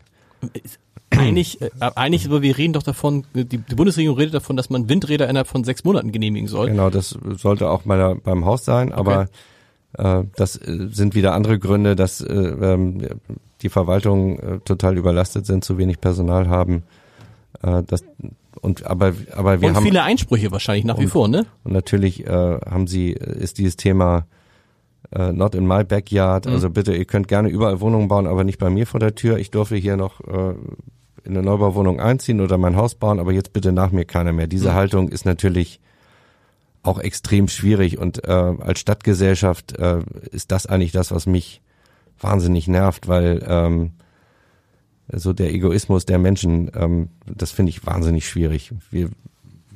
Eigentlich, 1.11 1.61
äh, 1.61 1.69
eigentlich, 1.95 2.27
aber 2.27 2.41
wir 2.41 2.57
reden 2.57 2.73
doch 2.73 2.83
davon, 2.83 3.25
die, 3.33 3.45
die 3.45 3.57
Bundesregierung 3.57 4.17
redet 4.17 4.33
davon, 4.33 4.55
dass 4.55 4.69
man 4.69 4.89
Windräder 4.89 5.27
innerhalb 5.27 5.47
von 5.47 5.63
sechs 5.63 5.83
Monaten 5.83 6.11
genehmigen 6.11 6.47
soll. 6.47 6.69
Genau, 6.69 6.89
das 6.89 7.17
sollte 7.37 7.69
auch 7.69 7.85
mal 7.85 8.15
beim 8.15 8.45
Haus 8.45 8.65
sein, 8.65 8.91
aber 8.91 9.27
äh, 9.97 10.23
das 10.35 10.55
äh, 10.55 10.87
sind 10.91 11.15
wieder 11.15 11.33
andere 11.33 11.59
Gründe, 11.59 11.95
dass 11.95 12.21
äh, 12.21 12.33
ähm, 12.33 13.07
die 13.61 13.69
Verwaltungen 13.69 14.39
äh, 14.39 14.59
total 14.59 14.97
überlastet 14.97 15.45
sind, 15.45 15.63
zu 15.63 15.77
wenig 15.77 15.99
Personal 15.99 16.47
haben. 16.47 16.83
Äh, 17.61 17.83
das, 17.85 18.03
und 18.61 18.85
aber 18.85 19.13
aber 19.35 19.61
wir 19.61 19.69
und 19.69 19.75
haben 19.75 19.85
viele 19.85 20.03
Einsprüche 20.03 20.51
wahrscheinlich 20.51 20.85
nach 20.85 20.99
wie 20.99 21.07
vor, 21.07 21.27
ne? 21.27 21.45
und 21.63 21.71
natürlich 21.73 22.25
äh, 22.25 22.29
haben 22.29 22.87
sie 22.87 23.11
ist 23.11 23.57
dieses 23.57 23.77
Thema 23.77 24.25
äh, 25.11 25.31
not 25.31 25.55
in 25.55 25.65
my 25.65 25.83
backyard. 25.83 26.45
Mhm. 26.45 26.53
Also 26.53 26.69
bitte, 26.69 26.93
ihr 26.95 27.05
könnt 27.05 27.27
gerne 27.27 27.49
überall 27.49 27.79
Wohnungen 27.81 28.07
bauen, 28.07 28.27
aber 28.27 28.43
nicht 28.43 28.59
bei 28.59 28.69
mir 28.69 28.85
vor 28.85 28.99
der 28.99 29.15
Tür. 29.15 29.37
Ich 29.37 29.51
durfte 29.51 29.75
hier 29.75 29.97
noch 29.97 30.21
äh, 30.21 30.53
in 31.23 31.31
eine 31.37 31.43
Neubauwohnung 31.43 31.99
einziehen 31.99 32.41
oder 32.41 32.57
mein 32.57 32.75
Haus 32.75 32.95
bauen, 32.95 33.19
aber 33.19 33.31
jetzt 33.31 33.53
bitte 33.53 33.71
nach 33.71 33.91
mir 33.91 34.05
keiner 34.05 34.33
mehr. 34.33 34.47
Diese 34.47 34.69
Mhm. 34.69 34.73
Haltung 34.73 35.09
ist 35.09 35.25
natürlich 35.25 35.79
auch 36.83 36.99
extrem 36.99 37.47
schwierig 37.47 37.97
und 37.97 38.23
äh, 38.25 38.31
als 38.31 38.79
Stadtgesellschaft 38.79 39.77
äh, 39.77 39.99
ist 40.31 40.51
das 40.51 40.65
eigentlich 40.65 40.91
das, 40.91 41.11
was 41.11 41.25
mich 41.25 41.61
wahnsinnig 42.19 42.67
nervt, 42.67 43.07
weil 43.07 43.43
ähm, 43.47 43.91
so 45.11 45.33
der 45.33 45.53
Egoismus 45.53 46.05
der 46.05 46.19
Menschen, 46.19 46.71
ähm, 46.75 47.09
das 47.25 47.51
finde 47.51 47.71
ich 47.71 47.85
wahnsinnig 47.85 48.27
schwierig. 48.27 48.73
Wir, 48.91 49.09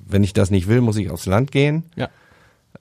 wenn 0.07 0.23
ich 0.23 0.33
das 0.33 0.51
nicht 0.51 0.67
will, 0.67 0.81
muss 0.81 0.97
ich 0.97 1.09
aufs 1.09 1.25
Land 1.25 1.51
gehen. 1.51 1.83
Ja. 1.95 2.09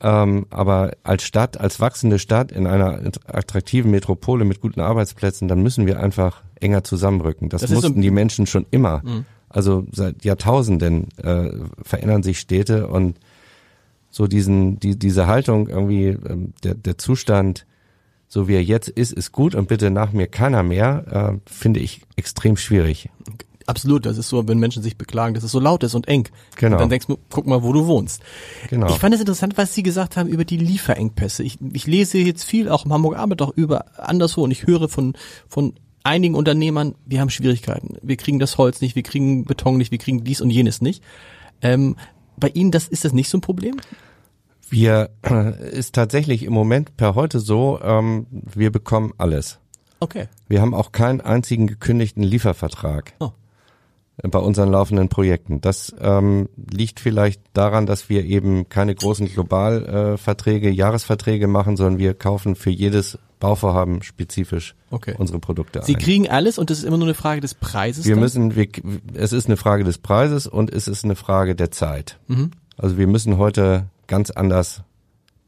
Ähm, 0.01 0.46
aber 0.51 0.92
als 1.03 1.22
Stadt, 1.22 1.59
als 1.61 1.81
wachsende 1.81 2.18
Stadt 2.18 2.53
in 2.53 2.66
einer 2.66 3.01
attraktiven 3.27 3.90
Metropole 3.90 4.44
mit 4.44 4.61
guten 4.61 4.81
Arbeitsplätzen, 4.81 5.48
dann 5.48 5.62
müssen 5.62 5.87
wir 5.87 6.01
einfach 6.01 6.42
enger 6.62 6.85
zusammenrücken. 6.85 7.48
Das, 7.48 7.62
Das 7.62 7.70
ist 7.70 7.81
so- 7.83 7.88
mussten 7.88 8.03
die 8.03 8.11
Menschen 8.11 8.46
schon 8.46 8.66
immer. 8.70 9.03
Mhm. 9.05 9.25
Also 9.48 9.87
seit 9.92 10.25
Jahrtausenden 10.25 11.09
äh, 11.18 11.51
verändern 11.83 12.22
sich 12.22 12.38
Städte 12.40 12.87
und 12.88 13.18
so 14.11 14.27
diesen, 14.27 14.79
die, 14.81 14.98
diese 14.98 15.27
Haltung 15.27 15.68
irgendwie, 15.68 16.07
ähm, 16.09 16.53
der, 16.64 16.75
der 16.75 16.96
Zustand, 16.98 17.66
so 18.29 18.48
wie 18.48 18.55
er 18.55 18.62
jetzt 18.64 18.88
ist, 18.88 19.12
ist 19.12 19.33
gut 19.33 19.55
und 19.55 19.68
bitte 19.68 19.90
nach 19.90 20.12
mir 20.12 20.27
keiner 20.27 20.62
mehr, 20.62 21.38
äh, 21.44 21.51
finde 21.51 21.81
ich 21.81 22.01
extrem 22.16 22.57
schwierig. 22.57 23.11
Absolut, 23.66 24.07
das 24.07 24.18
ist 24.18 24.29
so, 24.29 24.48
wenn 24.48 24.59
Menschen 24.59 24.83
sich 24.83 24.96
beklagen, 24.96 25.35
dass 25.35 25.44
es 25.44 25.53
so 25.53 25.61
laut 25.61 25.83
ist 25.85 25.94
und 25.94 26.09
eng. 26.09 26.29
Genau. 26.57 26.77
Und 26.77 26.81
dann 26.81 26.88
denkst 26.90 27.07
du, 27.07 27.16
guck 27.31 27.46
mal, 27.46 27.62
wo 27.62 27.72
du 27.72 27.87
wohnst. 27.87 28.20
Genau. 28.70 28.88
Ich 28.88 28.98
fand 28.98 29.14
es 29.14 29.20
interessant, 29.20 29.57
was 29.57 29.75
Sie 29.75 29.83
gesagt 29.83 30.16
haben 30.16 30.29
über 30.29 30.44
die 30.44 30.57
Lieferengpässe. 30.57 31.42
Ich, 31.42 31.59
ich 31.72 31.87
lese 31.87 32.18
jetzt 32.18 32.42
viel, 32.44 32.68
auch 32.68 32.85
im 32.85 32.92
Hamburger 32.92 33.18
Abend, 33.18 33.40
auch 33.40 33.53
über 33.55 33.85
anderswo 33.98 34.42
und 34.44 34.51
ich 34.51 34.66
höre 34.66 34.88
von, 34.88 35.14
von 35.46 35.75
einigen 36.05 36.35
Unternehmern, 36.35 36.95
wir 37.07 37.21
haben 37.21 37.31
Schwierigkeiten. 37.31 37.97
Wir 38.03 38.17
kriegen 38.17 38.38
das 38.38 38.59
Holz 38.59 38.81
nicht, 38.81 38.97
wir 38.97 39.03
kriegen 39.03 39.45
Beton 39.45 39.77
nicht, 39.79 39.91
wir 39.91 39.99
kriegen 39.99 40.25
dies 40.25 40.41
und 40.41 40.51
jenes 40.51 40.81
nicht. 40.81 41.03
Ähm, 41.61 41.97
bei 42.37 42.49
Ihnen, 42.49 42.71
das, 42.71 42.88
ist 42.88 43.05
das 43.05 43.12
nicht 43.12 43.29
so 43.29 43.38
ein 43.38 43.43
Problem? 43.43 43.77
Wir 44.69 45.11
äh, 45.23 45.71
ist 45.71 45.95
tatsächlich 45.95 46.45
im 46.45 46.53
Moment 46.53 46.97
per 46.97 47.15
heute 47.15 47.41
so, 47.41 47.79
ähm, 47.83 48.27
wir 48.31 48.73
bekommen 48.73 49.12
alles. 49.19 49.59
Okay. 50.01 50.29
Wir 50.49 50.61
haben 50.61 50.75
auch 50.75 50.93
keinen 50.93 51.21
einzigen 51.21 51.67
gekündigten 51.67 52.23
Liefervertrag 52.23 53.12
Oh. 53.21 53.31
bei 54.23 54.38
unseren 54.38 54.71
laufenden 54.71 55.09
Projekten. 55.09 55.61
Das 55.61 55.95
ähm, 56.01 56.49
liegt 56.57 57.01
vielleicht 57.01 57.43
daran, 57.53 57.87
dass 57.87 58.09
wir 58.09 58.25
eben 58.25 58.69
keine 58.69 58.95
großen 58.95 59.29
Globalverträge, 59.29 60.15
äh, 60.15 60.17
Verträge, 60.17 60.71
Jahresverträge 60.71 61.47
machen, 61.47 61.77
sondern 61.77 61.99
wir 61.99 62.15
kaufen 62.15 62.57
für 62.57 62.71
jedes 62.71 63.19
Bauvorhaben 63.42 64.02
spezifisch 64.02 64.76
Okay. 64.90 65.14
unsere 65.18 65.40
Produkte 65.40 65.83
Sie 65.83 65.94
ein. 65.96 65.98
kriegen 65.98 66.28
alles 66.28 66.59
und 66.59 66.70
das 66.70 66.78
ist 66.78 66.85
immer 66.85 66.96
nur 66.96 67.09
eine 67.09 67.14
Frage 67.14 67.40
des 67.40 67.55
Preises. 67.55 68.05
Wir 68.05 68.14
dann? 68.14 68.20
müssen, 68.22 68.55
wir, 68.55 68.68
es 69.14 69.33
ist 69.33 69.46
eine 69.46 69.57
Frage 69.57 69.83
des 69.83 69.98
Preises 69.98 70.46
und 70.46 70.72
es 70.72 70.87
ist 70.87 71.05
eine 71.05 71.16
Frage 71.16 71.57
der 71.57 71.72
Zeit. 71.72 72.20
Also 72.76 72.98
wir 72.98 73.09
müssen 73.09 73.38
heute 73.38 73.87
ganz 74.07 74.31
anders 74.31 74.83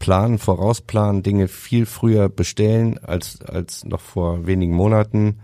planen, 0.00 0.38
vorausplanen, 0.38 1.22
Dinge 1.22 1.46
viel 1.46 1.86
früher 1.86 2.28
bestellen 2.28 2.98
als, 2.98 3.40
als 3.42 3.84
noch 3.84 4.00
vor 4.00 4.44
wenigen 4.44 4.74
Monaten. 4.74 5.38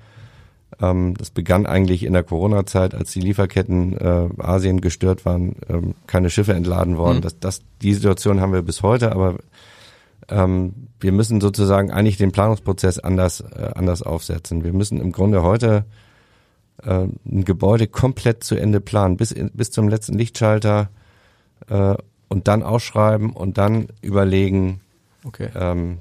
Ähm, 0.80 1.14
das 1.16 1.30
begann 1.30 1.66
eigentlich 1.66 2.02
in 2.02 2.14
der 2.14 2.24
Corona-Zeit, 2.24 2.94
als 2.94 3.12
die 3.12 3.20
Lieferketten 3.20 3.96
äh, 3.96 4.28
Asien 4.38 4.80
gestört 4.80 5.24
waren, 5.24 5.54
ähm, 5.68 5.94
keine 6.08 6.30
Schiffe 6.30 6.54
entladen 6.54 6.96
worden. 6.98 7.18
Mhm. 7.18 7.22
Das, 7.22 7.38
das, 7.38 7.60
die 7.80 7.94
Situation 7.94 8.40
haben 8.40 8.52
wir 8.52 8.62
bis 8.62 8.82
heute, 8.82 9.12
aber 9.12 9.36
ähm, 10.30 10.74
wir 11.00 11.12
müssen 11.12 11.40
sozusagen 11.40 11.90
eigentlich 11.90 12.16
den 12.16 12.32
Planungsprozess 12.32 12.98
anders, 12.98 13.40
äh, 13.40 13.70
anders 13.74 14.02
aufsetzen. 14.02 14.64
Wir 14.64 14.72
müssen 14.72 15.00
im 15.00 15.12
Grunde 15.12 15.42
heute 15.42 15.84
äh, 16.82 17.06
ein 17.26 17.44
Gebäude 17.44 17.86
komplett 17.86 18.44
zu 18.44 18.54
Ende 18.54 18.80
planen, 18.80 19.16
bis, 19.16 19.32
in, 19.32 19.50
bis 19.52 19.70
zum 19.70 19.88
letzten 19.88 20.16
Lichtschalter 20.16 20.88
äh, 21.68 21.94
und 22.28 22.48
dann 22.48 22.62
ausschreiben 22.62 23.30
und 23.32 23.58
dann 23.58 23.88
überlegen, 24.02 24.80
Okay. 25.26 25.48
ähm, 25.54 25.98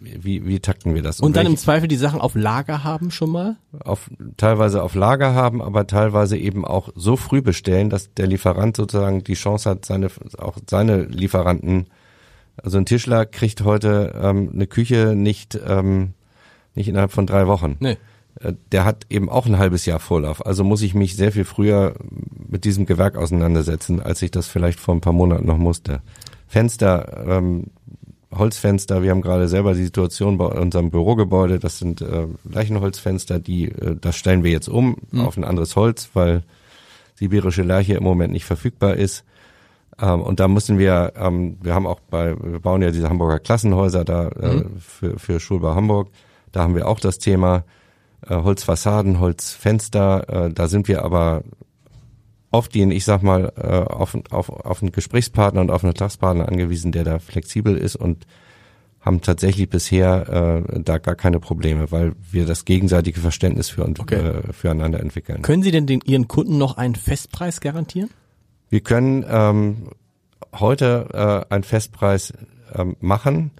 wie, 0.00 0.46
wie 0.46 0.60
takten 0.60 0.94
wir 0.94 1.02
das. 1.02 1.20
Und 1.20 1.36
dann 1.36 1.46
im 1.46 1.52
welche- 1.52 1.62
Zweifel 1.64 1.88
die 1.88 1.96
Sachen 1.96 2.20
auf 2.20 2.34
Lager 2.34 2.84
haben 2.84 3.10
schon 3.10 3.30
mal? 3.30 3.56
auf, 3.84 4.10
teilweise 4.36 4.82
auf 4.82 4.94
Lager 4.94 5.34
haben, 5.34 5.60
aber 5.62 5.86
teilweise 5.86 6.36
eben 6.36 6.64
auch 6.64 6.90
so 6.94 7.16
früh 7.16 7.42
bestellen, 7.42 7.90
dass 7.90 8.12
der 8.14 8.26
Lieferant 8.26 8.76
sozusagen 8.76 9.24
die 9.24 9.34
Chance 9.34 9.70
hat, 9.70 9.84
seine 9.84 10.08
auch 10.38 10.58
seine 10.68 11.04
Lieferanten. 11.04 11.86
Also 12.56 12.78
ein 12.78 12.86
Tischler 12.86 13.26
kriegt 13.26 13.64
heute 13.64 14.12
ähm, 14.20 14.50
eine 14.52 14.66
Küche 14.66 15.14
nicht 15.16 15.58
ähm, 15.66 16.14
nicht 16.74 16.88
innerhalb 16.88 17.12
von 17.12 17.26
drei 17.26 17.46
Wochen. 17.46 17.76
Nee. 17.80 17.96
Äh, 18.40 18.54
Der 18.72 18.84
hat 18.84 19.06
eben 19.10 19.28
auch 19.28 19.46
ein 19.46 19.58
halbes 19.58 19.86
Jahr 19.86 20.00
Vorlauf. 20.00 20.44
Also 20.44 20.64
muss 20.64 20.82
ich 20.82 20.94
mich 20.94 21.16
sehr 21.16 21.32
viel 21.32 21.44
früher 21.44 21.94
mit 22.48 22.64
diesem 22.64 22.86
Gewerk 22.86 23.16
auseinandersetzen, 23.16 24.00
als 24.00 24.22
ich 24.22 24.30
das 24.30 24.46
vielleicht 24.46 24.80
vor 24.80 24.94
ein 24.94 25.00
paar 25.00 25.12
Monaten 25.12 25.46
noch 25.46 25.58
musste. 25.58 26.02
Fenster, 26.46 27.24
ähm, 27.26 27.68
Holzfenster, 28.30 29.02
wir 29.02 29.10
haben 29.10 29.20
gerade 29.20 29.48
selber 29.48 29.74
die 29.74 29.84
Situation 29.84 30.38
bei 30.38 30.46
unserem 30.46 30.90
Bürogebäude, 30.90 31.58
das 31.58 31.78
sind 31.78 32.00
äh, 32.00 32.26
Leichenholzfenster, 32.50 33.38
die, 33.38 33.66
äh, 33.68 33.96
das 34.00 34.16
stellen 34.16 34.42
wir 34.42 34.50
jetzt 34.50 34.68
um 34.68 34.96
auf 35.16 35.36
ein 35.36 35.44
anderes 35.44 35.76
Holz, 35.76 36.10
weil 36.14 36.42
sibirische 37.14 37.62
Lerche 37.62 37.94
im 37.94 38.02
Moment 38.02 38.32
nicht 38.32 38.46
verfügbar 38.46 38.96
ist. 38.96 39.24
Ähm, 40.00 40.22
und 40.22 40.40
da 40.40 40.48
müssen 40.48 40.78
wir, 40.78 41.12
ähm, 41.16 41.58
wir 41.62 41.74
haben 41.74 41.86
auch 41.86 42.00
bei, 42.00 42.34
wir 42.40 42.60
bauen 42.60 42.82
ja 42.82 42.90
diese 42.90 43.08
Hamburger 43.08 43.38
Klassenhäuser 43.38 44.04
da 44.04 44.28
äh, 44.28 44.64
für, 44.78 45.18
für 45.18 45.40
Schulbau 45.40 45.74
Hamburg, 45.74 46.08
da 46.50 46.62
haben 46.62 46.74
wir 46.74 46.88
auch 46.88 47.00
das 47.00 47.18
Thema 47.18 47.64
äh, 48.28 48.34
Holzfassaden, 48.34 49.20
Holzfenster, 49.20 50.46
äh, 50.46 50.52
da 50.52 50.68
sind 50.68 50.88
wir 50.88 51.04
aber 51.04 51.42
auf 52.50 52.68
den, 52.68 52.90
ich 52.90 53.04
sag 53.04 53.22
mal, 53.22 53.52
äh, 53.56 53.90
auf, 53.92 54.16
auf, 54.30 54.50
auf 54.50 54.82
einen 54.82 54.92
Gesprächspartner 54.92 55.60
und 55.62 55.70
auf 55.70 55.82
einen 55.82 55.92
Vertragspartner 55.92 56.48
angewiesen, 56.48 56.92
der 56.92 57.04
da 57.04 57.18
flexibel 57.18 57.76
ist 57.76 57.96
und 57.96 58.26
haben 59.00 59.20
tatsächlich 59.20 59.68
bisher 59.68 60.62
äh, 60.74 60.80
da 60.80 60.98
gar 60.98 61.16
keine 61.16 61.40
Probleme, 61.40 61.90
weil 61.90 62.12
wir 62.30 62.46
das 62.46 62.64
gegenseitige 62.64 63.20
Verständnis 63.20 63.68
für, 63.68 63.82
Okay. 63.82 64.14
äh, 64.14 64.52
füreinander 64.52 65.00
entwickeln. 65.00 65.42
Können 65.42 65.62
Sie 65.62 65.72
denn 65.72 65.86
den, 65.86 66.00
Ihren 66.04 66.28
Kunden 66.28 66.56
noch 66.58 66.76
einen 66.76 66.94
Festpreis 66.94 67.60
garantieren? 67.60 68.10
Wir 68.72 68.80
können 68.80 69.22
ähm, 69.28 69.90
heute 70.58 71.44
äh, 71.50 71.52
einen 71.54 71.62
Festpreis 71.62 72.32
ähm, 72.74 72.96
machen. 73.00 73.50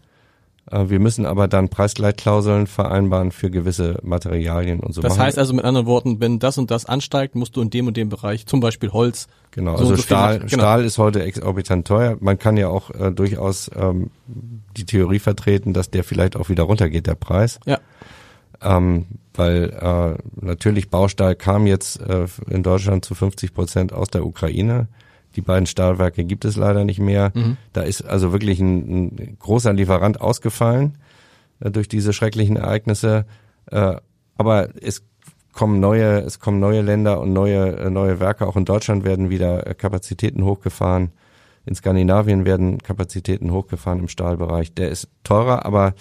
Äh, 0.70 0.88
wir 0.88 1.00
müssen 1.00 1.26
aber 1.26 1.48
dann 1.48 1.68
Preisgleitklauseln 1.68 2.66
vereinbaren 2.66 3.30
für 3.30 3.50
gewisse 3.50 3.98
Materialien 4.02 4.80
und 4.80 4.94
so 4.94 5.02
Das 5.02 5.10
machen. 5.18 5.26
heißt 5.26 5.38
also 5.38 5.52
mit 5.52 5.66
anderen 5.66 5.86
Worten, 5.86 6.20
wenn 6.20 6.38
das 6.38 6.56
und 6.56 6.70
das 6.70 6.86
ansteigt, 6.86 7.34
musst 7.34 7.56
du 7.56 7.60
in 7.60 7.68
dem 7.68 7.88
und 7.88 7.98
dem 7.98 8.08
Bereich, 8.08 8.46
zum 8.46 8.60
Beispiel 8.60 8.90
Holz, 8.90 9.26
Genau, 9.50 9.72
so 9.76 9.82
also 9.82 9.96
so 9.96 10.02
Stahl, 10.02 10.38
genau. 10.38 10.48
Stahl 10.48 10.82
ist 10.82 10.96
heute 10.96 11.22
exorbitant 11.22 11.86
teuer. 11.86 12.16
Man 12.20 12.38
kann 12.38 12.56
ja 12.56 12.68
auch 12.68 12.88
äh, 12.92 13.12
durchaus 13.12 13.70
ähm, 13.76 14.08
die 14.78 14.86
Theorie 14.86 15.18
vertreten, 15.18 15.74
dass 15.74 15.90
der 15.90 16.04
vielleicht 16.04 16.36
auch 16.36 16.48
wieder 16.48 16.62
runtergeht, 16.62 17.06
der 17.06 17.16
Preis. 17.16 17.60
Ja. 17.66 17.80
Ähm, 18.62 19.04
weil 19.35 19.70
äh, 19.70 20.45
natürlich 20.45 20.91
Baustahl 20.91 21.35
kam 21.35 21.66
jetzt 21.66 22.01
äh, 22.01 22.26
in 22.49 22.62
Deutschland 22.62 23.05
zu 23.05 23.14
50 23.14 23.55
Prozent 23.55 23.93
aus 23.93 24.09
der 24.09 24.26
Ukraine. 24.26 24.89
Die 25.37 25.41
beiden 25.41 25.66
Stahlwerke 25.66 26.24
gibt 26.24 26.45
es 26.45 26.57
leider 26.57 26.85
nicht 26.85 26.99
mehr. 26.99 27.33
Da 27.72 27.83
ist 27.83 28.03
also 28.03 28.33
wirklich 28.33 28.61
ein, 28.61 29.16
ein 29.16 29.37
großer 29.39 29.72
Lieferant 29.72 30.20
ausgefallen 30.20 30.99
äh, 31.61 31.70
durch 31.70 31.89
diese 31.89 32.12
schrecklichen 32.12 32.57
Ereignisse. 32.57 33.26
Äh, 33.70 33.97
aber 34.37 34.68
es 34.80 35.03
kommen 35.53 35.80
neue, 35.80 36.20
es 36.20 36.39
kommen 36.39 36.61
neue 36.61 36.83
Länder 36.83 37.20
und 37.20 37.33
neue, 37.33 37.76
äh, 37.76 37.91
neue 37.91 38.20
Werke. 38.20 38.47
Auch 38.47 38.57
in 38.57 38.64
Deutschland 38.64 39.05
werden 39.05 39.30
wieder 39.30 39.66
äh, 39.66 39.74
Kapazitäten 39.74 40.45
hochgefahren. 40.45 41.12
In 41.64 41.74
Skandinavien 41.74 42.45
werden 42.45 42.78
Kapazitäten 42.78 43.53
hochgefahren 43.53 44.01
im 44.01 44.09
Stahlbereich. 44.09 44.74
Der 44.74 44.91
ist 44.91 45.09
teurer, 45.22 45.64
aber 45.64 45.95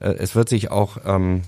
äh, 0.00 0.10
es 0.10 0.34
wird 0.34 0.48
sich 0.48 0.70
auch 0.70 0.98
ähm, 1.04 1.42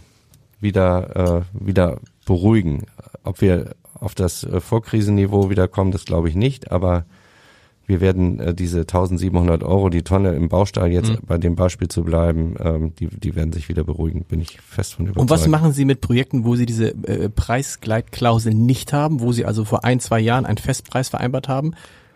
wieder, 0.64 1.44
äh, 1.54 1.66
wieder 1.66 1.98
beruhigen. 2.26 2.86
Ob 3.22 3.40
wir 3.40 3.76
auf 3.94 4.16
das 4.16 4.42
äh, 4.42 4.60
Vorkrisenniveau 4.60 5.48
wiederkommen, 5.50 5.92
das 5.92 6.04
glaube 6.04 6.28
ich 6.28 6.34
nicht, 6.34 6.72
aber 6.72 7.04
wir 7.86 8.00
werden 8.00 8.40
äh, 8.40 8.54
diese 8.54 8.80
1700 8.80 9.62
Euro 9.62 9.90
die 9.90 10.02
Tonne 10.02 10.32
im 10.32 10.48
Baustahl 10.48 10.90
jetzt 10.90 11.10
Mhm. 11.10 11.18
bei 11.26 11.36
dem 11.38 11.54
Beispiel 11.54 11.88
zu 11.88 12.02
bleiben, 12.02 12.54
ähm, 12.58 12.94
die, 12.98 13.08
die 13.08 13.36
werden 13.36 13.52
sich 13.52 13.68
wieder 13.68 13.84
beruhigen, 13.84 14.24
bin 14.24 14.40
ich 14.40 14.58
fest 14.60 14.94
von 14.94 15.04
überzeugt. 15.04 15.20
Und 15.20 15.30
was 15.30 15.46
machen 15.48 15.72
Sie 15.72 15.84
mit 15.84 16.00
Projekten, 16.00 16.44
wo 16.44 16.56
Sie 16.56 16.64
diese 16.66 16.88
äh, 17.06 17.28
Preisgleitklausel 17.28 18.54
nicht 18.54 18.92
haben, 18.92 19.20
wo 19.20 19.32
Sie 19.32 19.44
also 19.44 19.64
vor 19.64 19.84
ein, 19.84 20.00
zwei 20.00 20.20
Jahren 20.20 20.46
einen 20.46 20.58
Festpreis 20.58 21.08
vereinbart 21.10 21.48
haben? 21.48 21.72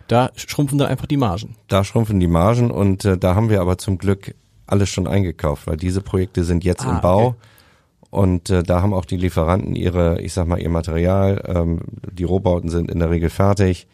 Da 0.06 0.30
schrumpfen 0.36 0.78
dann 0.78 0.88
einfach 0.88 1.06
die 1.06 1.18
Margen. 1.18 1.56
Da 1.68 1.84
schrumpfen 1.84 2.18
die 2.18 2.26
Margen 2.28 2.70
und 2.70 3.04
äh, 3.04 3.18
da 3.18 3.34
haben 3.34 3.50
wir 3.50 3.60
aber 3.60 3.76
zum 3.76 3.98
Glück 3.98 4.34
alles 4.66 4.88
schon 4.88 5.06
eingekauft, 5.06 5.66
weil 5.66 5.76
diese 5.76 6.00
Projekte 6.00 6.44
sind 6.44 6.64
jetzt 6.64 6.86
Ah, 6.86 6.94
im 6.96 7.00
Bau. 7.02 7.26
okay. 7.28 7.36
Und 8.10 8.48
äh, 8.50 8.62
da 8.62 8.80
haben 8.82 8.94
auch 8.94 9.04
die 9.04 9.16
Lieferanten 9.18 9.74
ihre, 9.76 10.20
ich 10.22 10.32
sag 10.32 10.46
mal, 10.46 10.58
ihr 10.60 10.70
Material. 10.70 11.42
Ähm, 11.46 11.80
die 12.10 12.24
Rohbauten 12.24 12.70
sind 12.70 12.90
in 12.90 12.98
der 13.00 13.10
Regel 13.10 13.28
fertig. 13.30 13.86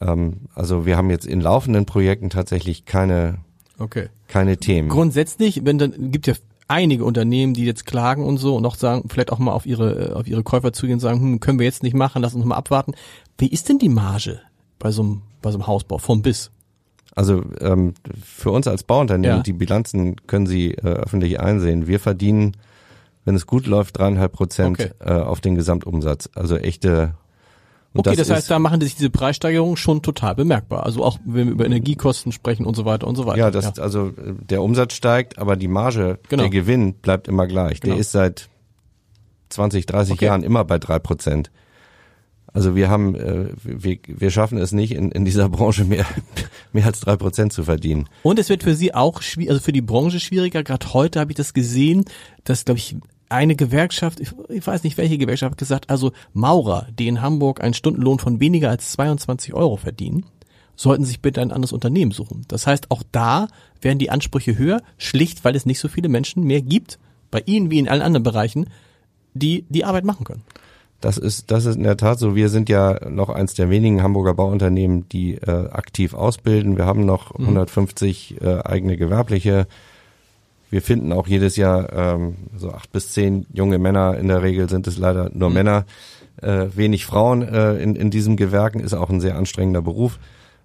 Ähm, 0.00 0.38
also 0.54 0.86
wir 0.86 0.96
haben 0.96 1.10
jetzt 1.10 1.26
in 1.26 1.40
laufenden 1.40 1.84
Projekten 1.86 2.30
tatsächlich 2.30 2.84
keine, 2.86 3.38
Okay. 3.78 4.08
keine 4.28 4.56
Themen. 4.56 4.88
Grundsätzlich, 4.88 5.64
wenn 5.64 5.78
dann 5.78 6.10
gibt 6.10 6.26
ja 6.26 6.34
einige 6.68 7.04
Unternehmen, 7.04 7.52
die 7.54 7.64
jetzt 7.66 7.86
klagen 7.86 8.24
und 8.24 8.38
so 8.38 8.56
und 8.56 8.64
auch 8.66 8.74
sagen, 8.74 9.08
vielleicht 9.08 9.30
auch 9.32 9.38
mal 9.38 9.52
auf 9.52 9.66
ihre 9.66 10.10
äh, 10.10 10.12
auf 10.14 10.26
ihre 10.26 10.42
Käufer 10.42 10.72
zugehen 10.72 10.94
und 10.94 11.00
sagen, 11.00 11.20
hm, 11.20 11.40
können 11.40 11.58
wir 11.58 11.66
jetzt 11.66 11.82
nicht 11.82 11.94
machen, 11.94 12.22
lass 12.22 12.34
uns 12.34 12.44
mal 12.44 12.56
abwarten. 12.56 12.94
Wie 13.38 13.48
ist 13.48 13.68
denn 13.68 13.78
die 13.78 13.88
Marge 13.90 14.40
bei 14.78 14.90
so 14.90 15.02
einem 15.02 15.22
bei 15.42 15.50
so 15.50 15.58
einem 15.58 15.66
Hausbau 15.66 15.98
vom 15.98 16.22
Bis? 16.22 16.50
Also 17.14 17.42
ähm, 17.60 17.94
für 18.22 18.50
uns 18.50 18.66
als 18.66 18.82
Bauunternehmen, 18.82 19.36
Ja. 19.38 19.42
die 19.42 19.52
Bilanzen 19.52 20.16
können 20.26 20.46
Sie 20.46 20.72
äh, 20.72 20.80
öffentlich 20.80 21.38
einsehen. 21.38 21.86
Wir 21.86 22.00
verdienen, 22.00 22.56
wenn 23.26 23.34
es 23.34 23.46
gut 23.46 23.66
läuft, 23.66 23.98
dreieinhalb 23.98 24.32
Prozent 24.32 24.80
Okay. 24.80 24.90
äh, 25.00 25.12
auf 25.12 25.42
den 25.42 25.54
Gesamtumsatz. 25.56 26.30
Also 26.34 26.56
echte. 26.56 27.14
und 27.92 28.06
Okay, 28.06 28.16
das, 28.16 28.30
heißt, 28.30 28.42
ist- 28.44 28.50
da 28.50 28.58
machen 28.58 28.80
sich 28.80 28.94
diese 28.94 29.10
Preissteigerungen 29.10 29.76
schon 29.76 30.00
total 30.00 30.34
bemerkbar. 30.34 30.84
Also 30.86 31.04
auch 31.04 31.18
wenn 31.26 31.46
wir 31.48 31.52
über 31.52 31.66
Energiekosten 31.66 32.32
sprechen 32.32 32.64
und 32.64 32.74
so 32.76 32.84
weiter 32.86 33.06
und 33.06 33.16
so 33.16 33.26
weiter. 33.26 33.38
Ja, 33.38 33.50
das 33.50 33.78
also 33.78 34.06
äh, 34.08 34.12
der 34.48 34.62
Umsatz 34.62 34.94
steigt, 34.94 35.38
aber 35.38 35.56
die 35.56 35.68
Marge, 35.68 36.18
Genau. 36.30 36.44
der 36.44 36.50
Gewinn 36.50 36.94
bleibt 36.94 37.28
immer 37.28 37.46
gleich. 37.46 37.80
Genau. 37.80 37.94
Der 37.94 38.00
ist 38.00 38.12
seit 38.12 38.48
20, 39.50 39.84
30 39.86 40.14
Okay. 40.14 40.24
Jahren 40.26 40.42
immer 40.42 40.64
bei 40.64 40.78
drei 40.78 40.98
Prozent. 40.98 41.50
Also 42.52 42.74
wir 42.74 42.88
haben, 42.88 43.14
äh, 43.14 43.48
wir, 43.62 43.98
wir 44.06 44.30
schaffen 44.30 44.56
es 44.56 44.72
nicht 44.72 44.92
in, 44.92 45.10
in 45.12 45.26
dieser 45.26 45.48
Branche 45.50 45.84
mehr, 45.84 46.06
mehr 46.72 46.86
als 46.86 47.00
drei 47.00 47.16
Prozent 47.16 47.52
zu 47.52 47.64
verdienen. 47.64 48.08
Und 48.22 48.38
es 48.38 48.48
wird 48.48 48.62
für 48.62 48.74
Sie 48.74 48.94
auch 48.94 49.20
also 49.48 49.60
für 49.60 49.72
die 49.72 49.82
Branche 49.82 50.20
schwieriger. 50.20 50.62
Gerade 50.62 50.92
heute 50.94 51.20
habe 51.20 51.32
ich 51.32 51.36
das 51.36 51.52
gesehen, 51.52 52.06
dass, 52.44 52.64
glaube 52.64 52.78
ich, 52.78 52.96
eine 53.28 53.56
Gewerkschaft, 53.56 54.20
ich, 54.20 54.66
weiß 54.66 54.84
nicht 54.84 54.96
welche 54.98 55.18
Gewerkschaft, 55.18 55.52
hat 55.52 55.58
gesagt, 55.58 55.90
also 55.90 56.12
Maurer, 56.32 56.86
die 56.98 57.08
in 57.08 57.22
Hamburg 57.22 57.62
einen 57.62 57.74
Stundenlohn 57.74 58.18
von 58.18 58.40
weniger 58.40 58.70
als 58.70 58.92
22 58.92 59.54
Euro 59.54 59.76
verdienen, 59.76 60.26
sollten 60.76 61.04
sich 61.04 61.20
bitte 61.20 61.40
ein 61.40 61.52
anderes 61.52 61.72
Unternehmen 61.72 62.12
suchen. 62.12 62.44
Das 62.48 62.66
heißt, 62.66 62.90
auch 62.90 63.02
da 63.10 63.48
werden 63.80 63.98
die 63.98 64.10
Ansprüche 64.10 64.58
höher, 64.58 64.82
schlicht, 64.98 65.44
weil 65.44 65.56
es 65.56 65.66
nicht 65.66 65.80
so 65.80 65.88
viele 65.88 66.08
Menschen 66.08 66.44
mehr 66.44 66.62
gibt, 66.62 66.98
bei 67.30 67.42
Ihnen 67.46 67.70
wie 67.70 67.78
in 67.78 67.88
allen 67.88 68.02
anderen 68.02 68.22
Bereichen, 68.22 68.66
die 69.34 69.64
die 69.68 69.84
Arbeit 69.84 70.04
machen 70.04 70.24
können. 70.24 70.42
Das 71.00 71.18
ist, 71.18 71.50
das 71.50 71.66
ist 71.66 71.76
in 71.76 71.82
der 71.82 71.96
Tat 71.96 72.18
so. 72.18 72.34
Wir 72.34 72.48
sind 72.48 72.68
ja 72.68 73.08
noch 73.08 73.28
eins 73.28 73.54
der 73.54 73.68
wenigen 73.68 74.02
Hamburger 74.02 74.34
Bauunternehmen, 74.34 75.08
die 75.10 75.34
äh, 75.34 75.68
aktiv 75.70 76.14
ausbilden. 76.14 76.78
Wir 76.78 76.86
haben 76.86 77.04
noch 77.04 77.34
150 77.34 78.40
äh, 78.40 78.62
eigene 78.62 78.96
Gewerbliche. 78.96 79.66
Wir 80.70 80.82
finden 80.82 81.12
auch 81.12 81.26
jedes 81.26 81.56
Jahr 81.56 81.92
ähm, 81.92 82.36
so 82.56 82.72
acht 82.72 82.90
bis 82.92 83.12
zehn 83.12 83.46
junge 83.52 83.78
Männer. 83.78 84.18
In 84.18 84.28
der 84.28 84.42
Regel 84.42 84.68
sind 84.68 84.86
es 84.86 84.98
leider 84.98 85.30
nur 85.32 85.50
Männer. 85.50 85.84
Äh, 86.42 86.66
wenig 86.74 87.06
Frauen 87.06 87.42
äh, 87.42 87.74
in, 87.76 87.96
in 87.96 88.10
diesem 88.10 88.36
Gewerken 88.36 88.80
ist 88.80 88.94
auch 88.94 89.08
ein 89.08 89.20
sehr 89.20 89.36
anstrengender 89.36 89.82
Beruf. 89.82 90.18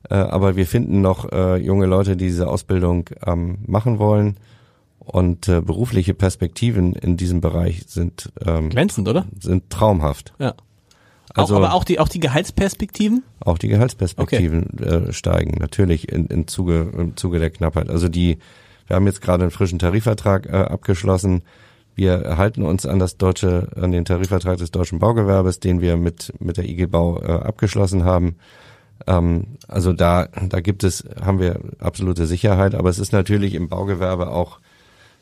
Äh, 0.09 0.15
aber 0.15 0.55
wir 0.55 0.65
finden 0.65 1.01
noch 1.01 1.31
äh, 1.31 1.57
junge 1.57 1.85
Leute, 1.85 2.17
die 2.17 2.25
diese 2.25 2.47
Ausbildung 2.47 3.09
ähm, 3.25 3.59
machen 3.67 3.99
wollen. 3.99 4.37
Und 4.99 5.47
äh, 5.47 5.61
berufliche 5.61 6.13
Perspektiven 6.13 6.93
in 6.93 7.17
diesem 7.17 7.41
Bereich 7.41 7.83
sind, 7.87 8.31
ähm, 8.45 8.69
Glänzend, 8.69 9.07
oder? 9.07 9.25
sind 9.39 9.69
traumhaft. 9.69 10.33
Ja. 10.39 10.53
Also- 11.33 11.55
auch, 11.55 11.59
aber 11.59 11.73
auch 11.73 11.83
die, 11.83 11.99
auch 11.99 12.07
die 12.09 12.19
Gehaltsperspektiven? 12.19 13.23
Auch 13.39 13.57
die 13.57 13.67
Gehaltsperspektiven 13.67 14.79
äh, 14.79 15.13
steigen 15.13 15.57
natürlich 15.59 16.11
in, 16.11 16.27
in 16.27 16.47
Zuge, 16.47 16.91
im 16.95 17.17
Zuge 17.17 17.39
der 17.39 17.49
Knappheit. 17.49 17.89
Also 17.89 18.09
die, 18.09 18.37
wir 18.91 18.97
haben 18.97 19.07
jetzt 19.07 19.21
gerade 19.21 19.43
einen 19.43 19.51
frischen 19.51 19.79
Tarifvertrag 19.79 20.47
äh, 20.47 20.51
abgeschlossen. 20.51 21.43
Wir 21.95 22.35
halten 22.37 22.61
uns 22.61 22.85
an 22.85 22.99
das 22.99 23.15
deutsche, 23.15 23.69
an 23.77 23.93
den 23.93 24.03
Tarifvertrag 24.03 24.57
des 24.57 24.71
deutschen 24.71 24.99
Baugewerbes, 24.99 25.61
den 25.61 25.79
wir 25.79 25.95
mit 25.95 26.33
mit 26.39 26.57
der 26.57 26.65
IG 26.67 26.87
Bau 26.87 27.21
äh, 27.21 27.31
abgeschlossen 27.31 28.03
haben. 28.03 28.35
Ähm, 29.07 29.55
also 29.69 29.93
da, 29.93 30.27
da 30.49 30.59
gibt 30.59 30.83
es, 30.83 31.05
haben 31.23 31.39
wir 31.39 31.61
absolute 31.79 32.25
Sicherheit. 32.27 32.75
Aber 32.75 32.89
es 32.89 32.99
ist 32.99 33.13
natürlich 33.13 33.53
im 33.53 33.69
Baugewerbe 33.69 34.29
auch 34.29 34.59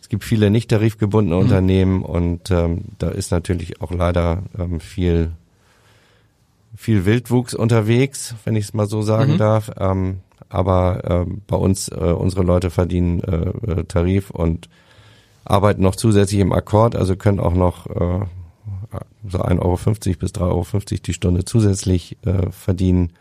es 0.01 0.09
gibt 0.09 0.24
viele 0.24 0.49
nicht 0.49 0.72
tarifgebundene 0.72 1.38
Unternehmen 1.38 2.01
und 2.01 2.49
ähm, 2.49 2.86
da 2.97 3.09
ist 3.09 3.30
natürlich 3.30 3.82
auch 3.82 3.91
leider 3.91 4.41
ähm, 4.57 4.80
viel 4.80 5.30
viel 6.76 7.05
Wildwuchs 7.05 7.53
unterwegs, 7.53 8.34
wenn 8.45 8.55
ich 8.55 8.65
es 8.65 8.74
mal 8.74 8.88
so 8.88 9.03
sagen 9.03 9.34
Mhm. 9.34 9.38
darf. 9.38 9.70
Ähm, 9.78 10.22
aber 10.50 11.02
ähm, 11.06 11.41
bei 11.47 11.56
uns, 11.56 11.89
äh, 11.89 11.95
unsere 11.95 12.43
Leute 12.43 12.70
verdienen 12.70 13.22
äh, 13.22 13.72
äh, 13.72 13.84
Tarif 13.86 14.32
und 14.32 14.70
arbeiten 15.45 15.82
noch 15.82 15.95
zusätzlich 15.95 16.41
im 16.41 16.52
Akkord, 16.52 16.95
also 16.95 17.16
können 17.16 17.39
auch 17.39 17.54
noch 17.54 17.88
äh, 17.88 18.26
so 19.28 19.39
1,50 19.39 19.60
Euro 19.62 19.78
bis 20.20 20.32
3,50 20.32 20.41
Euro 20.41 21.02
die 21.06 21.14
Stunde 21.14 21.45
zusätzlich 21.45 22.18
äh, 22.26 22.52
verdienen 22.52 23.14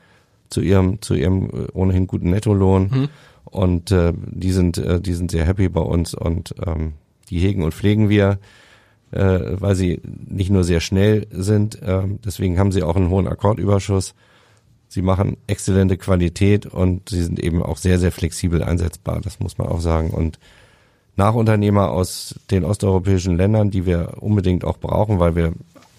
zu 0.49 0.61
ihrem, 0.61 1.01
zu 1.03 1.15
ihrem 1.15 1.51
äh, 1.51 1.67
ohnehin 1.73 2.07
guten 2.07 2.31
Nettolohn. 2.31 2.91
Mhm. 2.91 3.09
Und 3.45 3.91
äh, 3.93 4.13
die 4.15 4.53
sind, 4.53 4.79
äh, 4.79 5.01
die 5.01 5.15
sind 5.15 5.31
sehr 5.31 5.45
happy 5.45 5.69
bei 5.69 5.81
uns 5.81 6.15
und 6.15 6.55
ähm, 6.67 6.95
die 7.31 7.39
hegen 7.39 7.63
und 7.63 7.75
pflegen 7.75 8.09
wir, 8.09 8.39
äh, 9.11 9.41
weil 9.59 9.75
sie 9.75 10.01
nicht 10.05 10.51
nur 10.51 10.65
sehr 10.65 10.81
schnell 10.81 11.27
sind, 11.31 11.79
ähm, 11.83 12.19
deswegen 12.25 12.59
haben 12.59 12.73
sie 12.73 12.83
auch 12.83 12.97
einen 12.97 13.09
hohen 13.09 13.27
Akkordüberschuss. 13.29 14.15
Sie 14.89 15.03
machen 15.03 15.37
exzellente 15.47 15.99
Qualität 15.99 16.67
und 16.67 17.11
sie 17.11 17.23
sind 17.23 17.39
eben 17.39 17.63
auch 17.63 17.77
sehr, 17.77 17.99
sehr 17.99 18.11
flexibel 18.11 18.63
einsetzbar, 18.63 19.21
das 19.21 19.39
muss 19.39 19.59
man 19.59 19.69
auch 19.69 19.81
sagen. 19.81 20.11
Und 20.11 20.39
Nachunternehmer 21.17 21.91
aus 21.91 22.37
den 22.51 22.65
osteuropäischen 22.65 23.37
Ländern, 23.37 23.71
die 23.71 23.85
wir 23.85 24.15
unbedingt 24.21 24.65
auch 24.65 24.79
brauchen, 24.79 25.19
weil 25.19 25.37
wir 25.37 25.53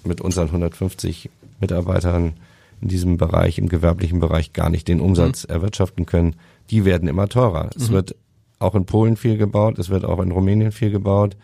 mit 0.03 0.21
unseren 0.21 0.47
150 0.47 1.29
Mitarbeitern 1.59 2.33
in 2.81 2.87
diesem 2.87 3.17
Bereich, 3.17 3.59
im 3.59 3.69
gewerblichen 3.69 4.19
Bereich 4.19 4.53
gar 4.53 4.69
nicht 4.69 4.87
den 4.87 5.01
Umsatz 5.01 5.43
erwirtschaften 5.43 6.05
können, 6.05 6.35
die 6.71 6.85
werden 6.85 7.09
immer 7.09 7.27
teurer. 7.27 7.69
Es 7.75 7.91
wird 7.91 8.15
auch 8.59 8.75
in 8.75 8.85
Polen 8.85 9.17
viel 9.17 9.37
gebaut, 9.37 9.77
es 9.77 9.89
wird 9.89 10.05
auch 10.05 10.19
in 10.19 10.31
Rumänien 10.31 10.71
viel 10.71 10.91
gebaut. 10.91 11.35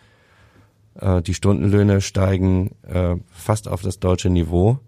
Äh, 0.98 1.22
die 1.22 1.34
Stundenlöhne 1.34 2.00
steigen 2.00 2.70
äh, 2.86 3.16
fast 3.30 3.68
auf 3.68 3.82
das 3.82 4.00
deutsche 4.00 4.30
Niveau. 4.30 4.78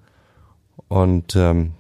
Und 0.89 1.37
ähm, 1.37 1.73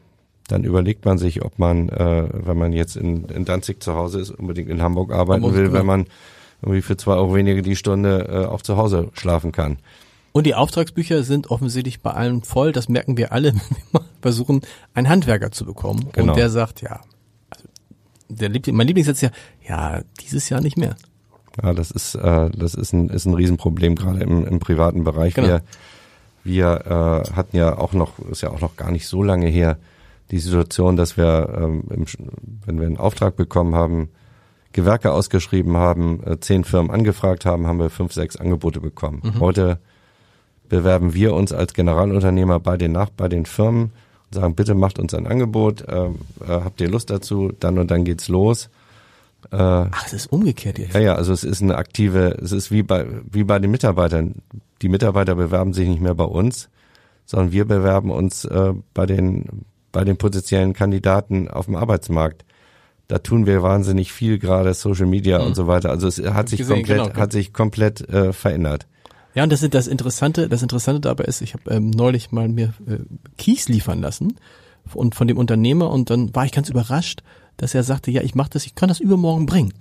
dann 0.48 0.64
überlegt 0.64 1.04
man 1.04 1.18
sich, 1.18 1.42
ob 1.44 1.58
man, 1.58 1.88
äh, 1.90 2.28
wenn 2.32 2.58
man 2.58 2.72
jetzt 2.72 2.96
in, 2.96 3.26
in 3.26 3.44
Danzig 3.44 3.82
zu 3.82 3.94
Hause 3.94 4.20
ist, 4.20 4.30
unbedingt 4.30 4.70
in 4.70 4.82
Hamburg 4.82 5.12
arbeiten 5.12 5.44
Hamburg, 5.44 5.54
will, 5.54 5.66
genau. 5.66 5.78
wenn 5.78 5.86
man 5.86 6.06
irgendwie 6.62 6.82
für 6.82 6.96
zwei 6.96 7.14
Euro 7.14 7.34
weniger 7.34 7.62
die 7.62 7.76
Stunde 7.76 8.28
äh, 8.28 8.46
auch 8.46 8.62
zu 8.62 8.76
Hause 8.76 9.10
schlafen 9.12 9.52
kann. 9.52 9.78
Und 10.32 10.44
die 10.44 10.54
Auftragsbücher 10.54 11.22
sind 11.22 11.50
offensichtlich 11.50 12.00
bei 12.00 12.12
allen 12.12 12.42
voll. 12.42 12.72
Das 12.72 12.88
merken 12.88 13.16
wir 13.16 13.32
alle, 13.32 13.48
wenn 13.52 13.60
wir 13.60 14.00
mal 14.00 14.04
versuchen, 14.20 14.62
einen 14.94 15.08
Handwerker 15.08 15.50
zu 15.52 15.64
bekommen. 15.64 16.08
Genau. 16.12 16.32
Und 16.32 16.38
der 16.38 16.50
sagt, 16.50 16.80
ja, 16.80 17.00
also 17.50 17.68
der 18.28 18.48
Liebling, 18.48 18.74
mein 18.74 18.86
Lieblingssatz 18.86 19.22
ist 19.22 19.22
ja, 19.22 19.30
ja, 19.68 20.02
dieses 20.20 20.48
Jahr 20.48 20.60
nicht 20.60 20.76
mehr. 20.76 20.96
Ja, 21.62 21.74
das 21.74 21.90
ist, 21.90 22.14
äh, 22.14 22.50
das 22.50 22.74
ist 22.74 22.92
ein, 22.92 23.10
ist 23.10 23.26
ein 23.26 23.34
Riesenproblem, 23.34 23.96
gerade 23.96 24.20
im, 24.20 24.46
im 24.46 24.60
privaten 24.60 25.04
Bereich. 25.04 25.34
Genau. 25.34 25.48
Wir, 25.48 25.62
wir 26.44 26.86
äh, 26.86 27.32
hatten 27.34 27.56
ja 27.56 27.76
auch 27.76 27.92
noch, 27.92 28.18
ist 28.30 28.42
ja 28.42 28.50
auch 28.50 28.60
noch 28.60 28.76
gar 28.76 28.90
nicht 28.90 29.06
so 29.06 29.22
lange 29.22 29.48
her, 29.48 29.76
die 30.30 30.38
Situation, 30.38 30.96
dass 30.96 31.16
wir, 31.16 31.54
ähm, 31.56 31.84
im, 31.90 32.04
wenn 32.64 32.78
wir 32.78 32.86
einen 32.86 32.98
Auftrag 32.98 33.36
bekommen 33.36 33.74
haben, 33.74 34.10
Gewerke 34.72 35.12
ausgeschrieben 35.12 35.76
haben, 35.76 36.22
äh, 36.24 36.38
zehn 36.40 36.64
Firmen 36.64 36.90
angefragt 36.90 37.46
haben, 37.46 37.66
haben 37.66 37.78
wir 37.78 37.90
fünf, 37.90 38.12
sechs 38.12 38.36
Angebote 38.36 38.80
bekommen. 38.80 39.22
Heute 39.40 39.78
bewerben 40.68 41.14
wir 41.14 41.34
uns 41.34 41.52
als 41.52 41.74
Generalunternehmer 41.74 42.60
bei 42.60 42.76
den 42.76 42.92
Nach 42.92 43.10
bei 43.10 43.28
den 43.28 43.46
Firmen 43.46 43.92
und 44.30 44.34
sagen, 44.34 44.54
bitte 44.54 44.74
macht 44.74 44.98
uns 44.98 45.14
ein 45.14 45.26
Angebot, 45.26 45.84
ähm, 45.88 46.16
äh, 46.40 46.48
habt 46.48 46.80
ihr 46.80 46.88
Lust 46.90 47.10
dazu, 47.10 47.52
dann 47.58 47.78
und 47.78 47.90
dann 47.90 48.04
geht's 48.04 48.28
los. 48.28 48.68
Äh, 49.50 49.56
Ach, 49.56 50.06
es 50.06 50.12
ist 50.12 50.32
umgekehrt 50.32 50.78
jetzt. 50.78 50.94
ja, 50.94 51.00
ja, 51.00 51.14
also 51.14 51.32
es 51.32 51.44
ist 51.44 51.62
eine 51.62 51.76
aktive, 51.76 52.36
es 52.42 52.52
ist 52.52 52.70
wie 52.70 52.82
bei, 52.82 53.06
wie 53.30 53.44
bei 53.44 53.58
den 53.58 53.70
Mitarbeitern. 53.70 54.34
Die 54.82 54.88
Mitarbeiter 54.88 55.34
bewerben 55.34 55.72
sich 55.72 55.88
nicht 55.88 56.02
mehr 56.02 56.14
bei 56.14 56.24
uns, 56.24 56.68
sondern 57.24 57.52
wir 57.52 57.64
bewerben 57.64 58.10
uns 58.10 58.44
äh, 58.44 58.74
bei 58.94 59.06
den, 59.06 59.64
bei 59.92 60.04
den 60.04 60.16
potenziellen 60.16 60.72
Kandidaten 60.72 61.48
auf 61.48 61.66
dem 61.66 61.76
Arbeitsmarkt. 61.76 62.44
Da 63.08 63.18
tun 63.18 63.46
wir 63.46 63.62
wahnsinnig 63.62 64.12
viel, 64.12 64.38
gerade 64.38 64.74
Social 64.74 65.06
Media 65.06 65.38
und 65.38 65.54
so 65.54 65.66
weiter. 65.66 65.90
Also 65.90 66.08
es 66.08 66.18
hat 66.20 66.50
sich 66.50 66.58
gesehen, 66.58 66.76
komplett, 66.76 67.02
genau. 67.04 67.16
hat 67.16 67.32
sich 67.32 67.52
komplett 67.54 68.08
äh, 68.08 68.32
verändert. 68.34 68.86
Ja, 69.34 69.44
und 69.44 69.52
das 69.52 69.62
ist 69.62 69.72
das 69.72 69.86
Interessante, 69.86 70.48
das 70.48 70.62
Interessante 70.62 71.00
dabei 71.00 71.24
ist, 71.24 71.40
ich 71.40 71.54
habe 71.54 71.70
ähm, 71.70 71.90
neulich 71.90 72.32
mal 72.32 72.48
mir 72.48 72.74
äh, 72.86 72.98
Kies 73.36 73.68
liefern 73.68 74.00
lassen 74.00 74.36
und 74.94 75.14
von 75.14 75.28
dem 75.28 75.38
Unternehmer 75.38 75.90
und 75.90 76.10
dann 76.10 76.34
war 76.34 76.44
ich 76.44 76.52
ganz 76.52 76.68
überrascht, 76.68 77.22
dass 77.56 77.74
er 77.74 77.82
sagte, 77.82 78.10
ja, 78.10 78.22
ich 78.22 78.34
mache 78.34 78.50
das, 78.50 78.66
ich 78.66 78.74
kann 78.74 78.88
das 78.88 79.00
übermorgen 79.00 79.46
bringen. 79.46 79.72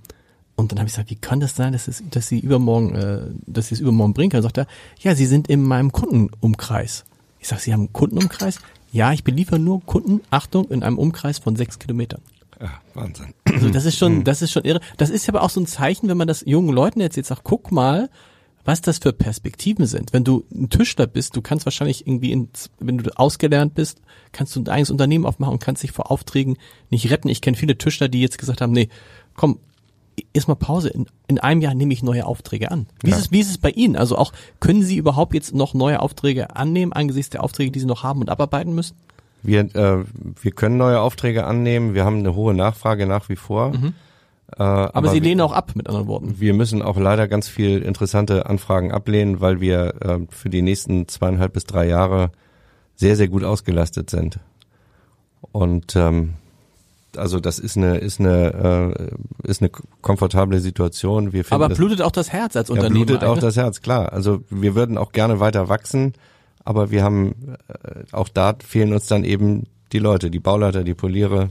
Und 0.55 0.71
dann 0.71 0.79
habe 0.79 0.87
ich 0.87 0.93
gesagt, 0.93 1.11
wie 1.11 1.15
kann 1.15 1.39
das 1.39 1.55
sein, 1.55 1.73
dass, 1.73 1.87
es, 1.87 2.03
dass 2.09 2.27
sie 2.27 2.39
übermorgen, 2.39 2.95
äh, 2.95 3.21
dass 3.45 3.67
sie 3.67 3.75
es 3.75 3.81
übermorgen 3.81 4.13
bringen 4.13 4.31
kann? 4.31 4.41
Sagt 4.41 4.57
er, 4.57 4.67
ja, 4.99 5.15
sie 5.15 5.27
sind 5.27 5.47
in 5.47 5.61
meinem 5.61 5.91
Kundenumkreis. 5.91 7.05
Ich 7.39 7.47
sage, 7.47 7.61
Sie 7.61 7.73
haben 7.73 7.81
einen 7.81 7.93
Kundenumkreis? 7.93 8.59
Ja, 8.91 9.13
ich 9.13 9.23
beliefere 9.23 9.59
nur 9.59 9.85
Kunden, 9.85 10.21
Achtung, 10.29 10.69
in 10.69 10.83
einem 10.83 10.97
Umkreis 10.97 11.39
von 11.39 11.55
sechs 11.55 11.79
Kilometern. 11.79 12.21
Ja, 12.59 12.81
Wahnsinn. 12.93 13.33
Also 13.45 13.69
das 13.69 13.85
ist 13.85 13.97
schon, 13.97 14.23
das 14.23 14.41
ist 14.41 14.51
schon 14.51 14.63
irre. 14.63 14.81
Das 14.97 15.09
ist 15.09 15.29
aber 15.29 15.43
auch 15.43 15.49
so 15.49 15.59
ein 15.61 15.67
Zeichen, 15.67 16.09
wenn 16.09 16.17
man 16.17 16.27
das 16.27 16.43
jungen 16.45 16.73
Leuten 16.73 17.01
jetzt 17.01 17.15
jetzt 17.15 17.27
sagt, 17.27 17.43
guck 17.43 17.71
mal, 17.71 18.09
was 18.65 18.81
das 18.81 18.97
für 18.97 19.13
Perspektiven 19.13 19.85
sind. 19.85 20.11
Wenn 20.11 20.23
du 20.23 20.43
ein 20.53 20.69
Tischler 20.69 21.07
bist, 21.07 21.35
du 21.35 21.41
kannst 21.41 21.65
wahrscheinlich 21.65 22.05
irgendwie, 22.05 22.31
ins, 22.31 22.69
wenn 22.79 22.97
du 22.97 23.17
ausgelernt 23.17 23.75
bist, 23.75 24.01
kannst 24.33 24.55
du 24.55 24.59
ein 24.59 24.67
eigenes 24.67 24.89
Unternehmen 24.89 25.25
aufmachen 25.25 25.53
und 25.53 25.63
kannst 25.63 25.83
dich 25.83 25.93
vor 25.93 26.11
Aufträgen 26.11 26.57
nicht 26.89 27.09
retten. 27.09 27.29
Ich 27.29 27.41
kenne 27.41 27.55
viele 27.55 27.77
Tischler, 27.77 28.09
die 28.09 28.19
jetzt 28.19 28.37
gesagt 28.37 28.59
haben, 28.59 28.73
nee, 28.73 28.89
komm, 29.35 29.59
erstmal 30.33 30.57
Pause. 30.57 30.89
In, 30.89 31.05
in 31.27 31.39
einem 31.39 31.61
Jahr 31.61 31.73
nehme 31.73 31.93
ich 31.93 32.03
neue 32.03 32.25
Aufträge 32.25 32.71
an. 32.71 32.87
Wie, 33.01 33.09
Ja. 33.09 33.15
ist 33.15 33.21
es, 33.25 33.31
wie 33.31 33.39
ist 33.39 33.49
es 33.49 33.57
bei 33.57 33.69
Ihnen? 33.71 33.95
Also 33.95 34.17
auch, 34.17 34.31
können 34.59 34.83
Sie 34.83 34.97
überhaupt 34.97 35.33
jetzt 35.33 35.53
noch 35.55 35.73
neue 35.73 35.99
Aufträge 36.01 36.55
annehmen, 36.55 36.93
angesichts 36.93 37.29
der 37.31 37.43
Aufträge, 37.43 37.71
die 37.71 37.79
Sie 37.79 37.85
noch 37.85 38.03
haben 38.03 38.21
und 38.21 38.29
abarbeiten 38.29 38.73
müssen? 38.75 38.95
Wir, 39.43 39.61
äh, 39.75 40.03
wir 40.41 40.51
können 40.51 40.77
neue 40.77 40.99
Aufträge 40.99 41.45
annehmen. 41.45 41.93
Wir 41.93 42.05
haben 42.05 42.17
eine 42.19 42.35
hohe 42.35 42.53
Nachfrage 42.53 43.05
nach 43.05 43.29
wie 43.29 43.35
vor. 43.35 43.73
Äh, 43.73 43.77
Mhm. 43.77 43.93
Aber, 44.57 45.09
Sie 45.09 45.15
wir- 45.15 45.21
lehnen 45.21 45.41
auch 45.41 45.51
ab, 45.51 45.73
mit 45.75 45.87
anderen 45.87 46.07
Worten. 46.07 46.39
Wir 46.39 46.53
müssen 46.53 46.81
auch 46.81 46.97
leider 46.97 47.27
ganz 47.27 47.47
viel 47.49 47.81
interessante 47.81 48.45
Anfragen 48.47 48.91
ablehnen, 48.93 49.41
weil 49.41 49.59
wir 49.61 49.95
äh, 50.01 50.19
für 50.29 50.49
die 50.49 50.61
nächsten 50.61 51.07
zweieinhalb 51.07 51.53
bis 51.53 51.65
drei 51.65 51.85
Jahre 51.87 52.31
sehr, 52.95 53.15
sehr 53.17 53.27
gut 53.27 53.43
ausgelastet 53.43 54.09
sind. 54.09 54.39
Und 55.51 55.95
ähm, 55.95 56.33
also 57.15 57.39
das 57.39 57.59
ist 57.59 57.77
eine 57.77 57.97
ist 57.97 58.19
eine 58.19 58.93
äh, 59.43 59.47
ist 59.49 59.61
eine 59.61 59.71
komfortable 60.01 60.59
Situation. 60.59 61.33
Wir 61.33 61.43
finden 61.43 61.55
Aber 61.55 61.69
das, 61.69 61.77
blutet 61.77 62.01
auch 62.01 62.11
das 62.11 62.31
Herz 62.31 62.55
als 62.55 62.69
ja, 62.69 62.75
Unternehmer? 62.75 63.05
blutet 63.05 63.23
auch 63.23 63.35
ne? 63.35 63.41
das 63.41 63.55
Herz, 63.55 63.81
klar. 63.81 64.11
Also 64.11 64.43
wir 64.49 64.75
würden 64.75 64.97
auch 64.97 65.11
gerne 65.11 65.39
weiter 65.39 65.69
wachsen, 65.69 66.13
aber 66.65 66.91
wir 66.91 67.03
haben 67.03 67.55
äh, 67.67 68.03
auch 68.11 68.29
da 68.29 68.55
fehlen 68.65 68.93
uns 68.93 69.07
dann 69.07 69.23
eben 69.23 69.67
die 69.93 69.99
Leute, 69.99 70.29
die 70.29 70.39
Bauleiter, 70.39 70.83
die 70.83 70.93
Poliere. 70.93 71.49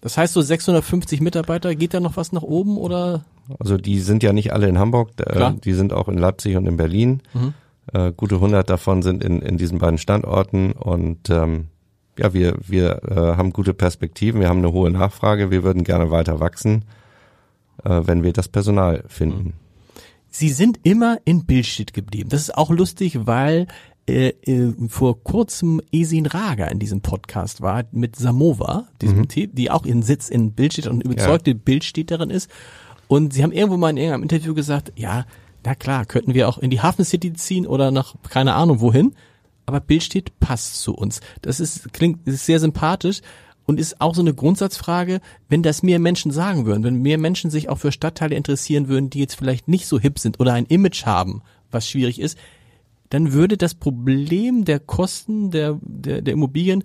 Das 0.00 0.16
heißt 0.16 0.34
so 0.34 0.40
650 0.40 1.20
Mitarbeiter, 1.20 1.74
geht 1.74 1.94
da 1.94 2.00
noch 2.00 2.16
was 2.16 2.32
nach 2.32 2.42
oben 2.42 2.78
oder? 2.78 3.24
Also 3.58 3.76
die 3.76 4.00
sind 4.00 4.22
ja 4.22 4.32
nicht 4.32 4.52
alle 4.52 4.68
in 4.68 4.78
Hamburg, 4.78 5.10
äh, 5.18 5.52
die 5.64 5.72
sind 5.72 5.92
auch 5.92 6.08
in 6.08 6.18
Leipzig 6.18 6.56
und 6.56 6.66
in 6.66 6.76
Berlin. 6.76 7.22
Mhm. 7.34 7.54
Äh, 7.92 8.12
gute 8.12 8.36
100 8.36 8.68
davon 8.68 9.02
sind 9.02 9.22
in, 9.22 9.40
in 9.42 9.58
diesen 9.58 9.78
beiden 9.78 9.98
Standorten 9.98 10.72
und 10.72 11.30
ähm, 11.30 11.68
ja, 12.18 12.32
wir, 12.32 12.56
wir 12.66 13.02
äh, 13.08 13.14
haben 13.36 13.52
gute 13.52 13.74
Perspektiven, 13.74 14.40
wir 14.40 14.48
haben 14.48 14.58
eine 14.58 14.72
hohe 14.72 14.90
Nachfrage, 14.90 15.50
wir 15.50 15.62
würden 15.62 15.84
gerne 15.84 16.10
weiter 16.10 16.40
wachsen, 16.40 16.84
äh, 17.84 18.02
wenn 18.04 18.22
wir 18.22 18.32
das 18.32 18.48
Personal 18.48 19.04
finden. 19.08 19.54
Sie 20.28 20.50
sind 20.50 20.80
immer 20.82 21.18
in 21.24 21.46
Bildstedt 21.46 21.94
geblieben. 21.94 22.28
Das 22.28 22.42
ist 22.42 22.56
auch 22.56 22.70
lustig, 22.70 23.26
weil 23.26 23.66
äh, 24.08 24.28
äh, 24.42 24.72
vor 24.88 25.22
kurzem 25.24 25.80
Esin 25.90 26.26
Rager 26.26 26.70
in 26.70 26.78
diesem 26.78 27.00
Podcast 27.00 27.60
war 27.60 27.84
mit 27.90 28.16
Samova, 28.16 28.86
diesem 29.02 29.26
Tee, 29.28 29.48
die 29.48 29.70
auch 29.70 29.84
ihren 29.84 30.02
Sitz 30.02 30.28
in 30.28 30.52
Bildstedt 30.52 30.86
und 30.86 31.02
überzeugte 31.02 31.54
Bildstädterin 31.54 32.30
ist. 32.30 32.50
Und 33.08 33.32
sie 33.32 33.42
haben 33.42 33.52
irgendwo 33.52 33.76
mal 33.76 33.90
in 33.90 33.96
irgendeinem 33.96 34.22
Interview 34.22 34.54
gesagt, 34.54 34.92
ja, 34.96 35.26
na 35.64 35.74
klar, 35.74 36.04
könnten 36.04 36.34
wir 36.34 36.48
auch 36.48 36.58
in 36.58 36.70
die 36.70 36.80
Hafen 36.80 37.04
City 37.04 37.32
ziehen 37.32 37.66
oder 37.66 37.90
nach 37.90 38.14
keine 38.30 38.54
Ahnung 38.54 38.80
wohin. 38.80 39.14
Aber 39.66 39.80
Bildstedt 39.80 40.38
passt 40.40 40.80
zu 40.80 40.94
uns. 40.94 41.20
Das 41.42 41.60
ist, 41.60 41.92
klingt, 41.92 42.26
ist 42.26 42.46
sehr 42.46 42.60
sympathisch 42.60 43.20
und 43.66 43.80
ist 43.80 44.00
auch 44.00 44.14
so 44.14 44.22
eine 44.22 44.32
Grundsatzfrage, 44.32 45.20
wenn 45.48 45.62
das 45.62 45.82
mehr 45.82 45.98
Menschen 45.98 46.30
sagen 46.30 46.66
würden, 46.66 46.84
wenn 46.84 47.02
mehr 47.02 47.18
Menschen 47.18 47.50
sich 47.50 47.68
auch 47.68 47.78
für 47.78 47.92
Stadtteile 47.92 48.36
interessieren 48.36 48.88
würden, 48.88 49.10
die 49.10 49.18
jetzt 49.18 49.34
vielleicht 49.34 49.68
nicht 49.68 49.86
so 49.86 49.98
hip 49.98 50.18
sind 50.18 50.40
oder 50.40 50.54
ein 50.54 50.66
Image 50.66 51.04
haben, 51.04 51.42
was 51.70 51.88
schwierig 51.88 52.20
ist, 52.20 52.38
dann 53.10 53.32
würde 53.32 53.56
das 53.56 53.74
Problem 53.74 54.64
der 54.64 54.80
Kosten 54.80 55.50
der, 55.50 55.78
der, 55.82 56.22
der 56.22 56.34
Immobilien 56.34 56.84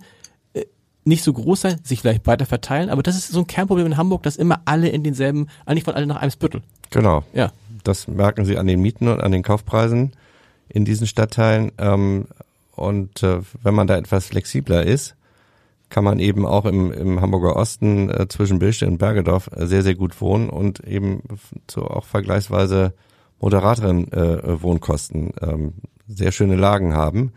äh, 0.54 0.64
nicht 1.04 1.22
so 1.22 1.32
groß 1.32 1.60
sein, 1.60 1.80
sich 1.82 2.00
vielleicht 2.00 2.26
weiter 2.26 2.46
verteilen, 2.46 2.90
aber 2.90 3.02
das 3.02 3.16
ist 3.16 3.28
so 3.28 3.40
ein 3.40 3.46
Kernproblem 3.46 3.86
in 3.86 3.96
Hamburg, 3.96 4.22
dass 4.24 4.36
immer 4.36 4.62
alle 4.64 4.88
in 4.88 5.02
denselben, 5.02 5.48
eigentlich 5.66 5.84
von 5.84 5.94
alle 5.94 6.06
nach 6.06 6.20
Eimsbüttel. 6.20 6.62
Genau. 6.90 7.24
Ja. 7.32 7.52
Das 7.84 8.06
merken 8.06 8.44
Sie 8.44 8.58
an 8.58 8.66
den 8.66 8.80
Mieten 8.80 9.08
und 9.08 9.20
an 9.20 9.32
den 9.32 9.42
Kaufpreisen 9.42 10.12
in 10.68 10.84
diesen 10.84 11.06
Stadtteilen. 11.06 11.72
Ähm, 11.78 12.26
und 12.72 13.22
äh, 13.22 13.40
wenn 13.62 13.74
man 13.74 13.86
da 13.86 13.96
etwas 13.96 14.26
flexibler 14.26 14.84
ist, 14.84 15.16
kann 15.92 16.04
man 16.04 16.18
eben 16.20 16.46
auch 16.46 16.64
im, 16.64 16.90
im 16.90 17.20
Hamburger 17.20 17.54
Osten 17.54 18.08
äh, 18.08 18.26
zwischen 18.28 18.58
Billstedt 18.58 18.88
und 18.88 18.98
Bergedorf 18.98 19.50
äh, 19.54 19.66
sehr, 19.66 19.82
sehr 19.82 19.94
gut 19.94 20.20
wohnen 20.20 20.48
und 20.48 20.80
eben 20.80 21.22
zu 21.66 21.84
auch 21.84 22.06
vergleichsweise 22.06 22.94
moderateren 23.38 24.10
äh, 24.12 24.62
Wohnkosten 24.62 25.32
ähm, 25.40 25.74
sehr 26.08 26.32
schöne 26.32 26.56
Lagen 26.56 26.94
haben. 26.94 27.32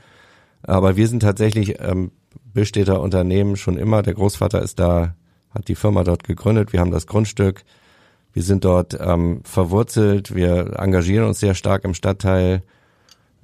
Aber 0.64 0.96
wir 0.96 1.08
sind 1.08 1.22
tatsächlich 1.22 1.82
ähm, 1.82 2.12
Billstädter 2.54 3.02
Unternehmen 3.02 3.58
schon 3.58 3.78
immer. 3.78 4.02
Der 4.02 4.14
Großvater 4.14 4.62
ist 4.62 4.80
da, 4.80 5.16
hat 5.50 5.68
die 5.68 5.76
Firma 5.76 6.04
dort 6.04 6.24
gegründet. 6.24 6.72
Wir 6.74 6.80
haben 6.80 6.92
das 6.92 7.08
Grundstück. 7.08 7.64
Wir 8.34 8.44
sind 8.44 8.64
dort 8.66 8.98
ähm, 9.00 9.42
verwurzelt. 9.44 10.34
Wir 10.34 10.80
engagieren 10.80 11.28
uns 11.28 11.40
sehr 11.40 11.56
stark 11.56 11.84
im 11.84 11.94
Stadtteil, 11.94 12.64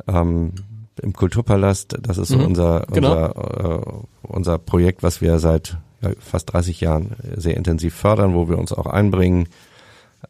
ähm, 0.07 0.53
im 1.01 1.13
Kulturpalast. 1.13 1.97
Das 2.01 2.17
ist 2.17 2.29
so 2.29 2.37
Mhm, 2.37 2.45
unser, 2.45 2.85
genau. 2.91 3.11
unser, 3.13 3.79
äh, 3.81 3.81
unser 4.23 4.57
Projekt, 4.57 5.03
was 5.03 5.21
wir 5.21 5.39
seit 5.39 5.77
ja, 6.01 6.11
fast 6.19 6.51
30 6.53 6.81
Jahren 6.81 7.11
sehr 7.35 7.57
intensiv 7.57 7.95
fördern, 7.95 8.33
wo 8.33 8.49
wir 8.49 8.57
uns 8.57 8.73
auch 8.73 8.87
einbringen. 8.87 9.47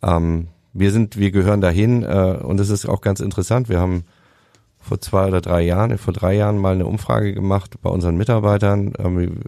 Ähm, 0.02 0.48
wir 0.74 0.92
sind, 0.92 1.18
wir 1.18 1.32
gehören 1.32 1.62
dahin 1.62 2.04
äh, 2.04 2.38
und 2.42 2.60
es 2.60 2.70
ist 2.70 2.86
auch 2.88 3.02
ganz 3.02 3.20
interessant. 3.20 3.68
Wir 3.70 3.80
haben 3.80 4.04
vor 4.80 5.00
zwei 5.00 5.28
oder 5.28 5.42
drei 5.42 5.62
Jahren, 5.62 5.98
vor 5.98 6.14
drei 6.14 6.34
Jahren 6.36 6.58
mal 6.58 6.74
eine 6.74 6.86
Umfrage 6.88 7.34
gemacht 7.34 7.76
bei 7.82 7.90
unseren 7.90 8.16
Mitarbeitern. 8.18 8.94
Ähm, 8.98 9.40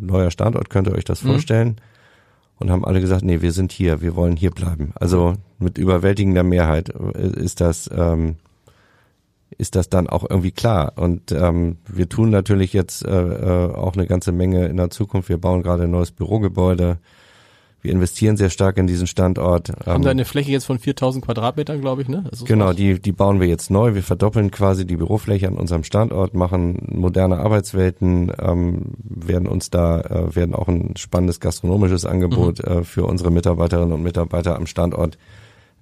neuer 0.00 0.30
Standort, 0.30 0.70
könnt 0.70 0.88
ihr 0.88 0.94
euch 0.94 1.04
das 1.04 1.22
Mhm. 1.22 1.28
vorstellen? 1.28 1.76
Und 2.58 2.70
haben 2.70 2.84
alle 2.84 3.00
gesagt, 3.00 3.24
nee, 3.24 3.40
wir 3.42 3.52
sind 3.52 3.72
hier, 3.72 4.00
wir 4.02 4.14
wollen 4.14 4.36
hier 4.36 4.50
bleiben. 4.52 4.92
Also 4.94 5.34
mit 5.58 5.78
überwältigender 5.78 6.42
Mehrheit 6.44 6.90
äh, 6.90 7.26
ist 7.40 7.60
das, 7.60 7.90
ähm, 7.92 8.36
ist 9.58 9.76
das 9.76 9.88
dann 9.88 10.08
auch 10.08 10.28
irgendwie 10.28 10.52
klar. 10.52 10.92
Und 10.96 11.32
ähm, 11.32 11.76
wir 11.86 12.08
tun 12.08 12.30
natürlich 12.30 12.72
jetzt 12.72 13.04
äh, 13.04 13.10
äh, 13.10 13.74
auch 13.74 13.94
eine 13.94 14.06
ganze 14.06 14.32
Menge 14.32 14.66
in 14.66 14.76
der 14.76 14.90
Zukunft. 14.90 15.28
Wir 15.28 15.38
bauen 15.38 15.62
gerade 15.62 15.84
ein 15.84 15.90
neues 15.90 16.10
Bürogebäude. 16.12 16.98
Wir 17.82 17.90
investieren 17.90 18.36
sehr 18.36 18.48
stark 18.48 18.78
in 18.78 18.86
diesen 18.86 19.08
Standort. 19.08 19.70
Haben 19.86 19.96
Ähm, 19.96 20.02
da 20.02 20.10
eine 20.10 20.24
Fläche 20.24 20.52
jetzt 20.52 20.66
von 20.66 20.78
4000 20.78 21.24
Quadratmetern, 21.24 21.80
glaube 21.80 22.02
ich, 22.02 22.08
ne? 22.08 22.24
Das 22.30 22.40
ist 22.40 22.46
Genau, 22.46 22.72
die, 22.72 23.00
die 23.00 23.10
bauen 23.10 23.40
wir 23.40 23.48
jetzt 23.48 23.70
neu. 23.72 23.94
Wir 23.94 24.04
verdoppeln 24.04 24.52
quasi 24.52 24.86
die 24.86 24.96
Bürofläche 24.96 25.48
an 25.48 25.54
unserem 25.54 25.82
Standort, 25.82 26.32
machen 26.32 26.86
moderne 26.92 27.38
Arbeitswelten, 27.38 28.30
ähm, 28.40 28.92
werden 29.02 29.48
uns 29.48 29.70
da, 29.70 30.00
äh, 30.00 30.36
werden 30.36 30.54
auch 30.54 30.68
ein 30.68 30.94
spannendes 30.96 31.40
gastronomisches 31.40 32.06
Angebot 32.06 32.60
äh, 32.60 32.84
für 32.84 33.04
unsere 33.04 33.32
Mitarbeiterinnen 33.32 33.92
und 33.92 34.04
Mitarbeiter 34.04 34.54
am 34.54 34.66
Standort 34.66 35.18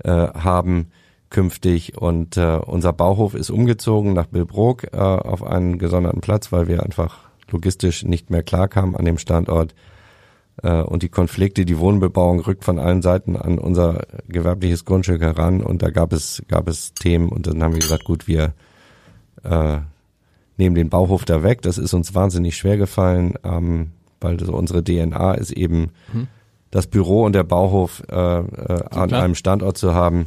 äh, 0.02 0.10
haben 0.10 0.86
künftig. 1.30 1.96
Und 1.96 2.36
äh, 2.36 2.58
unser 2.64 2.92
Bauhof 2.92 3.34
ist 3.34 3.50
umgezogen 3.50 4.12
nach 4.12 4.26
Billbrook 4.26 4.92
äh, 4.92 4.96
auf 4.96 5.42
einen 5.42 5.78
gesonderten 5.78 6.20
Platz, 6.20 6.52
weil 6.52 6.68
wir 6.68 6.82
einfach 6.82 7.30
logistisch 7.50 8.04
nicht 8.04 8.30
mehr 8.30 8.42
klarkamen 8.42 8.96
an 8.96 9.04
dem 9.04 9.18
Standort. 9.18 9.74
Äh, 10.62 10.82
und 10.82 11.02
die 11.02 11.08
Konflikte, 11.08 11.64
die 11.64 11.78
Wohnbebauung 11.78 12.40
rückt 12.40 12.64
von 12.64 12.78
allen 12.78 13.02
Seiten 13.02 13.36
an 13.36 13.58
unser 13.58 14.02
gewerbliches 14.28 14.84
Grundstück 14.84 15.22
heran 15.22 15.62
und 15.62 15.82
da 15.82 15.90
gab 15.90 16.12
es, 16.12 16.42
gab 16.48 16.68
es 16.68 16.92
Themen 16.94 17.28
und 17.28 17.46
dann 17.46 17.62
haben 17.62 17.72
wir 17.72 17.80
gesagt, 17.80 18.04
gut, 18.04 18.28
wir 18.28 18.52
äh, 19.44 19.78
nehmen 20.56 20.74
den 20.74 20.90
Bauhof 20.90 21.24
da 21.24 21.42
weg. 21.42 21.62
Das 21.62 21.78
ist 21.78 21.94
uns 21.94 22.14
wahnsinnig 22.14 22.56
schwer 22.56 22.76
gefallen, 22.76 23.34
ähm, 23.44 23.92
weil 24.20 24.38
so 24.38 24.52
unsere 24.52 24.84
DNA 24.84 25.34
ist 25.34 25.52
eben 25.52 25.92
hm. 26.12 26.28
das 26.70 26.86
Büro 26.86 27.24
und 27.24 27.34
der 27.34 27.44
Bauhof 27.44 28.02
äh, 28.10 28.14
äh, 28.14 28.84
an 28.90 29.12
einem 29.12 29.34
Standort 29.34 29.78
zu 29.78 29.94
haben. 29.94 30.26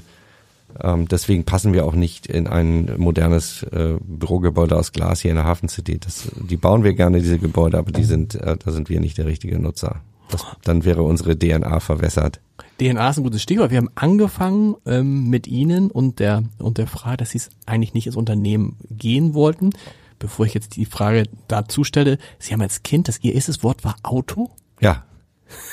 Ähm, 0.81 1.07
deswegen 1.07 1.43
passen 1.43 1.73
wir 1.73 1.85
auch 1.85 1.93
nicht 1.93 2.27
in 2.27 2.47
ein 2.47 2.93
modernes 2.97 3.63
äh, 3.63 3.95
Bürogebäude 4.01 4.77
aus 4.77 4.91
Glas 4.91 5.21
hier 5.21 5.31
in 5.31 5.37
der 5.37 5.45
Hafen 5.45 5.69
City. 5.69 5.99
Das, 5.99 6.29
die 6.35 6.57
bauen 6.57 6.83
wir 6.83 6.93
gerne, 6.93 7.19
diese 7.19 7.37
Gebäude, 7.37 7.77
aber 7.77 7.91
die 7.91 8.03
sind, 8.03 8.35
äh, 8.35 8.57
da 8.57 8.71
sind 8.71 8.89
wir 8.89 8.99
nicht 8.99 9.17
der 9.17 9.25
richtige 9.25 9.59
Nutzer. 9.59 10.01
Das, 10.29 10.45
dann 10.63 10.85
wäre 10.85 11.03
unsere 11.03 11.37
DNA 11.37 11.79
verwässert. 11.79 12.39
DNA 12.79 13.09
ist 13.09 13.17
ein 13.17 13.23
gutes 13.23 13.41
Stichwort. 13.41 13.71
Wir 13.71 13.77
haben 13.77 13.89
angefangen 13.95 14.75
ähm, 14.85 15.29
mit 15.29 15.47
Ihnen 15.47 15.91
und 15.91 16.19
der 16.19 16.43
und 16.57 16.77
der 16.77 16.87
Frage, 16.87 17.17
dass 17.17 17.31
Sie 17.31 17.37
es 17.37 17.49
eigentlich 17.65 17.93
nicht 17.93 18.07
ins 18.07 18.15
Unternehmen 18.15 18.77
gehen 18.89 19.33
wollten. 19.33 19.71
Bevor 20.17 20.45
ich 20.45 20.53
jetzt 20.53 20.75
die 20.77 20.85
Frage 20.85 21.23
dazu 21.47 21.83
stelle, 21.83 22.17
Sie 22.39 22.53
haben 22.53 22.61
als 22.61 22.83
Kind, 22.83 23.07
das 23.07 23.19
Ihr 23.21 23.35
erstes 23.35 23.63
Wort 23.63 23.83
war 23.83 23.95
Auto? 24.03 24.49
Ja, 24.79 25.03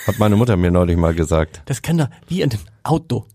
hat 0.07 0.19
meine 0.19 0.37
Mutter 0.37 0.57
mir 0.57 0.71
neulich 0.71 0.97
mal 0.97 1.15
gesagt. 1.15 1.63
Das 1.67 1.83
kann 1.83 1.99
doch 1.99 2.09
wie 2.29 2.43
ein 2.43 2.51
Auto. 2.83 3.27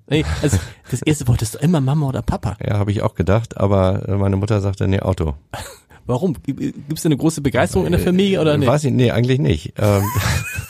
Also 0.41 0.57
das 0.89 1.01
erste 1.01 1.27
Wort 1.27 1.41
ist 1.41 1.55
immer 1.55 1.81
Mama 1.81 2.07
oder 2.07 2.21
Papa. 2.21 2.57
Ja, 2.65 2.77
habe 2.77 2.91
ich 2.91 3.01
auch 3.01 3.15
gedacht, 3.15 3.57
aber 3.57 4.07
äh, 4.07 4.15
meine 4.15 4.35
Mutter 4.35 4.61
sagte, 4.61 4.87
nee, 4.87 4.99
Auto. 4.99 5.35
Warum? 6.07 6.35
Gibt 6.43 6.93
es 6.93 7.05
eine 7.05 7.17
große 7.17 7.41
Begeisterung 7.41 7.87
in 7.87 7.91
der 7.91 8.01
Familie 8.01 8.39
oder 8.39 8.57
nicht? 8.57 8.67
Weiß 8.67 8.83
ich, 8.83 8.91
nee, 8.91 9.09
eigentlich 9.09 9.39
nicht. 9.39 9.73
Ähm, 9.77 10.03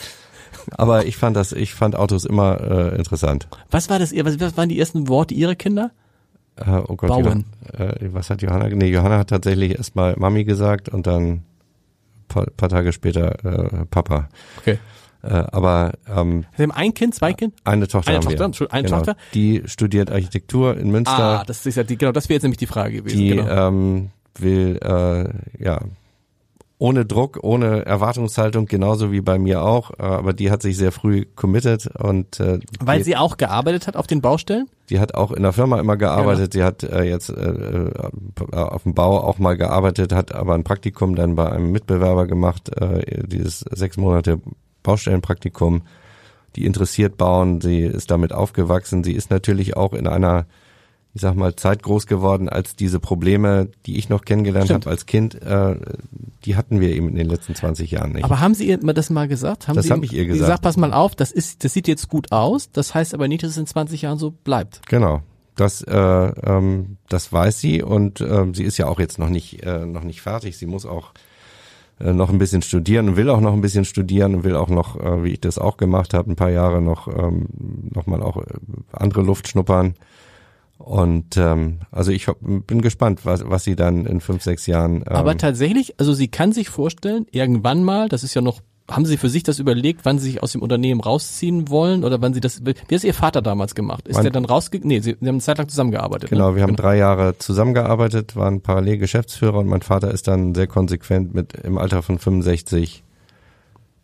aber 0.70 1.04
ich 1.04 1.18
fand 1.18 1.36
das, 1.36 1.52
ich 1.52 1.74
fand 1.74 1.94
Autos 1.94 2.24
immer 2.24 2.60
äh, 2.60 2.96
interessant. 2.96 3.46
Was 3.70 3.90
war 3.90 3.98
das? 3.98 4.14
Was, 4.14 4.40
was 4.40 4.56
waren 4.56 4.70
die 4.70 4.80
ersten 4.80 5.08
Worte 5.08 5.34
Ihrer 5.34 5.54
Kinder? 5.54 5.90
Äh, 6.56 6.70
oh 6.88 6.96
Gott, 6.96 7.10
Bauen. 7.10 7.44
Äh, 7.76 8.08
was 8.12 8.30
hat 8.30 8.40
Johanna? 8.40 8.68
Nee, 8.68 8.88
Johanna 8.88 9.18
hat 9.18 9.28
tatsächlich 9.28 9.76
erstmal 9.76 10.16
Mami 10.16 10.44
gesagt 10.44 10.88
und 10.88 11.06
dann 11.06 11.42
paar, 12.28 12.46
paar 12.56 12.68
Tage 12.68 12.92
später 12.92 13.44
äh, 13.44 13.84
Papa. 13.86 14.28
Okay. 14.58 14.78
Äh, 15.26 15.44
aber 15.52 15.92
ähm, 16.08 16.44
Sie 16.56 16.62
haben 16.62 16.72
ein 16.72 16.94
Kind, 16.94 17.14
zwei 17.14 17.32
Kind? 17.32 17.54
Eine 17.64 17.88
Tochter. 17.88 18.10
Eine 18.10 18.20
Tochter, 18.20 18.60
wir. 18.60 18.72
eine 18.72 18.84
genau. 18.84 18.98
Tochter. 18.98 19.16
Die 19.34 19.62
studiert 19.66 20.10
Architektur 20.10 20.76
in 20.76 20.90
Münster. 20.90 21.40
Ah, 21.40 21.44
das 21.44 21.66
ist 21.66 21.76
ja 21.76 21.82
die, 21.82 21.98
genau, 21.98 22.12
das 22.12 22.28
wäre 22.28 22.36
jetzt 22.36 22.42
nämlich 22.44 22.58
die 22.58 22.66
Frage 22.66 22.98
gewesen. 22.98 23.18
Die 23.18 23.30
genau. 23.30 23.68
ähm, 23.68 24.10
will 24.38 24.78
äh, 24.82 25.64
ja 25.64 25.80
ohne 26.78 27.06
Druck, 27.06 27.38
ohne 27.42 27.86
Erwartungshaltung, 27.86 28.66
genauso 28.66 29.10
wie 29.10 29.22
bei 29.22 29.38
mir 29.38 29.62
auch. 29.62 29.92
Äh, 29.98 30.02
aber 30.02 30.32
die 30.32 30.50
hat 30.50 30.62
sich 30.62 30.76
sehr 30.76 30.92
früh 30.92 31.24
committed 31.34 31.86
und 31.96 32.38
äh, 32.40 32.60
weil 32.80 32.98
die, 32.98 33.04
sie 33.04 33.16
auch 33.16 33.36
gearbeitet 33.38 33.86
hat 33.86 33.96
auf 33.96 34.06
den 34.06 34.20
Baustellen. 34.20 34.68
Die 34.90 35.00
hat 35.00 35.14
auch 35.14 35.32
in 35.32 35.42
der 35.42 35.52
Firma 35.52 35.80
immer 35.80 35.96
gearbeitet. 35.96 36.52
Genau. 36.52 36.62
Sie 36.62 36.64
hat 36.64 36.82
äh, 36.82 37.04
jetzt 37.04 37.30
äh, 37.30 37.90
auf 38.52 38.82
dem 38.82 38.94
Bau 38.94 39.18
auch 39.20 39.38
mal 39.38 39.56
gearbeitet, 39.56 40.12
hat 40.12 40.34
aber 40.34 40.54
ein 40.54 40.64
Praktikum 40.64 41.14
dann 41.14 41.34
bei 41.34 41.50
einem 41.50 41.72
Mitbewerber 41.72 42.26
gemacht, 42.26 42.68
äh, 42.76 43.26
dieses 43.26 43.60
sechs 43.60 43.96
Monate 43.96 44.40
Baustellenpraktikum. 44.86 45.82
Die 46.56 46.64
interessiert 46.64 47.18
bauen. 47.18 47.60
Sie 47.60 47.80
ist 47.80 48.10
damit 48.10 48.32
aufgewachsen. 48.32 49.04
Sie 49.04 49.12
ist 49.12 49.30
natürlich 49.30 49.76
auch 49.76 49.92
in 49.92 50.06
einer 50.06 50.46
ich 51.16 51.22
sag 51.22 51.34
mal, 51.34 51.56
Zeit 51.56 51.82
groß 51.82 52.06
geworden, 52.06 52.50
als 52.50 52.76
diese 52.76 53.00
Probleme, 53.00 53.70
die 53.86 53.96
ich 53.96 54.10
noch 54.10 54.26
kennengelernt 54.26 54.70
habe 54.70 54.90
als 54.90 55.06
Kind, 55.06 55.34
äh, 55.40 55.74
die 56.44 56.56
hatten 56.56 56.78
wir 56.78 56.90
eben 56.90 57.08
in 57.08 57.14
den 57.14 57.26
letzten 57.26 57.54
20 57.54 57.90
Jahren 57.90 58.12
nicht. 58.12 58.24
Aber 58.24 58.38
haben 58.38 58.52
Sie 58.52 58.68
ihr 58.68 58.76
das 58.76 59.08
mal 59.08 59.26
gesagt? 59.26 59.66
Haben 59.66 59.76
das 59.76 59.90
habe 59.90 60.04
ich 60.04 60.12
ihr 60.12 60.26
gesagt. 60.26 60.42
gesagt, 60.42 60.62
pass 60.62 60.76
mal 60.76 60.92
auf, 60.92 61.14
das 61.14 61.32
ist, 61.32 61.64
das 61.64 61.72
sieht 61.72 61.88
jetzt 61.88 62.10
gut 62.10 62.32
aus, 62.32 62.70
das 62.70 62.94
heißt 62.94 63.14
aber 63.14 63.28
nicht, 63.28 63.42
dass 63.42 63.52
es 63.52 63.56
in 63.56 63.66
20 63.66 64.02
Jahren 64.02 64.18
so 64.18 64.30
bleibt. 64.30 64.86
Genau. 64.88 65.22
Das, 65.54 65.80
äh, 65.80 65.96
ähm, 65.96 66.98
das 67.08 67.32
weiß 67.32 67.60
sie 67.60 67.82
und 67.82 68.20
ähm, 68.20 68.52
sie 68.52 68.64
ist 68.64 68.76
ja 68.76 68.86
auch 68.86 69.00
jetzt 69.00 69.18
noch 69.18 69.30
nicht, 69.30 69.62
äh, 69.62 69.86
noch 69.86 70.04
nicht 70.04 70.20
fertig. 70.20 70.58
Sie 70.58 70.66
muss 70.66 70.84
auch 70.84 71.12
noch 71.98 72.30
ein 72.30 72.38
bisschen 72.38 72.62
studieren 72.62 73.08
und 73.08 73.16
will 73.16 73.30
auch 73.30 73.40
noch 73.40 73.54
ein 73.54 73.60
bisschen 73.60 73.84
studieren 73.84 74.34
und 74.34 74.44
will 74.44 74.54
auch 74.54 74.68
noch, 74.68 75.00
äh, 75.00 75.24
wie 75.24 75.32
ich 75.32 75.40
das 75.40 75.58
auch 75.58 75.76
gemacht 75.76 76.12
habe, 76.12 76.30
ein 76.30 76.36
paar 76.36 76.50
Jahre 76.50 76.82
noch, 76.82 77.08
ähm, 77.08 77.46
noch 77.94 78.06
mal 78.06 78.22
auch 78.22 78.36
äh, 78.36 78.42
andere 78.92 79.22
Luft 79.22 79.48
schnuppern. 79.48 79.94
Und 80.78 81.38
ähm, 81.38 81.78
also 81.90 82.12
ich 82.12 82.28
hab, 82.28 82.36
bin 82.40 82.82
gespannt, 82.82 83.24
was, 83.24 83.48
was 83.48 83.64
sie 83.64 83.76
dann 83.76 84.04
in 84.04 84.20
fünf, 84.20 84.42
sechs 84.42 84.66
Jahren. 84.66 84.96
Ähm, 84.96 85.16
Aber 85.16 85.38
tatsächlich, 85.38 85.98
also 85.98 86.12
sie 86.12 86.28
kann 86.28 86.52
sich 86.52 86.68
vorstellen, 86.68 87.26
irgendwann 87.30 87.82
mal, 87.82 88.10
das 88.10 88.24
ist 88.24 88.34
ja 88.34 88.42
noch, 88.42 88.60
haben 88.88 89.04
Sie 89.04 89.16
für 89.16 89.28
sich 89.28 89.42
das 89.42 89.58
überlegt, 89.58 90.04
wann 90.04 90.18
Sie 90.18 90.26
sich 90.30 90.42
aus 90.42 90.52
dem 90.52 90.62
Unternehmen 90.62 91.00
rausziehen 91.00 91.68
wollen 91.68 92.04
oder 92.04 92.20
wann 92.22 92.34
Sie 92.34 92.40
das, 92.40 92.64
wie 92.64 92.74
hat 92.94 93.04
Ihr 93.04 93.14
Vater 93.14 93.42
damals 93.42 93.74
gemacht? 93.74 94.06
Ist 94.06 94.14
Mein- 94.14 94.24
der 94.24 94.32
dann 94.32 94.44
rausgegangen? 94.44 94.88
Nee, 94.88 95.00
Sie, 95.00 95.16
Sie 95.20 95.26
haben 95.26 95.34
eine 95.36 95.40
Zeit 95.40 95.58
lang 95.58 95.68
zusammengearbeitet. 95.68 96.30
Genau, 96.30 96.50
ne? 96.50 96.56
wir 96.56 96.62
haben 96.62 96.76
drei 96.76 96.96
Jahre 96.96 97.36
zusammengearbeitet, 97.38 98.36
waren 98.36 98.60
parallel 98.60 98.98
Geschäftsführer 98.98 99.58
und 99.58 99.66
mein 99.66 99.82
Vater 99.82 100.12
ist 100.12 100.28
dann 100.28 100.54
sehr 100.54 100.66
konsequent 100.68 101.34
mit 101.34 101.54
im 101.54 101.78
Alter 101.78 102.02
von 102.02 102.18
65 102.18 103.02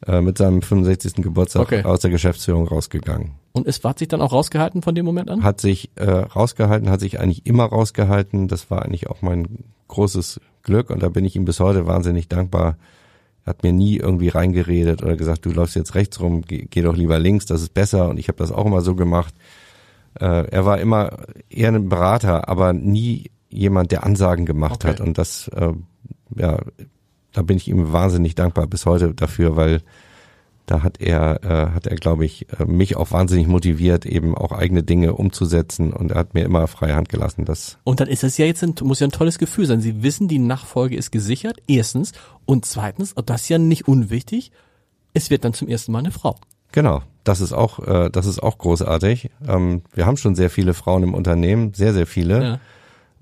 äh, 0.06 0.20
mit 0.20 0.36
seinem 0.38 0.62
65. 0.62 1.22
Geburtstag 1.22 1.62
Okay. 1.62 1.84
aus 1.84 2.00
der 2.00 2.10
Geschäftsführung 2.10 2.66
rausgegangen. 2.66 3.32
Und 3.52 3.68
es 3.68 3.84
hat 3.84 4.00
sich 4.00 4.08
dann 4.08 4.20
auch 4.20 4.32
rausgehalten 4.32 4.82
von 4.82 4.94
dem 4.96 5.04
Moment 5.04 5.30
an? 5.30 5.44
Hat 5.44 5.60
sich 5.60 5.90
äh, 5.94 6.10
rausgehalten, 6.10 6.90
hat 6.90 6.98
sich 7.00 7.20
eigentlich 7.20 7.46
immer 7.46 7.66
rausgehalten. 7.66 8.48
Das 8.48 8.68
war 8.70 8.82
eigentlich 8.82 9.08
auch 9.08 9.22
mein 9.22 9.58
großes 9.88 10.40
Glück 10.64 10.90
und 10.90 11.02
da 11.04 11.08
bin 11.08 11.24
ich 11.24 11.36
ihm 11.36 11.44
bis 11.44 11.60
heute 11.60 11.86
wahnsinnig 11.86 12.26
dankbar. 12.28 12.76
Er 13.44 13.50
hat 13.50 13.62
mir 13.62 13.72
nie 13.72 13.96
irgendwie 13.96 14.28
reingeredet 14.28 15.02
oder 15.02 15.16
gesagt, 15.16 15.44
du 15.44 15.50
läufst 15.50 15.74
jetzt 15.74 15.94
rechts 15.94 16.20
rum, 16.20 16.42
geh, 16.42 16.66
geh 16.70 16.82
doch 16.82 16.96
lieber 16.96 17.18
links, 17.18 17.46
das 17.46 17.62
ist 17.62 17.74
besser 17.74 18.08
und 18.08 18.18
ich 18.18 18.28
habe 18.28 18.38
das 18.38 18.52
auch 18.52 18.66
immer 18.66 18.82
so 18.82 18.94
gemacht. 18.94 19.34
Äh, 20.20 20.46
er 20.48 20.64
war 20.64 20.78
immer 20.80 21.18
eher 21.50 21.68
ein 21.70 21.88
Berater, 21.88 22.48
aber 22.48 22.72
nie 22.72 23.30
jemand, 23.48 23.90
der 23.90 24.04
Ansagen 24.04 24.46
gemacht 24.46 24.84
Okay. 24.84 24.88
hat 24.88 25.00
und 25.00 25.18
das, 25.18 25.48
äh, 25.48 25.72
ja, 26.36 26.58
da 27.32 27.42
bin 27.42 27.56
ich 27.56 27.68
ihm 27.68 27.92
wahnsinnig 27.92 28.34
dankbar 28.34 28.66
bis 28.66 28.86
heute 28.86 29.14
dafür, 29.14 29.56
weil 29.56 29.82
da 30.66 30.82
hat 30.82 31.00
er, 31.00 31.42
äh, 31.44 31.70
hat 31.74 31.86
er, 31.86 31.96
glaube 31.96 32.24
ich, 32.24 32.46
äh, 32.58 32.64
mich 32.64 32.96
auch 32.96 33.10
wahnsinnig 33.10 33.46
motiviert, 33.46 34.06
eben 34.06 34.36
auch 34.36 34.52
eigene 34.52 34.82
Dinge 34.82 35.14
umzusetzen 35.14 35.92
und 35.92 36.12
er 36.12 36.18
hat 36.18 36.34
mir 36.34 36.44
immer 36.44 36.66
freie 36.68 36.94
Hand 36.94 37.08
gelassen. 37.08 37.44
Das 37.44 37.78
Und 37.84 38.00
dann 38.00 38.08
ist 38.08 38.24
es 38.24 38.38
ja 38.38 38.46
jetzt 38.46 38.62
ein, 38.62 38.74
muss 38.82 39.00
ja 39.00 39.06
ein 39.06 39.12
tolles 39.12 39.38
Gefühl 39.38 39.66
sein. 39.66 39.80
Sie 39.80 40.02
wissen, 40.02 40.28
die 40.28 40.38
Nachfolge 40.38 40.96
ist 40.96 41.10
gesichert. 41.10 41.58
Erstens. 41.66 42.12
Und 42.44 42.64
zweitens, 42.64 43.12
und 43.12 43.28
das 43.28 43.42
ist 43.42 43.48
ja 43.48 43.58
nicht 43.58 43.88
unwichtig, 43.88 44.52
es 45.14 45.30
wird 45.30 45.44
dann 45.44 45.52
zum 45.52 45.68
ersten 45.68 45.92
Mal 45.92 46.00
eine 46.00 46.10
Frau. 46.10 46.36
Genau, 46.72 47.02
das 47.24 47.40
ist 47.40 47.52
auch, 47.52 47.78
äh, 47.80 48.10
das 48.10 48.26
ist 48.26 48.42
auch 48.42 48.58
großartig. 48.58 49.30
Ähm, 49.46 49.82
wir 49.92 50.06
haben 50.06 50.16
schon 50.16 50.34
sehr 50.34 50.48
viele 50.48 50.74
Frauen 50.74 51.02
im 51.02 51.14
Unternehmen, 51.14 51.74
sehr, 51.74 51.92
sehr 51.92 52.06
viele. 52.06 52.42
Ja. 52.42 52.60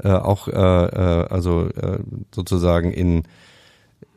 Äh, 0.02 0.18
auch 0.18 0.48
äh, 0.48 0.52
äh, 0.52 1.26
also 1.28 1.68
äh, 1.68 1.98
sozusagen 2.34 2.92
in 2.92 3.24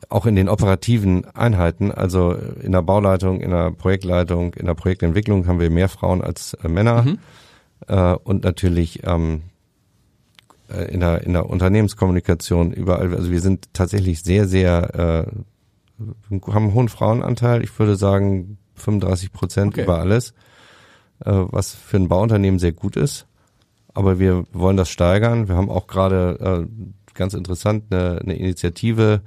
auch 0.09 0.25
in 0.25 0.35
den 0.35 0.49
operativen 0.49 1.25
Einheiten, 1.33 1.91
also 1.91 2.33
in 2.61 2.71
der 2.71 2.81
Bauleitung, 2.81 3.41
in 3.41 3.49
der 3.51 3.71
Projektleitung, 3.71 4.53
in 4.53 4.65
der 4.65 4.75
Projektentwicklung 4.75 5.47
haben 5.47 5.59
wir 5.59 5.69
mehr 5.69 5.89
Frauen 5.89 6.21
als 6.21 6.53
äh, 6.55 6.67
Männer 6.67 7.03
Mhm. 7.03 7.19
äh, 7.87 8.13
und 8.23 8.43
natürlich 8.43 9.01
ähm, 9.05 9.41
äh, 10.69 10.93
in 10.93 10.99
der 10.99 11.23
in 11.23 11.33
der 11.33 11.49
Unternehmenskommunikation 11.49 12.71
überall. 12.73 13.13
Also 13.15 13.31
wir 13.31 13.41
sind 13.41 13.73
tatsächlich 13.73 14.21
sehr 14.23 14.47
sehr 14.47 15.27
äh, 15.29 15.31
haben 16.47 16.63
einen 16.65 16.73
hohen 16.73 16.89
Frauenanteil. 16.89 17.63
Ich 17.63 17.77
würde 17.79 17.95
sagen 17.95 18.57
35 18.75 19.31
Prozent 19.31 19.73
Okay. 19.73 19.83
über 19.83 19.99
alles, 19.99 20.31
äh, 21.25 21.31
was 21.31 21.73
für 21.73 21.97
ein 21.97 22.07
Bauunternehmen 22.07 22.59
sehr 22.59 22.71
gut 22.71 22.95
ist. 22.95 23.25
Aber 23.93 24.19
wir 24.19 24.45
wollen 24.51 24.77
das 24.77 24.89
steigern. 24.89 25.47
Wir 25.47 25.55
haben 25.55 25.69
auch 25.69 25.87
gerade 25.87 26.67
äh, 26.67 27.13
ganz 27.13 27.35
interessant 27.35 27.85
eine, 27.91 28.19
eine 28.21 28.35
Initiative 28.35 29.21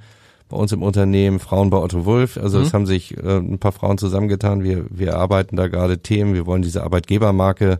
bei 0.49 0.57
uns 0.57 0.71
im 0.71 0.81
Unternehmen 0.81 1.39
Frauen 1.39 1.69
bei 1.69 1.77
Otto 1.77 2.05
Wulf. 2.05 2.37
Also 2.37 2.59
Mhm. 2.59 2.63
es 2.63 2.73
haben 2.73 2.85
sich 2.85 3.17
äh, 3.17 3.37
ein 3.37 3.59
paar 3.59 3.71
Frauen 3.73 3.97
zusammengetan. 3.97 4.63
Wir 4.63 4.85
wir 4.89 5.17
arbeiten 5.17 5.55
da 5.55 5.67
gerade 5.67 5.99
Themen. 5.99 6.33
Wir 6.33 6.45
wollen 6.45 6.61
diese 6.61 6.83
Arbeitgebermarke 6.83 7.79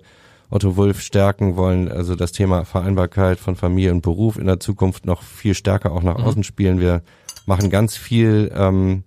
Otto 0.50 0.78
Wulf 0.78 1.02
stärken, 1.02 1.56
wollen 1.58 1.90
also 1.92 2.16
das 2.16 2.32
Thema 2.32 2.64
Vereinbarkeit 2.66 3.38
von 3.40 3.56
Familie 3.56 3.92
und 3.92 4.02
Beruf 4.02 4.38
in 4.38 4.48
der 4.48 4.60
Zukunft 4.60 5.06
noch 5.06 5.22
viel 5.24 5.54
stärker 5.54 5.92
auch 5.92 6.04
nach 6.04 6.18
Mhm. 6.18 6.24
außen 6.24 6.44
spielen. 6.44 6.80
Wir 6.80 7.02
machen 7.46 7.70
ganz 7.70 7.96
viel 7.98 8.52
ähm, 8.56 9.04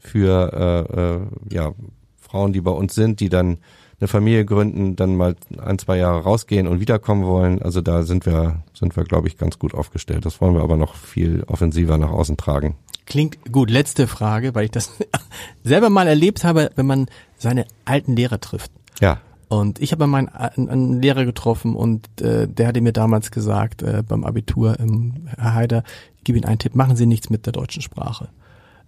für 0.00 0.52
äh, 0.92 1.00
äh, 1.00 1.20
ja, 1.54 1.72
Frauen, 2.20 2.52
die 2.52 2.60
bei 2.60 2.70
uns 2.72 2.94
sind, 2.94 3.20
die 3.20 3.28
dann 3.28 3.58
eine 4.00 4.08
Familie 4.08 4.44
gründen, 4.44 4.96
dann 4.96 5.16
mal 5.16 5.36
ein, 5.58 5.78
zwei 5.78 5.96
Jahre 5.98 6.22
rausgehen 6.22 6.66
und 6.66 6.80
wiederkommen 6.80 7.24
wollen. 7.24 7.62
Also 7.62 7.80
da 7.80 8.02
sind 8.02 8.26
wir, 8.26 8.62
sind 8.72 8.96
wir, 8.96 9.04
glaube 9.04 9.28
ich, 9.28 9.38
ganz 9.38 9.58
gut 9.58 9.74
aufgestellt. 9.74 10.24
Das 10.24 10.40
wollen 10.40 10.54
wir 10.54 10.62
aber 10.62 10.76
noch 10.76 10.94
viel 10.94 11.44
offensiver 11.46 11.98
nach 11.98 12.10
außen 12.10 12.36
tragen. 12.36 12.76
Klingt 13.06 13.52
gut. 13.52 13.70
Letzte 13.70 14.06
Frage, 14.06 14.54
weil 14.54 14.66
ich 14.66 14.70
das 14.70 14.92
selber 15.64 15.90
mal 15.90 16.06
erlebt 16.06 16.44
habe, 16.44 16.70
wenn 16.76 16.86
man 16.86 17.06
seine 17.36 17.66
alten 17.84 18.16
Lehrer 18.16 18.40
trifft. 18.40 18.70
Ja, 19.00 19.20
Und 19.48 19.80
ich 19.80 19.92
habe 19.92 20.06
meinen 20.06 20.28
einen, 20.28 21.02
Lehrer 21.02 21.24
getroffen 21.24 21.76
und 21.76 22.20
äh, 22.20 22.48
der 22.48 22.68
hatte 22.68 22.80
mir 22.80 22.92
damals 22.92 23.30
gesagt 23.30 23.82
äh, 23.82 24.02
beim 24.06 24.24
Abitur, 24.24 24.78
ähm, 24.80 25.28
Herr 25.36 25.54
Haider, 25.54 25.82
ich 26.16 26.24
gebe 26.24 26.38
Ihnen 26.38 26.46
einen 26.46 26.58
Tipp, 26.58 26.74
machen 26.74 26.96
Sie 26.96 27.06
nichts 27.06 27.28
mit 27.28 27.44
der 27.46 27.52
deutschen 27.52 27.82
Sprache. 27.82 28.28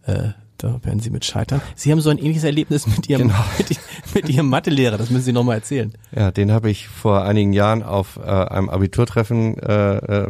Äh, 0.03 0.31
da 0.59 0.81
werden 0.85 1.01
Sie 1.01 1.11
mit 1.11 1.25
scheitern. 1.25 1.61
Sie 1.75 1.93
haben 1.93 2.01
so 2.01 2.11
ein 2.11 2.19
ähnliches 2.19 2.45
Erlebnis 2.45 2.87
mit 2.87 3.09
Ihrem, 3.09 3.29
Genau. 3.29 3.35
mit, 3.59 3.79
mit 4.15 4.29
Ihrem 4.29 4.49
Mathelehrer, 4.49 4.97
das 4.99 5.11
müssen 5.11 5.25
Sie 5.25 5.33
nochmal 5.33 5.57
erzählen. 5.57 5.93
Ja, 6.15 6.31
den 6.31 6.51
habe 6.53 6.71
ich 6.71 6.89
vor 6.89 7.23
einigen 7.25 7.53
Jahren 7.53 7.83
auf 7.83 8.19
äh, 8.19 8.23
einem 8.23 8.69
Abiturtreffen, 8.71 9.59
äh, 9.59 9.97
äh, 9.97 10.29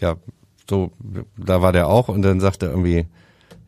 ja, 0.00 0.16
so, 0.68 0.92
da 1.36 1.62
war 1.62 1.72
der 1.72 1.88
auch 1.88 2.08
und 2.08 2.22
dann 2.22 2.40
sagte 2.40 2.66
er 2.66 2.72
irgendwie, 2.72 3.06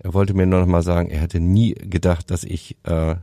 er 0.00 0.14
wollte 0.14 0.34
mir 0.34 0.46
nur 0.46 0.60
noch 0.60 0.66
mal 0.66 0.82
sagen, 0.82 1.10
er 1.10 1.20
hätte 1.20 1.40
nie 1.40 1.74
gedacht, 1.74 2.30
dass 2.30 2.44
ich 2.44 2.76
äh, 2.84 3.16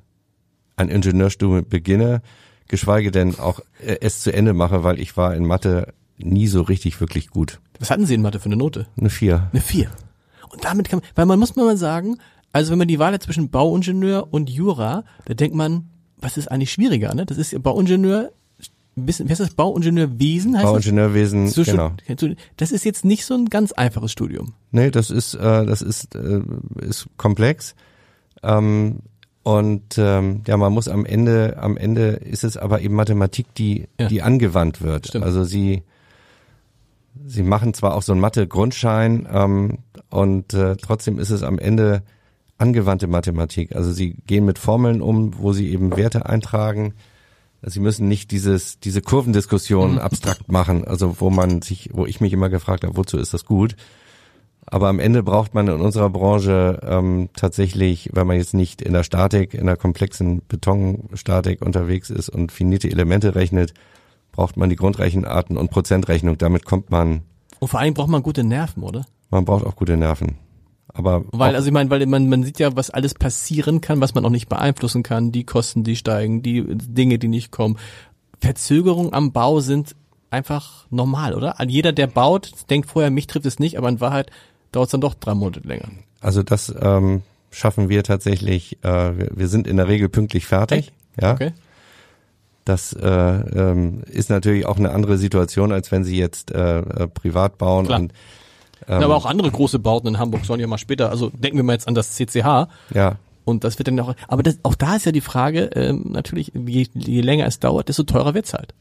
ein 0.76 0.90
Ingenieurstudium 0.90 1.68
beginne, 1.68 2.22
geschweige 2.68 3.12
denn 3.12 3.38
auch 3.40 3.60
äh, 3.84 3.98
es 4.02 4.22
zu 4.22 4.34
Ende 4.34 4.54
mache, 4.54 4.84
weil 4.84 5.00
ich 5.00 5.18
war 5.18 5.36
in 5.36 5.46
Mathe 5.46 5.94
nie 6.18 6.48
so 6.48 6.62
richtig 6.62 7.00
wirklich 7.00 7.30
gut. 7.30 7.60
Was 7.80 7.92
hatten 7.92 8.06
Sie 8.06 8.16
in 8.16 8.22
Mathe 8.22 8.40
für 8.40 8.46
eine 8.48 8.58
Note? 8.58 8.88
Eine 8.98 9.10
Vier. 9.10 9.50
Eine 9.52 9.62
vier. 9.62 9.90
Und 10.50 10.64
damit 10.66 10.90
kann 10.90 11.00
man, 11.00 11.10
weil 11.16 11.26
man 11.28 11.40
muss 11.40 11.56
mal 11.56 11.78
sagen, 11.78 12.18
also 12.58 12.72
wenn 12.72 12.80
man 12.80 12.88
die 12.88 12.98
Wahl 12.98 13.14
hat 13.14 13.22
zwischen 13.22 13.50
Bauingenieur 13.50 14.34
und 14.34 14.50
Jura, 14.50 15.04
da 15.26 15.34
denkt 15.36 15.56
man, 15.56 15.90
was 16.18 16.38
ist 16.38 16.48
eigentlich 16.48 16.72
schwieriger, 16.72 17.14
ne? 17.14 17.24
Das 17.24 17.38
ist 17.38 17.52
ja 17.52 17.60
Bauingenieur, 17.60 18.32
wie 18.96 19.12
heißt 19.12 19.40
das? 19.40 19.52
Bauingenieurwesen 19.54 20.58
heißt 20.58 20.66
Bauingenieurwesen, 20.66 21.54
das? 21.54 21.66
Genau. 21.68 21.92
Das 22.58 22.72
ist 22.72 22.84
jetzt 22.84 23.06
nicht 23.06 23.26
so 23.26 23.36
ein 23.36 23.46
ganz 23.46 23.74
einfaches 23.74 24.12
Studium. 24.12 24.54
Nee, 24.72 24.90
das 24.90 25.12
ist, 25.12 25.36
äh, 25.36 25.68
das 25.68 25.84
ist, 25.84 26.16
äh, 26.16 26.42
ist 26.82 27.06
komplex. 27.16 27.76
Ähm, 28.42 29.02
und 29.44 30.00
ähm, 30.00 30.42
ja, 30.48 30.58
man 30.58 30.74
muss 30.74 30.88
am 30.88 31.06
Ende, 31.06 31.58
am 31.60 31.78
Ende 31.78 32.08
ist 32.08 32.44
es 32.44 32.58
aber 32.58 32.82
eben 32.82 32.96
Mathematik, 32.96 33.54
die, 33.54 33.88
Ja. 34.00 34.08
die 34.08 34.24
angewandt 34.24 34.82
wird. 34.82 35.10
Stimmt. 35.10 35.26
Also 35.26 35.44
sie, 35.44 35.84
sie 37.24 37.44
machen 37.44 37.76
zwar 37.76 37.94
auch 37.94 38.02
so 38.02 38.14
einen 38.14 38.22
Mathe-Grundschein 38.22 39.28
ähm, 39.32 39.78
und 40.10 40.56
äh, 40.56 40.76
trotzdem 40.76 41.20
ist 41.20 41.30
es 41.30 41.44
am 41.44 41.60
Ende 41.60 42.02
angewandte 42.58 43.08
Mathematik. 43.08 43.76
Also 43.76 43.92
sie 43.92 44.16
gehen 44.26 44.46
mit 44.46 44.60
Formeln 44.60 45.02
um, 45.02 45.38
wo 45.38 45.54
sie 45.54 45.70
eben 45.72 45.96
Werte 45.96 46.26
eintragen. 46.26 46.94
Sie 47.62 47.80
müssen 47.80 48.08
nicht 48.08 48.32
dieses, 48.32 48.80
diese 48.80 49.02
Kurvendiskussion 49.02 50.00
abstrakt 50.00 50.52
machen, 50.52 50.86
also 50.86 51.20
wo 51.20 51.30
man 51.30 51.62
sich, 51.62 51.90
wo 51.94 52.06
ich 52.06 52.22
mich 52.22 52.34
immer 52.34 52.50
gefragt 52.50 52.84
habe, 52.84 52.98
wozu 52.98 53.18
ist 53.18 53.34
das 53.34 53.46
gut? 53.46 53.76
Aber 54.70 54.90
am 54.90 55.00
Ende 55.00 55.24
braucht 55.24 55.54
man 55.54 55.68
in 55.68 55.80
unserer 55.80 56.10
Branche 56.10 56.82
ähm, 56.84 57.30
tatsächlich, 57.36 58.10
wenn 58.14 58.28
man 58.28 58.36
jetzt 58.36 58.54
nicht 58.54 58.82
in 58.82 58.94
der 58.94 59.04
Statik, 59.04 59.54
in 59.54 59.66
der 59.66 59.78
komplexen 59.78 60.42
Betonstatik 60.48 61.62
unterwegs 61.62 62.10
ist 62.10 62.28
und 62.30 62.52
finite 62.52 62.90
Elemente 62.92 63.34
rechnet, 63.34 63.74
braucht 64.34 64.58
man 64.58 64.70
die 64.70 64.76
Grundrechenarten 64.76 65.58
und 65.58 65.72
Prozentrechnung. 65.72 66.38
Damit 66.38 66.66
kommt 66.66 66.92
man, 66.92 67.22
Und 67.60 67.70
vor 67.70 67.80
allem 67.80 67.94
braucht 67.94 68.10
man 68.10 68.22
gute 68.22 68.44
Nerven, 68.44 68.84
oder? 68.84 69.06
man 69.30 69.46
braucht 69.46 69.66
auch 69.66 69.76
gute 69.76 69.96
Nerven. 69.98 70.36
Aber 70.94 71.26
Weil, 71.32 71.56
also 71.56 71.68
ich 71.68 71.74
meine, 71.74 71.90
weil 71.90 72.06
man, 72.06 72.30
man 72.30 72.44
sieht 72.44 72.60
ja, 72.60 72.76
was 72.76 72.90
alles 72.90 73.14
passieren 73.14 73.82
kann, 73.82 74.02
was 74.02 74.16
man 74.16 74.26
auch 74.26 74.30
nicht 74.30 74.50
beeinflussen 74.50 75.04
kann, 75.04 75.32
die 75.32 75.44
Kosten, 75.44 75.84
die 75.84 75.96
steigen, 75.96 76.42
die 76.42 76.64
Dinge, 76.68 77.20
die 77.20 77.28
nicht 77.28 77.52
kommen. 77.52 77.78
Verzögerungen 78.40 79.14
am 79.14 79.32
Bau 79.32 79.60
sind 79.60 79.96
einfach 80.30 80.86
normal, 80.90 81.34
oder? 81.34 81.56
Jeder, 81.68 81.92
der 81.92 82.08
baut, 82.08 82.52
denkt 82.70 82.90
vorher, 82.90 83.12
mich 83.12 83.28
trifft 83.28 83.46
es 83.46 83.60
nicht, 83.60 83.78
aber 83.78 83.90
in 83.90 84.02
Wahrheit 84.02 84.32
dauert 84.72 84.88
es 84.88 84.92
dann 84.92 85.02
doch 85.02 85.14
drei 85.14 85.34
Monate 85.34 85.62
länger. 85.62 85.90
also 86.22 86.44
das 86.44 86.74
ähm, 86.80 87.22
schaffen 87.52 87.90
wir 87.90 88.04
tatsächlich. 88.04 88.78
Äh, 88.84 89.18
wir, 89.18 89.30
wir 89.36 89.48
sind 89.48 89.68
in 89.68 89.78
der 89.78 89.88
Regel 89.88 90.10
pünktlich 90.10 90.46
fertig. 90.46 90.92
Ja, 91.20 91.34
Okay? 91.34 91.54
Das 92.66 92.92
äh, 92.92 93.08
ähm, 93.08 94.04
ist 94.08 94.30
natürlich 94.30 94.66
auch 94.66 94.78
eine 94.78 94.92
andere 94.92 95.18
Situation, 95.18 95.72
als 95.72 95.90
wenn 95.94 96.04
Sie 96.04 96.18
jetzt 96.18 96.52
äh, 96.52 96.80
äh, 96.80 97.08
privat 97.08 97.58
bauen 97.58 97.86
Klar. 97.86 98.02
und 98.02 98.14
Ja, 98.88 99.00
aber 99.00 99.16
auch 99.16 99.26
andere 99.26 99.52
große 99.52 99.80
Bauten 99.80 100.08
in 100.08 100.18
Hamburg 100.20 100.46
sollen 100.46 100.60
ja 100.60 100.68
mal 100.68 100.78
später, 100.78 101.10
also 101.10 101.30
denken 101.30 101.58
wir 101.58 101.64
mal 101.64 101.74
jetzt 101.74 101.88
an 101.88 101.96
das 101.96 102.16
CCH 102.16 102.68
ja, 102.94 103.16
und 103.44 103.64
das 103.64 103.78
wird 103.80 103.88
dann 103.90 104.00
auch, 104.00 104.14
aber 104.28 104.44
das, 104.44 104.60
auch 104.64 104.76
da 104.76 104.96
ist 104.96 105.06
ja 105.06 105.12
die 105.12 105.22
Frage, 105.22 105.70
ähm, 105.76 106.06
natürlich, 106.10 106.52
je, 106.56 106.88
je 106.94 107.22
länger 107.22 107.46
es 107.48 107.60
dauert, 107.60 107.90
desto 107.90 108.04
teurer 108.04 108.34
wird's 108.34 108.54
halt. 108.54 108.74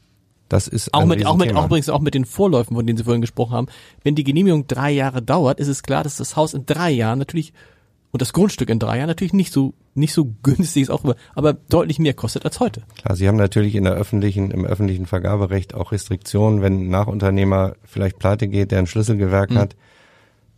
das 0.49 0.67
ist 0.69 0.93
Auch 0.93 1.05
mit, 1.05 1.25
auch 1.25 1.35
mit, 1.35 1.53
auch 1.55 1.65
übrigens 1.65 1.89
auch 1.89 1.99
mit 1.99 2.13
den 2.13 2.23
Vorläufen, 2.25 2.75
von 2.75 2.85
denen 2.85 2.97
Sie 2.97 3.03
vorhin 3.03 3.21
gesprochen 3.21 3.53
haben. 3.53 3.67
Wenn 4.03 4.15
die 4.15 4.23
Genehmigung 4.23 4.65
drei 4.67 4.91
Jahre 4.91 5.21
dauert, 5.21 5.59
ist 5.59 5.67
es 5.67 5.83
klar, 5.83 6.03
dass 6.03 6.15
das 6.17 6.35
Haus 6.37 6.53
in 6.53 6.65
drei 6.65 6.89
Jahren 6.91 7.19
natürlich 7.19 7.51
und 8.11 8.21
das 8.21 8.31
Grundstück 8.31 8.69
in 8.69 8.79
drei 8.79 8.97
Jahren 8.99 9.07
natürlich 9.07 9.33
nicht 9.33 9.51
so 9.51 9.73
nicht 9.93 10.13
so 10.13 10.25
günstig 10.43 10.83
ist 10.83 10.89
auch, 10.89 11.03
immer, 11.03 11.15
aber 11.35 11.51
deutlich 11.53 11.99
mehr 11.99 12.13
kostet 12.13 12.45
als 12.45 12.59
heute. 12.61 12.83
Klar, 12.97 13.15
Sie 13.17 13.27
haben 13.27 13.35
natürlich 13.35 13.75
in 13.75 13.83
der 13.83 13.93
öffentlichen, 13.93 14.51
im 14.51 14.63
öffentlichen 14.63 15.05
Vergaberecht 15.05 15.73
auch 15.73 15.91
Restriktionen, 15.91 16.61
wenn 16.61 16.83
ein 16.85 16.89
Nachunternehmer 16.89 17.75
vielleicht 17.83 18.19
pleite 18.19 18.47
geht, 18.47 18.71
der 18.71 18.79
ein 18.79 18.87
Schlüsselgewerk 18.87 19.49
Mhm. 19.51 19.57
hat, 19.57 19.75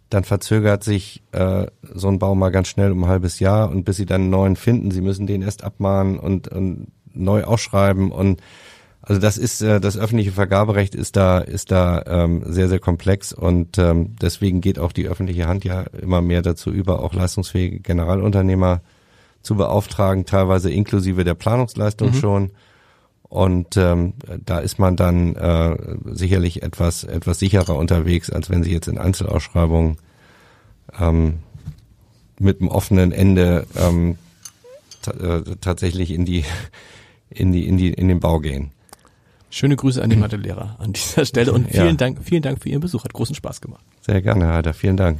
dann 0.10 0.24
verzögert 0.24 0.84
sich 0.84 1.24
äh, 1.32 1.68
so 1.82 2.08
ein 2.08 2.20
Bau 2.20 2.36
mal 2.36 2.50
ganz 2.50 2.68
schnell 2.68 2.92
um 2.92 3.04
ein 3.04 3.10
halbes 3.10 3.40
Jahr 3.40 3.70
und 3.70 3.84
bis 3.84 3.98
Sie 3.98 4.06
dann 4.06 4.22
einen 4.22 4.30
neuen 4.30 4.56
finden, 4.56 4.92
Sie 4.92 5.02
müssen 5.02 5.28
den 5.28 5.42
erst 5.42 5.64
abmahnen 5.64 6.20
und, 6.20 6.48
und 6.48 6.88
neu 7.14 7.44
ausschreiben 7.44 8.12
und 8.12 8.42
also 9.02 9.20
das 9.20 9.38
ist 9.38 9.62
äh, 9.62 9.80
das 9.80 9.98
öffentliche 9.98 10.32
Vergaberecht 10.32 10.94
ist 10.94 11.16
da 11.16 11.40
ist 11.40 11.72
da 11.72 12.04
ähm, 12.06 12.44
sehr 12.46 12.68
sehr 12.68 12.80
komplex 12.80 13.34
und 13.34 13.78
ähm, 13.78 14.16
deswegen 14.22 14.62
geht 14.62 14.78
auch 14.78 14.92
die 14.92 15.08
öffentliche 15.08 15.48
Hand 15.48 15.64
ja 15.64 15.82
immer 16.02 16.22
mehr 16.22 16.42
dazu 16.42 16.70
über, 16.72 17.02
auch 17.02 17.14
leistungsfähige 17.14 17.80
Generalunternehmer 17.80 18.82
zu 19.42 19.56
beauftragen, 19.56 20.26
teilweise 20.26 20.70
inklusive 20.70 21.24
der 21.24 21.34
Planungsleistung 21.34 22.14
schon. 22.14 22.52
Und 23.30 23.78
ähm, 23.78 24.14
da 24.44 24.58
ist 24.60 24.80
man 24.80 24.96
dann 24.96 25.36
äh, 25.36 25.78
sicherlich 26.06 26.64
etwas 26.64 27.04
etwas 27.04 27.38
sicherer 27.38 27.76
unterwegs, 27.76 28.32
als 28.32 28.50
wenn 28.50 28.64
Sie 28.64 28.72
jetzt 28.72 28.88
in 28.88 28.98
Einzelausschreibungen 28.98 29.98
ähm, 31.00 31.40
mit 32.40 32.60
einem 32.60 32.70
offenen 32.70 33.12
Ende 33.12 33.68
ähm, 33.76 34.18
äh, 35.06 35.42
tatsächlich 35.62 36.10
in 36.12 36.26
die 36.26 36.44
in 37.30 37.52
die 37.52 37.68
in 37.68 37.78
die 37.78 37.94
in 37.94 38.08
den 38.08 38.20
Bau 38.20 38.40
gehen. 38.40 38.72
Schöne 39.52 39.76
Grüße 39.76 40.02
an 40.02 40.10
die 40.10 40.16
Mathelehrer 40.16 40.76
an 40.80 40.94
dieser 40.94 41.26
Stelle 41.26 41.52
und 41.54 41.70
vielen 41.70 41.86
Ja. 41.88 41.94
Dank, 41.94 42.20
vielen 42.24 42.42
Dank 42.42 42.62
für 42.62 42.70
Ihren 42.70 42.82
Besuch, 42.82 43.04
hat 43.04 43.14
großen 43.14 43.36
Spaß 43.36 43.62
gemacht. 43.62 43.84
Sehr 44.02 44.22
gerne, 44.22 44.46
Herr 44.46 44.54
Heider. 44.56 44.74
Vielen 44.74 44.98
Dank. 44.98 45.20